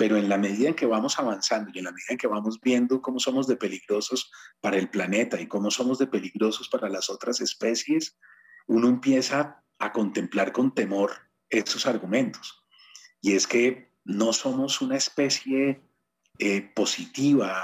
pero 0.00 0.16
en 0.16 0.30
la 0.30 0.38
medida 0.38 0.68
en 0.68 0.74
que 0.74 0.86
vamos 0.86 1.18
avanzando 1.18 1.70
y 1.74 1.78
en 1.78 1.84
la 1.84 1.92
medida 1.92 2.12
en 2.12 2.16
que 2.16 2.26
vamos 2.26 2.58
viendo 2.58 3.02
cómo 3.02 3.20
somos 3.20 3.46
de 3.46 3.56
peligrosos 3.56 4.32
para 4.62 4.78
el 4.78 4.88
planeta 4.88 5.38
y 5.38 5.46
cómo 5.46 5.70
somos 5.70 5.98
de 5.98 6.06
peligrosos 6.06 6.70
para 6.70 6.88
las 6.88 7.10
otras 7.10 7.42
especies, 7.42 8.16
uno 8.66 8.88
empieza 8.88 9.62
a 9.78 9.92
contemplar 9.92 10.52
con 10.52 10.74
temor 10.74 11.12
esos 11.50 11.84
argumentos. 11.84 12.64
Y 13.20 13.34
es 13.34 13.46
que 13.46 13.92
no 14.02 14.32
somos 14.32 14.80
una 14.80 14.96
especie 14.96 15.82
eh, 16.38 16.62
positiva, 16.74 17.62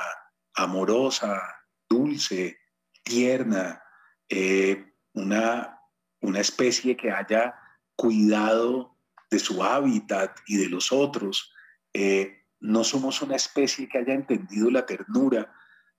amorosa, 0.57 1.41
dulce, 1.89 2.59
tierna, 3.03 3.83
eh, 4.29 4.93
una, 5.15 5.81
una 6.21 6.41
especie 6.41 6.99
que 6.99 7.11
haya 7.11 7.55
cuidado 7.97 8.95
de 9.31 9.39
su 9.39 9.65
hábitat 9.65 10.39
y 10.47 10.59
de 10.59 10.69
los 10.69 10.93
otros. 10.93 11.55
Eh, 11.99 12.45
no 12.61 12.85
somos 12.85 13.23
una 13.23 13.37
especie 13.37 13.89
que 13.89 13.99
haya 13.99 14.13
entendido 14.13 14.71
la 14.71 14.85
ternura 14.85 15.53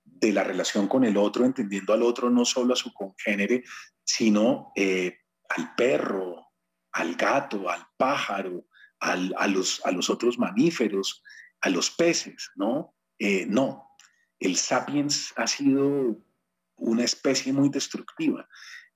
de 0.04 0.32
la 0.32 0.44
relación 0.44 0.88
con 0.88 1.04
el 1.04 1.18
otro, 1.18 1.46
entendiendo 1.46 1.94
al 1.94 2.04
otro 2.04 2.30
no 2.30 2.46
solo 2.46 2.74
a 2.74 2.78
su 2.78 2.94
congénere, 2.94 3.64
sino 4.04 4.72
al 4.76 5.76
perro, 5.76 6.48
al 6.92 7.16
gato, 7.16 7.70
al 7.70 7.86
pájaro, 7.98 8.68
a, 9.00 9.48
los, 9.48 9.82
a 9.86 9.92
los 9.92 10.10
otros 10.10 10.38
mamíferos, 10.40 11.24
a 11.62 11.70
los 11.70 11.92
peces, 11.92 12.52
¿no? 12.56 12.96
Eh, 13.20 13.46
no, 13.48 13.96
el 14.40 14.56
sapiens 14.56 15.34
ha 15.36 15.48
sido 15.48 16.18
una 16.76 17.04
especie 17.04 17.54
muy 17.54 17.70
destructiva. 17.70 18.48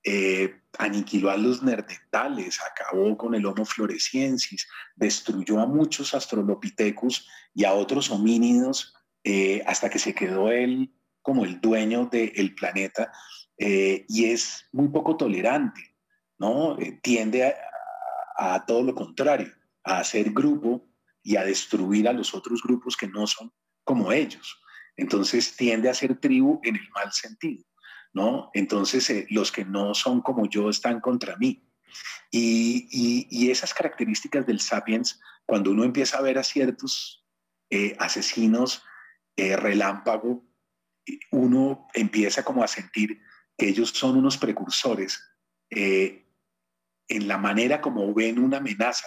Eh, 0.04 0.60
aniquiló 0.78 1.30
a 1.30 1.36
los 1.36 1.62
nerdentales, 1.62 2.58
acabó 2.60 3.16
con 3.16 3.34
el 3.34 3.46
Homo 3.46 3.64
floresiensis, 3.64 4.66
destruyó 4.96 5.60
a 5.60 5.66
muchos 5.66 6.14
astrolopithecus 6.14 7.28
y 7.54 7.64
a 7.64 7.74
otros 7.74 8.10
homínidos 8.10 8.94
eh, 9.22 9.62
hasta 9.66 9.90
que 9.90 9.98
se 9.98 10.14
quedó 10.14 10.50
él 10.50 10.92
como 11.20 11.44
el 11.44 11.60
dueño 11.60 12.06
del 12.06 12.54
planeta 12.54 13.12
y 13.58 14.24
es 14.24 14.66
muy 14.72 14.88
poco 14.88 15.16
tolerante, 15.16 15.94
¿no? 16.36 16.76
tiende 17.00 17.54
a 18.36 18.66
todo 18.66 18.82
lo 18.82 18.92
contrario 18.92 19.52
a 19.84 19.98
hacer 19.98 20.32
grupo 20.32 20.84
y 21.22 21.36
a 21.36 21.44
destruir 21.44 22.08
a 22.08 22.12
los 22.12 22.34
otros 22.34 22.62
grupos 22.62 22.96
que 22.96 23.08
no 23.08 23.26
son 23.26 23.52
como 23.84 24.12
ellos. 24.12 24.60
Entonces 24.96 25.56
tiende 25.56 25.88
a 25.88 25.94
ser 25.94 26.18
tribu 26.18 26.60
en 26.62 26.76
el 26.76 26.88
mal 26.90 27.12
sentido, 27.12 27.64
¿no? 28.12 28.50
Entonces 28.54 29.08
eh, 29.10 29.26
los 29.30 29.52
que 29.52 29.64
no 29.64 29.94
son 29.94 30.20
como 30.20 30.48
yo 30.48 30.70
están 30.70 31.00
contra 31.00 31.36
mí. 31.36 31.68
Y, 32.30 33.50
esas 33.50 33.74
características 33.74 34.46
del 34.46 34.60
sapiens, 34.60 35.20
cuando 35.44 35.70
uno 35.70 35.84
empieza 35.84 36.16
a 36.16 36.22
ver 36.22 36.38
a 36.38 36.42
ciertos 36.42 37.26
eh, 37.68 37.94
asesinos 37.98 38.82
eh, 39.36 39.56
relámpago, 39.56 40.42
uno 41.30 41.86
empieza 41.92 42.42
como 42.42 42.64
a 42.64 42.68
sentir 42.68 43.20
que 43.58 43.68
ellos 43.68 43.90
son 43.90 44.16
unos 44.16 44.38
precursores 44.38 45.20
en 45.70 47.28
la 47.28 47.36
manera 47.36 47.80
como 47.80 48.12
ven 48.14 48.38
una 48.38 48.58
amenaza 48.58 49.06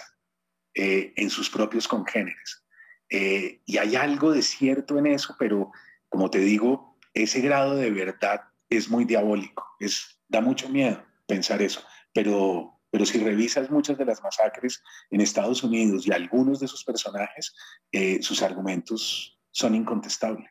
eh, 0.74 1.14
en 1.16 1.30
sus 1.30 1.48
propios 1.48 1.88
congéneres. 1.88 2.62
Eh, 3.08 3.62
y 3.64 3.78
hay 3.78 3.96
algo 3.96 4.32
de 4.32 4.42
cierto 4.42 4.98
en 4.98 5.06
eso, 5.06 5.34
pero 5.38 5.72
como 6.08 6.30
te 6.30 6.38
digo, 6.38 6.98
ese 7.14 7.40
grado 7.40 7.76
de 7.76 7.90
verdad 7.90 8.42
es 8.68 8.90
muy 8.90 9.04
diabólico, 9.04 9.64
es, 9.80 10.20
da 10.28 10.40
mucho 10.40 10.68
miedo 10.68 11.02
pensar 11.26 11.62
eso, 11.62 11.80
pero, 12.12 12.80
pero 12.90 13.04
si 13.04 13.18
revisas 13.18 13.70
muchas 13.70 13.98
de 13.98 14.04
las 14.04 14.22
masacres 14.22 14.82
en 15.10 15.20
Estados 15.20 15.62
Unidos 15.62 16.06
y 16.06 16.12
algunos 16.12 16.60
de 16.60 16.68
sus 16.68 16.84
personajes, 16.84 17.54
eh, 17.92 18.22
sus 18.22 18.42
argumentos 18.42 19.38
son 19.50 19.74
incontestables. 19.74 20.50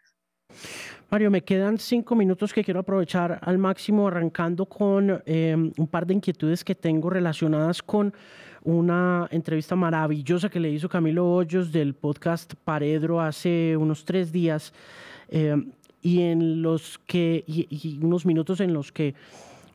Mario, 1.12 1.30
me 1.30 1.44
quedan 1.44 1.78
cinco 1.78 2.16
minutos 2.16 2.52
que 2.52 2.64
quiero 2.64 2.80
aprovechar 2.80 3.40
al 3.42 3.58
máximo, 3.58 4.08
arrancando 4.08 4.66
con 4.66 5.24
un 5.26 5.88
par 5.90 6.08
de 6.08 6.16
inquietudes 6.16 6.64
que 6.64 6.74
tengo 6.74 7.10
relacionadas 7.10 7.84
con 7.84 8.14
una 8.66 9.28
entrevista 9.32 9.76
maravillosa 9.76 10.50
que 10.50 10.60
le 10.60 10.72
hizo 10.72 10.90
Camilo 10.90 11.32
Hoyos 11.32 11.72
del 11.72 11.94
podcast 11.94 12.56
Paredro 12.56 13.22
hace 13.22 13.78
unos 13.78 14.04
tres 14.04 14.32
días 14.32 14.74
eh, 15.30 15.56
y 16.06 16.22
en 16.22 16.62
los 16.62 17.00
que 17.08 17.44
y, 17.48 17.98
unos 18.00 18.28
minutos 18.28 18.60
en 18.60 18.74
los 18.74 18.92
que 18.92 19.16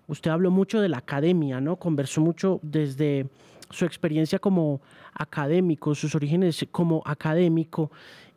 usted 0.06 0.30
habló 0.30 0.52
mucho 0.52 0.80
de 0.80 0.88
la 0.88 0.98
academia, 0.98 1.60
¿no? 1.60 1.74
Conversó 1.74 2.20
mucho 2.20 2.60
desde 2.62 3.26
su 3.70 3.84
experiencia 3.84 4.38
como 4.38 4.80
académico, 5.12 5.92
sus 5.96 6.14
orígenes 6.14 6.64
como 6.70 7.02
académico 7.04 7.90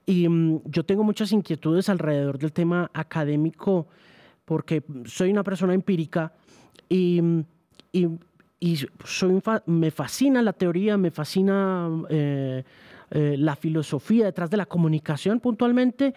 y 0.08 0.28
mm, 0.28 0.62
yo 0.66 0.84
tengo 0.84 1.04
muchas 1.04 1.32
inquietudes 1.34 1.88
alrededor 1.88 2.40
del 2.40 2.52
tema 2.52 2.90
académico 2.96 3.86
porque 4.44 4.82
soy 5.06 5.30
una 5.30 5.44
persona 5.44 5.76
empírica 5.76 6.34
y, 6.90 7.22
y 7.92 8.08
y 8.64 8.78
soy, 9.04 9.42
me 9.66 9.92
fascina 9.92 10.42
la 10.42 10.54
teoría, 10.54 10.96
me 10.96 11.12
fascina 11.12 11.90
eh, 12.08 12.64
eh, 13.12 13.36
la 13.38 13.58
filosofía 13.58 14.24
detrás 14.24 14.50
de 14.50 14.56
la 14.56 14.66
comunicación 14.66 15.42
puntualmente, 15.42 16.14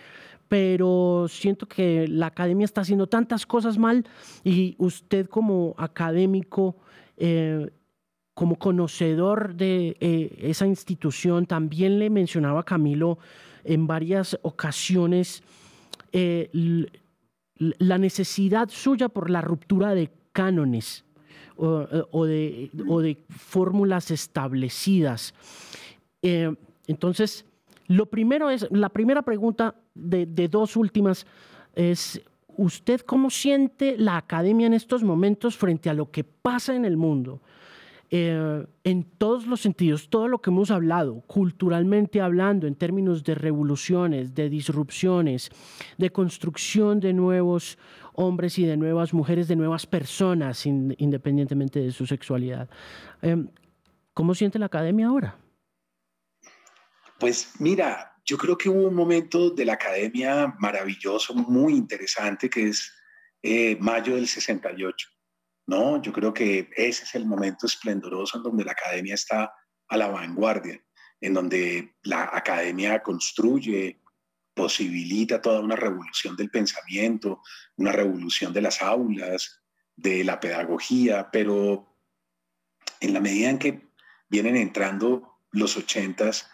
pero 0.48 1.26
siento 1.28 1.66
que 1.66 2.06
la 2.08 2.26
academia 2.26 2.64
está 2.64 2.82
haciendo 2.82 3.06
tantas 3.06 3.46
cosas 3.46 3.78
mal 3.78 4.04
y 4.44 4.76
usted 4.78 5.28
como 5.28 5.74
académico, 5.78 6.76
eh, 7.16 7.70
como 8.34 8.56
conocedor 8.56 9.54
de 9.54 9.96
esa 10.42 10.66
institución, 10.66 11.46
también 11.46 11.98
le 11.98 12.10
mencionaba 12.10 12.60
a 12.60 12.64
Camilo 12.64 13.18
en 13.64 13.86
varias 13.86 14.38
ocasiones 14.42 15.42
la 16.12 17.98
necesidad 17.98 18.68
suya 18.68 19.08
por 19.08 19.30
la 19.30 19.40
ruptura 19.40 19.94
de 19.94 20.10
cánones 20.32 21.04
o, 21.56 22.26
de, 22.26 22.70
de 22.72 23.24
fórmulas 23.30 24.10
establecidas. 24.10 25.32
entonces, 26.22 27.46
lo 27.88 28.06
primero 28.06 28.50
es, 28.50 28.66
la 28.70 28.88
primera 28.88 29.22
pregunta 29.22 29.74
de, 29.94 30.26
de 30.26 30.48
dos 30.48 30.76
últimas 30.76 31.26
es, 31.74 32.20
¿usted 32.56 33.00
cómo 33.00 33.30
siente 33.30 33.96
la 33.98 34.16
academia 34.16 34.66
en 34.66 34.74
estos 34.74 35.02
momentos 35.02 35.56
frente 35.56 35.90
a 35.90 35.94
lo 35.94 36.10
que 36.10 36.24
pasa 36.24 36.74
en 36.74 36.84
el 36.84 36.96
mundo? 36.96 37.40
Eh, 38.10 38.64
en 38.84 39.02
todos 39.02 39.46
los 39.46 39.60
sentidos, 39.60 40.08
todo 40.08 40.28
lo 40.28 40.40
que 40.40 40.50
hemos 40.50 40.70
hablado, 40.70 41.22
culturalmente 41.26 42.20
hablando, 42.20 42.68
en 42.68 42.76
términos 42.76 43.24
de 43.24 43.34
revoluciones, 43.34 44.32
de 44.32 44.48
disrupciones, 44.48 45.50
de 45.98 46.10
construcción 46.10 47.00
de 47.00 47.12
nuevos 47.12 47.78
hombres 48.14 48.60
y 48.60 48.64
de 48.64 48.76
nuevas 48.76 49.12
mujeres, 49.12 49.48
de 49.48 49.56
nuevas 49.56 49.86
personas, 49.86 50.66
independientemente 50.66 51.80
de 51.80 51.90
su 51.90 52.06
sexualidad. 52.06 52.68
Eh, 53.22 53.44
¿Cómo 54.14 54.34
siente 54.34 54.60
la 54.60 54.66
academia 54.66 55.08
ahora? 55.08 55.36
Pues 57.18 57.52
mira, 57.58 58.14
yo 58.24 58.36
creo 58.36 58.58
que 58.58 58.68
hubo 58.68 58.88
un 58.88 58.94
momento 58.94 59.50
de 59.50 59.64
la 59.64 59.74
academia 59.74 60.54
maravilloso, 60.58 61.34
muy 61.34 61.74
interesante, 61.74 62.50
que 62.50 62.68
es 62.68 62.92
eh, 63.42 63.76
mayo 63.80 64.16
del 64.16 64.26
68. 64.26 65.08
¿no? 65.66 66.00
Yo 66.00 66.12
creo 66.12 66.32
que 66.32 66.70
ese 66.76 67.04
es 67.04 67.14
el 67.14 67.26
momento 67.26 67.66
esplendoroso 67.66 68.36
en 68.36 68.42
donde 68.42 68.64
la 68.64 68.72
academia 68.72 69.14
está 69.14 69.52
a 69.88 69.96
la 69.96 70.08
vanguardia, 70.08 70.80
en 71.20 71.34
donde 71.34 71.96
la 72.02 72.30
academia 72.32 73.02
construye, 73.02 74.00
posibilita 74.54 75.40
toda 75.40 75.60
una 75.60 75.76
revolución 75.76 76.36
del 76.36 76.50
pensamiento, 76.50 77.42
una 77.76 77.92
revolución 77.92 78.52
de 78.52 78.62
las 78.62 78.82
aulas, 78.82 79.62
de 79.94 80.24
la 80.24 80.40
pedagogía, 80.40 81.30
pero 81.30 81.98
en 83.00 83.12
la 83.12 83.20
medida 83.20 83.50
en 83.50 83.58
que 83.58 83.88
vienen 84.28 84.56
entrando 84.56 85.40
los 85.52 85.76
ochentas, 85.76 86.50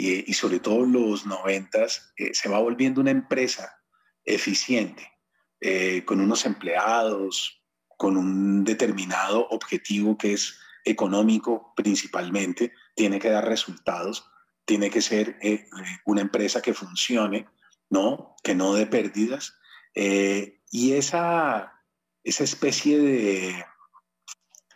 y, 0.00 0.32
sobre 0.32 0.60
todo 0.60 0.84
los 0.86 1.26
noventas, 1.26 2.12
eh, 2.16 2.30
se 2.32 2.48
va 2.48 2.58
volviendo 2.58 3.00
una 3.00 3.10
empresa 3.10 3.78
eficiente, 4.24 5.12
eh, 5.60 6.04
con 6.04 6.20
unos 6.20 6.46
empleados, 6.46 7.62
con 7.98 8.16
un 8.16 8.64
determinado 8.64 9.46
objetivo 9.48 10.16
que 10.16 10.32
es 10.32 10.58
económico 10.84 11.74
principalmente, 11.76 12.72
tiene 12.94 13.18
que 13.18 13.30
dar 13.30 13.46
resultados, 13.46 14.24
tiene 14.64 14.88
que 14.90 15.02
ser 15.02 15.38
eh, 15.42 15.68
una 16.06 16.22
empresa 16.22 16.62
que 16.62 16.74
funcione, 16.74 17.46
¿no? 17.90 18.36
que 18.42 18.54
no 18.54 18.74
dé 18.74 18.86
pérdidas. 18.86 19.54
y 19.94 20.92
esa, 20.92 21.72
esa 22.24 22.44
especie 22.44 22.98
de 22.98 23.64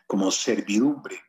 como 0.07 0.31
servidumbre 0.31 1.23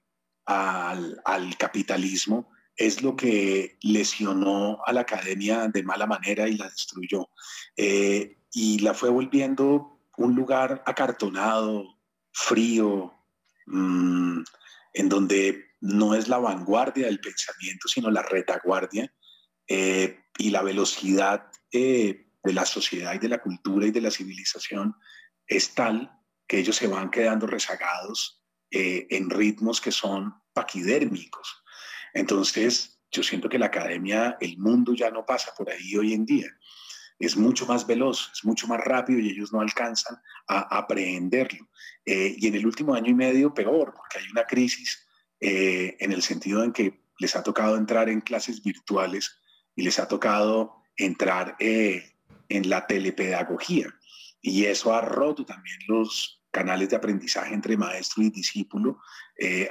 al 0.45 1.57
capitalismo 1.57 2.54
es 2.75 3.01
lo 3.01 3.15
que 3.15 3.77
lesionó 3.81 4.79
a 4.85 4.93
la 4.93 5.01
academia 5.01 5.67
de 5.67 5.83
mala 5.83 6.05
manera 6.05 6.47
y 6.47 6.57
la 6.57 6.69
destruyó. 6.69 7.29
Eh, 7.77 8.37
y 8.51 8.79
la 8.79 8.93
fue 8.93 9.09
volviendo 9.09 9.99
un 10.17 10.35
lugar 10.35 10.83
acartonado, 10.85 11.85
frío, 12.31 13.13
mm, 13.67 14.41
en 14.93 15.09
donde 15.09 15.65
no 15.81 16.15
es 16.15 16.27
la 16.27 16.37
vanguardia 16.37 17.05
del 17.05 17.19
pensamiento, 17.19 17.87
sino 17.87 18.09
la 18.09 18.23
retaguardia 18.23 19.13
eh, 19.67 20.19
y 20.37 20.49
la 20.49 20.61
velocidad 20.61 21.51
eh, 21.71 22.27
de 22.43 22.53
la 22.53 22.65
sociedad 22.65 23.13
y 23.13 23.19
de 23.19 23.29
la 23.29 23.41
cultura 23.41 23.87
y 23.87 23.91
de 23.91 24.01
la 24.01 24.11
civilización 24.11 24.95
es 25.47 25.73
tal 25.73 26.11
que 26.47 26.59
ellos 26.59 26.75
se 26.75 26.87
van 26.87 27.09
quedando 27.09 27.47
rezagados 27.47 28.41
en 28.71 29.29
ritmos 29.29 29.79
que 29.79 29.91
son 29.91 30.33
paquidérmicos. 30.51 31.64
Entonces, 32.15 32.97
yo 33.11 33.21
siento 33.21 33.49
que 33.49 33.59
la 33.59 33.67
academia, 33.67 34.37
el 34.39 34.57
mundo 34.57 34.93
ya 34.93 35.11
no 35.11 35.25
pasa 35.25 35.51
por 35.55 35.69
ahí 35.69 35.95
hoy 35.95 36.13
en 36.13 36.25
día. 36.25 36.47
Es 37.19 37.35
mucho 37.35 37.65
más 37.65 37.85
veloz, 37.85 38.31
es 38.33 38.45
mucho 38.45 38.67
más 38.67 38.79
rápido 38.81 39.19
y 39.19 39.29
ellos 39.29 39.51
no 39.51 39.59
alcanzan 39.59 40.17
a 40.47 40.77
aprehenderlo. 40.77 41.67
Eh, 42.05 42.33
y 42.37 42.47
en 42.47 42.55
el 42.55 42.65
último 42.65 42.95
año 42.95 43.11
y 43.11 43.13
medio, 43.13 43.53
peor, 43.53 43.93
porque 43.93 44.19
hay 44.19 44.31
una 44.31 44.45
crisis 44.45 45.05
eh, 45.41 45.97
en 45.99 46.13
el 46.13 46.21
sentido 46.21 46.63
en 46.63 46.71
que 46.71 47.03
les 47.19 47.35
ha 47.35 47.43
tocado 47.43 47.75
entrar 47.75 48.09
en 48.09 48.21
clases 48.21 48.63
virtuales 48.63 49.37
y 49.75 49.83
les 49.83 49.99
ha 49.99 50.07
tocado 50.07 50.83
entrar 50.95 51.57
eh, 51.59 52.15
en 52.47 52.69
la 52.69 52.87
telepedagogía. 52.87 53.93
Y 54.41 54.65
eso 54.65 54.93
ha 54.93 55.01
roto 55.01 55.45
también 55.45 55.79
los 55.87 56.41
canales 56.51 56.89
de 56.89 56.95
aprendizaje 56.95 57.53
entre 57.53 57.75
maestro 57.75 58.23
y 58.23 58.29
discípulo, 58.29 59.01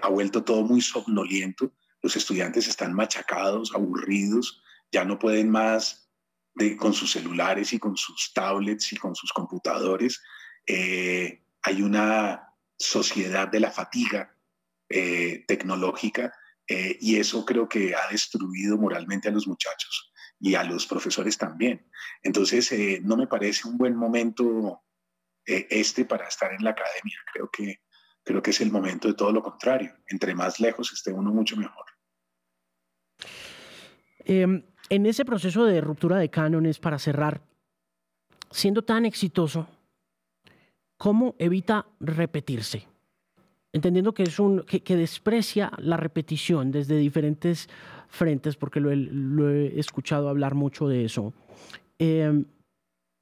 ha 0.03 0.09
vuelto 0.09 0.45
todo 0.45 0.63
muy 0.65 0.83
somnoliento 0.83 1.73
los 2.05 2.17
estudiantes 2.17 2.69
están 2.69 2.93
machacados, 2.93 3.75
aburridos, 3.75 4.63
ya 4.93 5.07
no 5.07 5.19
pueden 5.19 5.49
más 5.49 6.11
con 6.79 6.93
sus 6.93 7.11
celulares 7.11 7.73
y 7.73 7.79
con 7.79 7.97
sus 7.97 8.35
tablets 8.35 8.93
y 8.93 8.97
con 8.97 9.15
sus 9.15 9.33
computadores. 9.33 10.23
Eh, 10.67 11.47
hay 11.63 11.81
una 11.81 12.53
sociedad 12.79 13.49
de 13.49 13.61
la 13.61 13.71
fatiga 13.71 14.37
eh, 14.91 15.47
tecnológica 15.49 16.35
eh, 16.69 16.99
y 17.01 17.17
eso 17.17 17.43
creo 17.47 17.71
que 17.71 17.95
ha 17.95 18.07
destruido 18.11 18.77
moralmente 18.77 19.29
a 19.29 19.33
los 19.33 19.49
muchachos 19.49 20.13
y 20.39 20.57
a 20.57 20.63
los 20.63 20.87
profesores 20.87 21.39
también. 21.39 21.91
Entonces, 22.23 22.71
no 23.03 23.17
me 23.17 23.27
parece 23.27 23.67
un 23.67 23.79
buen 23.79 23.97
momento 23.97 24.83
este 25.47 26.05
para 26.05 26.29
estar 26.29 26.53
en 26.53 26.63
la 26.65 26.71
academia. 26.71 27.17
Creo 27.33 27.51
que, 27.51 27.81
creo 28.23 28.43
que 28.43 28.51
es 28.51 28.61
el 28.61 28.71
momento 28.71 29.09
de 29.09 29.15
todo 29.15 29.33
lo 29.33 29.43
contrario. 29.43 29.97
Entre 30.09 30.35
más 30.35 30.61
lejos 30.61 30.93
esté 30.93 31.11
uno, 31.11 31.33
mucho 31.33 31.57
mejor. 31.57 31.94
Em, 34.25 34.63
en 34.91 35.07
ese 35.07 35.25
proceso 35.25 35.65
de 35.65 35.81
ruptura 35.81 36.19
de 36.19 36.31
cánones, 36.31 36.79
para 36.79 36.99
cerrar, 36.99 37.43
siendo 38.51 38.83
tan 38.83 39.05
exitoso, 39.05 39.67
¿cómo 40.97 41.35
evita 41.39 41.87
repetirse? 42.01 42.87
Entendiendo 43.73 44.15
que 44.15 44.23
es 44.23 44.39
un 44.39 44.61
que, 44.63 44.97
desprecia 44.97 45.73
la 45.79 45.97
repetición 45.97 46.71
desde 46.71 46.97
diferentes 46.97 47.69
frentes, 48.09 48.57
porque 48.57 48.81
lo 48.81 48.91
he, 48.93 49.79
escuchado 49.79 50.29
hablar 50.29 50.55
mucho 50.55 50.89
de 50.89 51.05
eso. 51.05 51.33
Em, 51.99 52.45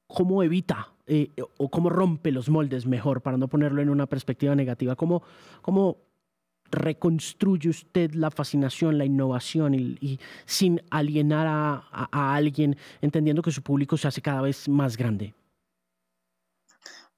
¿Cómo 0.07 0.43
evita 0.43 0.93
eh, 1.07 1.31
o 1.57 1.71
cómo 1.71 1.89
rompe 1.89 2.31
los 2.33 2.51
moldes 2.51 2.87
mejor, 2.87 3.23
para 3.23 3.39
no 3.39 3.49
ponerlo 3.49 3.81
en 3.81 3.89
una 3.89 4.07
perspectiva 4.07 4.55
negativa? 4.55 4.95
¿Cómo, 4.95 5.23
cómo 5.63 5.97
reconstruye 6.73 7.69
usted 7.69 8.13
la 8.15 8.31
fascinación, 8.31 8.99
la 8.99 9.05
innovación 9.05 9.75
y, 9.75 10.19
sin 10.45 10.83
alienar 10.91 11.47
a, 11.49 12.35
alguien, 12.35 12.77
entendiendo 13.01 13.43
que 13.43 13.51
su 13.51 13.63
público 13.63 13.97
se 13.97 14.09
hace 14.09 14.21
cada 14.21 14.43
vez 14.43 14.69
más 14.69 14.97
grande? 14.97 15.35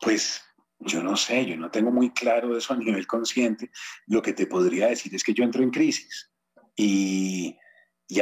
Pues 0.01 0.43
yo 0.81 1.03
no 1.03 1.17
sé, 1.17 1.47
yo 1.47 1.57
no 1.57 1.71
tengo 1.71 1.91
muy 1.91 2.11
claro 2.11 2.57
eso 2.57 2.75
a 2.75 2.77
nivel 2.77 3.07
consciente. 3.07 3.71
Lo 4.07 4.21
que 4.21 4.33
te 4.33 4.47
podría 4.47 4.89
decir 4.89 5.15
es 5.15 5.25
que 5.25 5.33
yo 5.33 5.45
entro 5.45 5.63
en 5.63 5.71
crisis 5.71 6.31
y, 6.77 7.57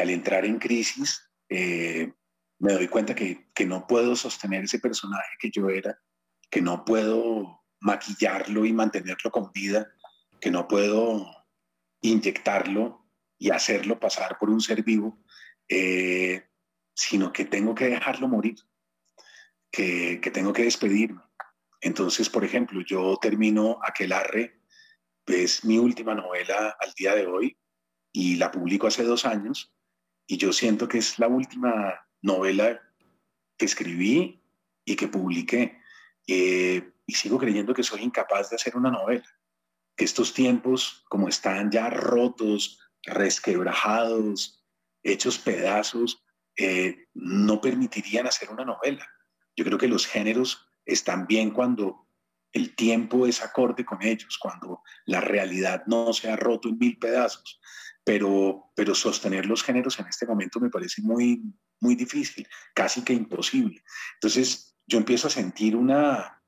al 0.00 0.10
entrar 0.10 0.44
en 0.44 0.58
crisis 0.58 1.20
eh, 1.48 2.12
me 2.58 2.72
doy 2.72 2.88
cuenta 2.88 3.14
que, 3.14 3.50
que 3.54 3.66
no 3.66 3.86
puedo 3.86 4.14
sostener 4.16 4.64
ese 4.64 4.78
personaje 4.78 5.36
que 5.38 5.50
yo 5.50 5.68
era, 5.68 5.98
que 6.50 6.62
no 6.62 6.84
puedo 6.84 7.62
maquillarlo 7.80 8.64
y 8.64 8.72
mantenerlo 8.72 9.30
con 9.30 9.50
vida 9.52 9.92
que 10.42 10.50
no 10.50 10.66
puedo 10.66 11.24
inyectarlo 12.00 13.06
y 13.38 13.50
hacerlo 13.50 14.00
pasar 14.00 14.38
por 14.38 14.50
un 14.50 14.60
ser 14.60 14.82
vivo, 14.82 15.22
eh, 15.68 16.48
sino 16.92 17.32
que 17.32 17.44
tengo 17.44 17.76
que 17.76 17.86
dejarlo 17.86 18.26
morir, 18.26 18.56
que, 19.70 20.18
tengo 20.34 20.52
que 20.52 20.64
despedirme. 20.64 21.22
Entonces, 21.80 22.28
por 22.28 22.44
ejemplo, 22.44 22.80
yo 22.84 23.16
termino 23.22 23.78
Aquelarre, 23.84 24.60
es 25.26 25.64
mi 25.64 25.78
última 25.78 26.12
novela 26.16 26.76
al 26.80 26.92
día 26.94 27.14
de 27.14 27.26
hoy, 27.28 27.56
y 28.12 28.34
la 28.34 28.50
publico 28.50 28.88
hace 28.88 29.04
dos 29.04 29.24
años, 29.24 29.72
y 30.26 30.38
yo 30.38 30.52
siento 30.52 30.88
que 30.88 30.98
es 30.98 31.20
la 31.20 31.28
última 31.28 32.04
novela 32.20 32.82
que 33.56 33.66
escribí 33.66 34.42
y 34.84 34.96
que 34.96 35.06
publiqué. 35.06 35.78
Eh, 36.26 36.94
y 37.06 37.14
sigo 37.14 37.38
creyendo 37.38 37.72
que 37.74 37.84
soy 37.84 38.02
incapaz 38.02 38.50
de 38.50 38.56
hacer 38.56 38.76
una 38.76 38.90
novela 38.90 39.24
estos 39.96 40.34
tiempos, 40.34 41.04
como 41.08 41.28
están 41.28 41.70
ya 41.70 41.90
rotos, 41.90 42.80
resquebrajados, 43.04 44.64
hechos 45.02 45.38
pedazos, 45.38 46.24
eh, 46.56 47.06
no 47.14 47.60
permitirían 47.60 48.26
hacer 48.26 48.50
una 48.50 48.64
novela. 48.64 49.06
Yo 49.56 49.64
creo 49.64 49.78
que 49.78 49.88
los 49.88 50.06
géneros 50.06 50.66
están 50.84 51.26
bien 51.26 51.50
cuando 51.50 52.08
el 52.52 52.74
tiempo 52.74 53.26
es 53.26 53.42
acorde 53.42 53.84
con 53.84 54.02
ellos, 54.02 54.38
cuando 54.38 54.82
la 55.06 55.20
realidad 55.20 55.84
no 55.86 56.12
se 56.12 56.30
ha 56.30 56.36
roto 56.36 56.68
en 56.68 56.78
mil 56.78 56.98
pedazos. 56.98 57.60
Pero, 58.04 58.72
pero 58.74 58.94
sostener 58.94 59.46
los 59.46 59.62
géneros 59.62 59.98
en 59.98 60.06
este 60.06 60.26
momento 60.26 60.60
me 60.60 60.70
parece 60.70 61.02
muy, 61.02 61.40
muy 61.80 61.94
difícil, 61.94 62.46
casi 62.74 63.02
que 63.02 63.12
imposible. 63.12 63.82
Entonces 64.14 64.76
yo 64.86 64.98
empiezo 64.98 65.28
a 65.28 65.30
sentir 65.30 65.76
una, 65.76 66.42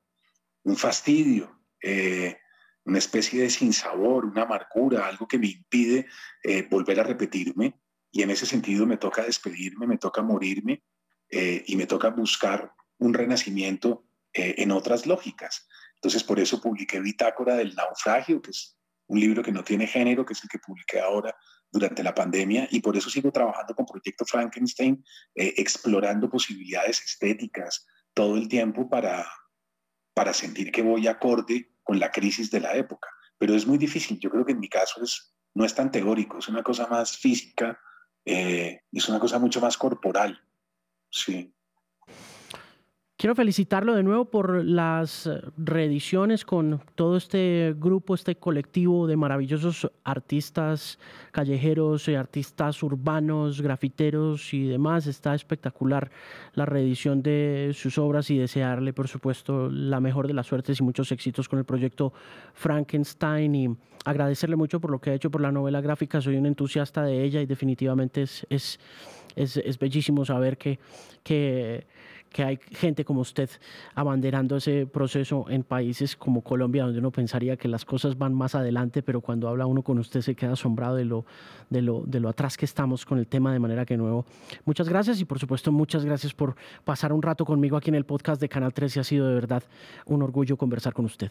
un 0.64 0.76
fastidio. 0.76 1.60
Eh, 1.80 2.36
una 2.84 2.98
especie 2.98 3.42
de 3.42 3.50
sinsabor, 3.50 4.26
una 4.26 4.42
amargura, 4.42 5.06
algo 5.06 5.26
que 5.26 5.38
me 5.38 5.48
impide 5.48 6.06
eh, 6.42 6.66
volver 6.70 7.00
a 7.00 7.04
repetirme. 7.04 7.80
Y 8.10 8.22
en 8.22 8.30
ese 8.30 8.46
sentido 8.46 8.86
me 8.86 8.96
toca 8.96 9.22
despedirme, 9.22 9.86
me 9.86 9.98
toca 9.98 10.22
morirme 10.22 10.84
eh, 11.30 11.64
y 11.66 11.76
me 11.76 11.86
toca 11.86 12.10
buscar 12.10 12.72
un 12.98 13.14
renacimiento 13.14 14.06
eh, 14.32 14.54
en 14.58 14.70
otras 14.70 15.06
lógicas. 15.06 15.66
Entonces 15.96 16.22
por 16.22 16.38
eso 16.38 16.60
publiqué 16.60 17.00
Bitácora 17.00 17.56
del 17.56 17.74
Naufragio, 17.74 18.40
que 18.40 18.50
es 18.50 18.76
un 19.06 19.18
libro 19.18 19.42
que 19.42 19.52
no 19.52 19.64
tiene 19.64 19.86
género, 19.86 20.24
que 20.24 20.34
es 20.34 20.42
el 20.44 20.50
que 20.50 20.58
publiqué 20.58 21.00
ahora 21.00 21.34
durante 21.70 22.04
la 22.04 22.14
pandemia, 22.14 22.68
y 22.70 22.80
por 22.80 22.96
eso 22.96 23.10
sigo 23.10 23.32
trabajando 23.32 23.74
con 23.74 23.84
Proyecto 23.84 24.24
Frankenstein, 24.24 25.04
explorando 25.34 26.30
posibilidades 26.30 27.02
estéticas 27.02 27.84
todo 28.14 28.36
el 28.36 28.48
tiempo 28.48 28.88
para, 28.88 29.26
para 30.14 30.32
sentir 30.32 30.70
que 30.70 30.82
voy 30.82 31.08
acorde 31.08 31.73
con 31.84 32.00
la 32.00 32.10
crisis 32.10 32.50
de 32.50 32.60
la 32.60 32.74
época. 32.74 33.08
Pero 33.38 33.54
es 33.54 33.66
muy 33.66 33.78
difícil. 33.78 34.18
Yo 34.18 34.30
creo 34.30 34.44
que 34.44 34.52
en 34.52 34.60
mi 34.60 34.68
caso 34.68 35.02
es, 35.02 35.34
no 35.54 35.64
es 35.64 35.74
tan 35.74 35.90
teórico, 35.90 36.38
es 36.38 36.48
una 36.48 36.62
cosa 36.62 36.88
más 36.88 37.16
física, 37.16 37.78
eh, 38.24 38.80
es 38.90 39.08
una 39.08 39.20
cosa 39.20 39.38
mucho 39.38 39.60
más 39.60 39.76
corporal. 39.76 40.42
Sí. 41.10 41.53
Quiero 43.24 43.36
felicitarlo 43.36 43.94
de 43.94 44.02
nuevo 44.02 44.26
por 44.26 44.62
las 44.62 45.30
reediciones 45.56 46.44
con 46.44 46.82
todo 46.94 47.16
este 47.16 47.74
grupo, 47.74 48.14
este 48.14 48.36
colectivo 48.36 49.06
de 49.06 49.16
maravillosos 49.16 49.90
artistas 50.04 50.98
callejeros, 51.32 52.06
artistas 52.10 52.82
urbanos, 52.82 53.62
grafiteros 53.62 54.52
y 54.52 54.66
demás. 54.66 55.06
Está 55.06 55.34
espectacular 55.34 56.10
la 56.52 56.66
reedición 56.66 57.22
de 57.22 57.70
sus 57.72 57.96
obras 57.96 58.28
y 58.28 58.36
desearle, 58.36 58.92
por 58.92 59.08
supuesto, 59.08 59.70
la 59.70 60.00
mejor 60.00 60.26
de 60.26 60.34
las 60.34 60.46
suertes 60.46 60.80
y 60.80 60.82
muchos 60.82 61.10
éxitos 61.10 61.48
con 61.48 61.58
el 61.58 61.64
proyecto 61.64 62.12
Frankenstein 62.52 63.54
y 63.54 63.74
agradecerle 64.04 64.56
mucho 64.56 64.80
por 64.80 64.90
lo 64.90 64.98
que 64.98 65.08
ha 65.08 65.14
hecho 65.14 65.30
por 65.30 65.40
la 65.40 65.50
novela 65.50 65.80
gráfica. 65.80 66.20
Soy 66.20 66.36
un 66.36 66.44
entusiasta 66.44 67.02
de 67.02 67.24
ella 67.24 67.40
y 67.40 67.46
definitivamente 67.46 68.20
es, 68.20 68.46
es, 68.50 68.78
es, 69.34 69.78
bellísimo 69.78 70.26
saber 70.26 70.58
que... 70.58 70.78
que 71.22 71.86
que 72.34 72.42
hay 72.42 72.58
gente 72.72 73.04
como 73.04 73.20
usted 73.20 73.48
abanderando 73.94 74.56
ese 74.56 74.86
proceso 74.86 75.46
en 75.48 75.62
países 75.62 76.16
como 76.16 76.42
Colombia, 76.42 76.82
donde 76.82 76.98
uno 76.98 77.12
pensaría 77.12 77.56
que 77.56 77.68
las 77.68 77.84
cosas 77.84 78.18
van 78.18 78.34
más 78.34 78.56
adelante, 78.56 79.04
pero 79.04 79.20
cuando 79.20 79.48
habla 79.48 79.66
uno 79.66 79.82
con 79.82 80.00
usted 80.00 80.20
se 80.20 80.34
queda 80.34 80.54
asombrado 80.54 80.96
de 80.96 81.04
lo, 81.04 81.24
de 81.70 81.80
lo, 81.80 82.02
de 82.04 82.18
lo 82.18 82.28
atrás 82.28 82.56
que 82.56 82.64
estamos 82.64 83.06
con 83.06 83.18
el 83.18 83.28
tema, 83.28 83.52
de 83.52 83.60
manera 83.60 83.86
que 83.86 83.96
nuevo. 83.96 84.26
Muchas 84.64 84.88
gracias 84.88 85.20
y 85.20 85.24
por 85.24 85.38
supuesto 85.38 85.70
muchas 85.70 86.04
gracias 86.04 86.34
por 86.34 86.56
pasar 86.84 87.12
un 87.12 87.22
rato 87.22 87.44
conmigo 87.44 87.76
aquí 87.76 87.90
en 87.90 87.94
el 87.94 88.04
podcast 88.04 88.40
de 88.40 88.48
Canal 88.48 88.74
13. 88.74 88.98
Ha 88.98 89.04
sido 89.04 89.28
de 89.28 89.34
verdad 89.34 89.62
un 90.06 90.20
orgullo 90.20 90.56
conversar 90.56 90.92
con 90.92 91.04
usted. 91.04 91.30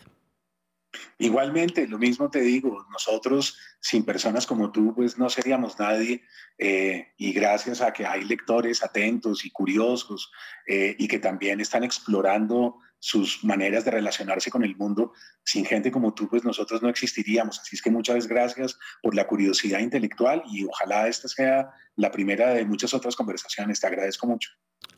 Igualmente, 1.17 1.87
lo 1.87 1.97
mismo 1.97 2.29
te 2.29 2.41
digo, 2.41 2.85
nosotros 2.91 3.57
sin 3.79 4.05
personas 4.05 4.45
como 4.45 4.71
tú, 4.71 4.93
pues 4.95 5.17
no 5.17 5.29
seríamos 5.29 5.79
nadie 5.79 6.23
eh, 6.57 7.07
y 7.17 7.33
gracias 7.33 7.81
a 7.81 7.91
que 7.91 8.05
hay 8.05 8.23
lectores 8.23 8.83
atentos 8.83 9.45
y 9.45 9.49
curiosos 9.51 10.31
eh, 10.67 10.95
y 10.97 11.07
que 11.07 11.19
también 11.19 11.59
están 11.59 11.83
explorando 11.83 12.77
sus 12.99 13.43
maneras 13.43 13.83
de 13.83 13.91
relacionarse 13.91 14.49
con 14.49 14.63
el 14.63 14.77
mundo, 14.77 15.11
sin 15.43 15.65
gente 15.65 15.91
como 15.91 16.13
tú, 16.13 16.29
pues 16.29 16.45
nosotros 16.45 16.81
no 16.81 16.87
existiríamos. 16.87 17.59
Así 17.59 17.75
es 17.75 17.81
que 17.81 17.91
muchas 17.91 18.27
gracias 18.27 18.79
por 19.01 19.13
la 19.13 19.27
curiosidad 19.27 19.79
intelectual 19.79 20.41
y 20.49 20.63
ojalá 20.63 21.09
esta 21.09 21.27
sea 21.27 21.69
la 21.97 22.11
primera 22.11 22.53
de 22.53 22.63
muchas 22.63 22.93
otras 22.93 23.17
conversaciones. 23.17 23.81
Te 23.81 23.87
agradezco 23.87 24.25
mucho. 24.25 24.51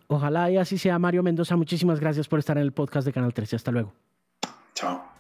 Ojalá 0.06 0.52
y 0.52 0.58
así 0.58 0.78
sea, 0.78 1.00
Mario 1.00 1.24
Mendoza. 1.24 1.56
Muchísimas 1.56 2.00
gracias 2.00 2.28
por 2.28 2.38
estar 2.38 2.58
en 2.58 2.64
el 2.64 2.74
podcast 2.74 3.08
de 3.08 3.14
Canal 3.14 3.34
13. 3.34 3.56
Hasta 3.56 3.72
luego. 3.72 3.92
Chao. 4.76 5.15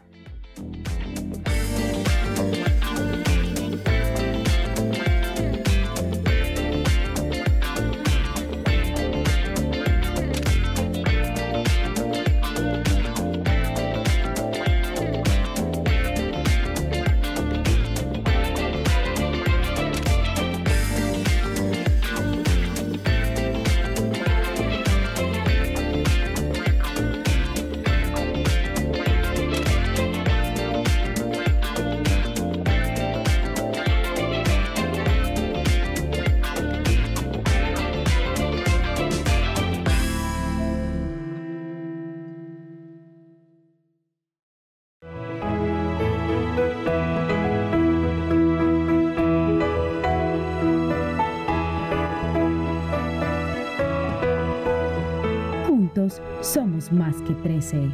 Más 56.91 57.15
que 57.27 57.33
13. 57.33 57.89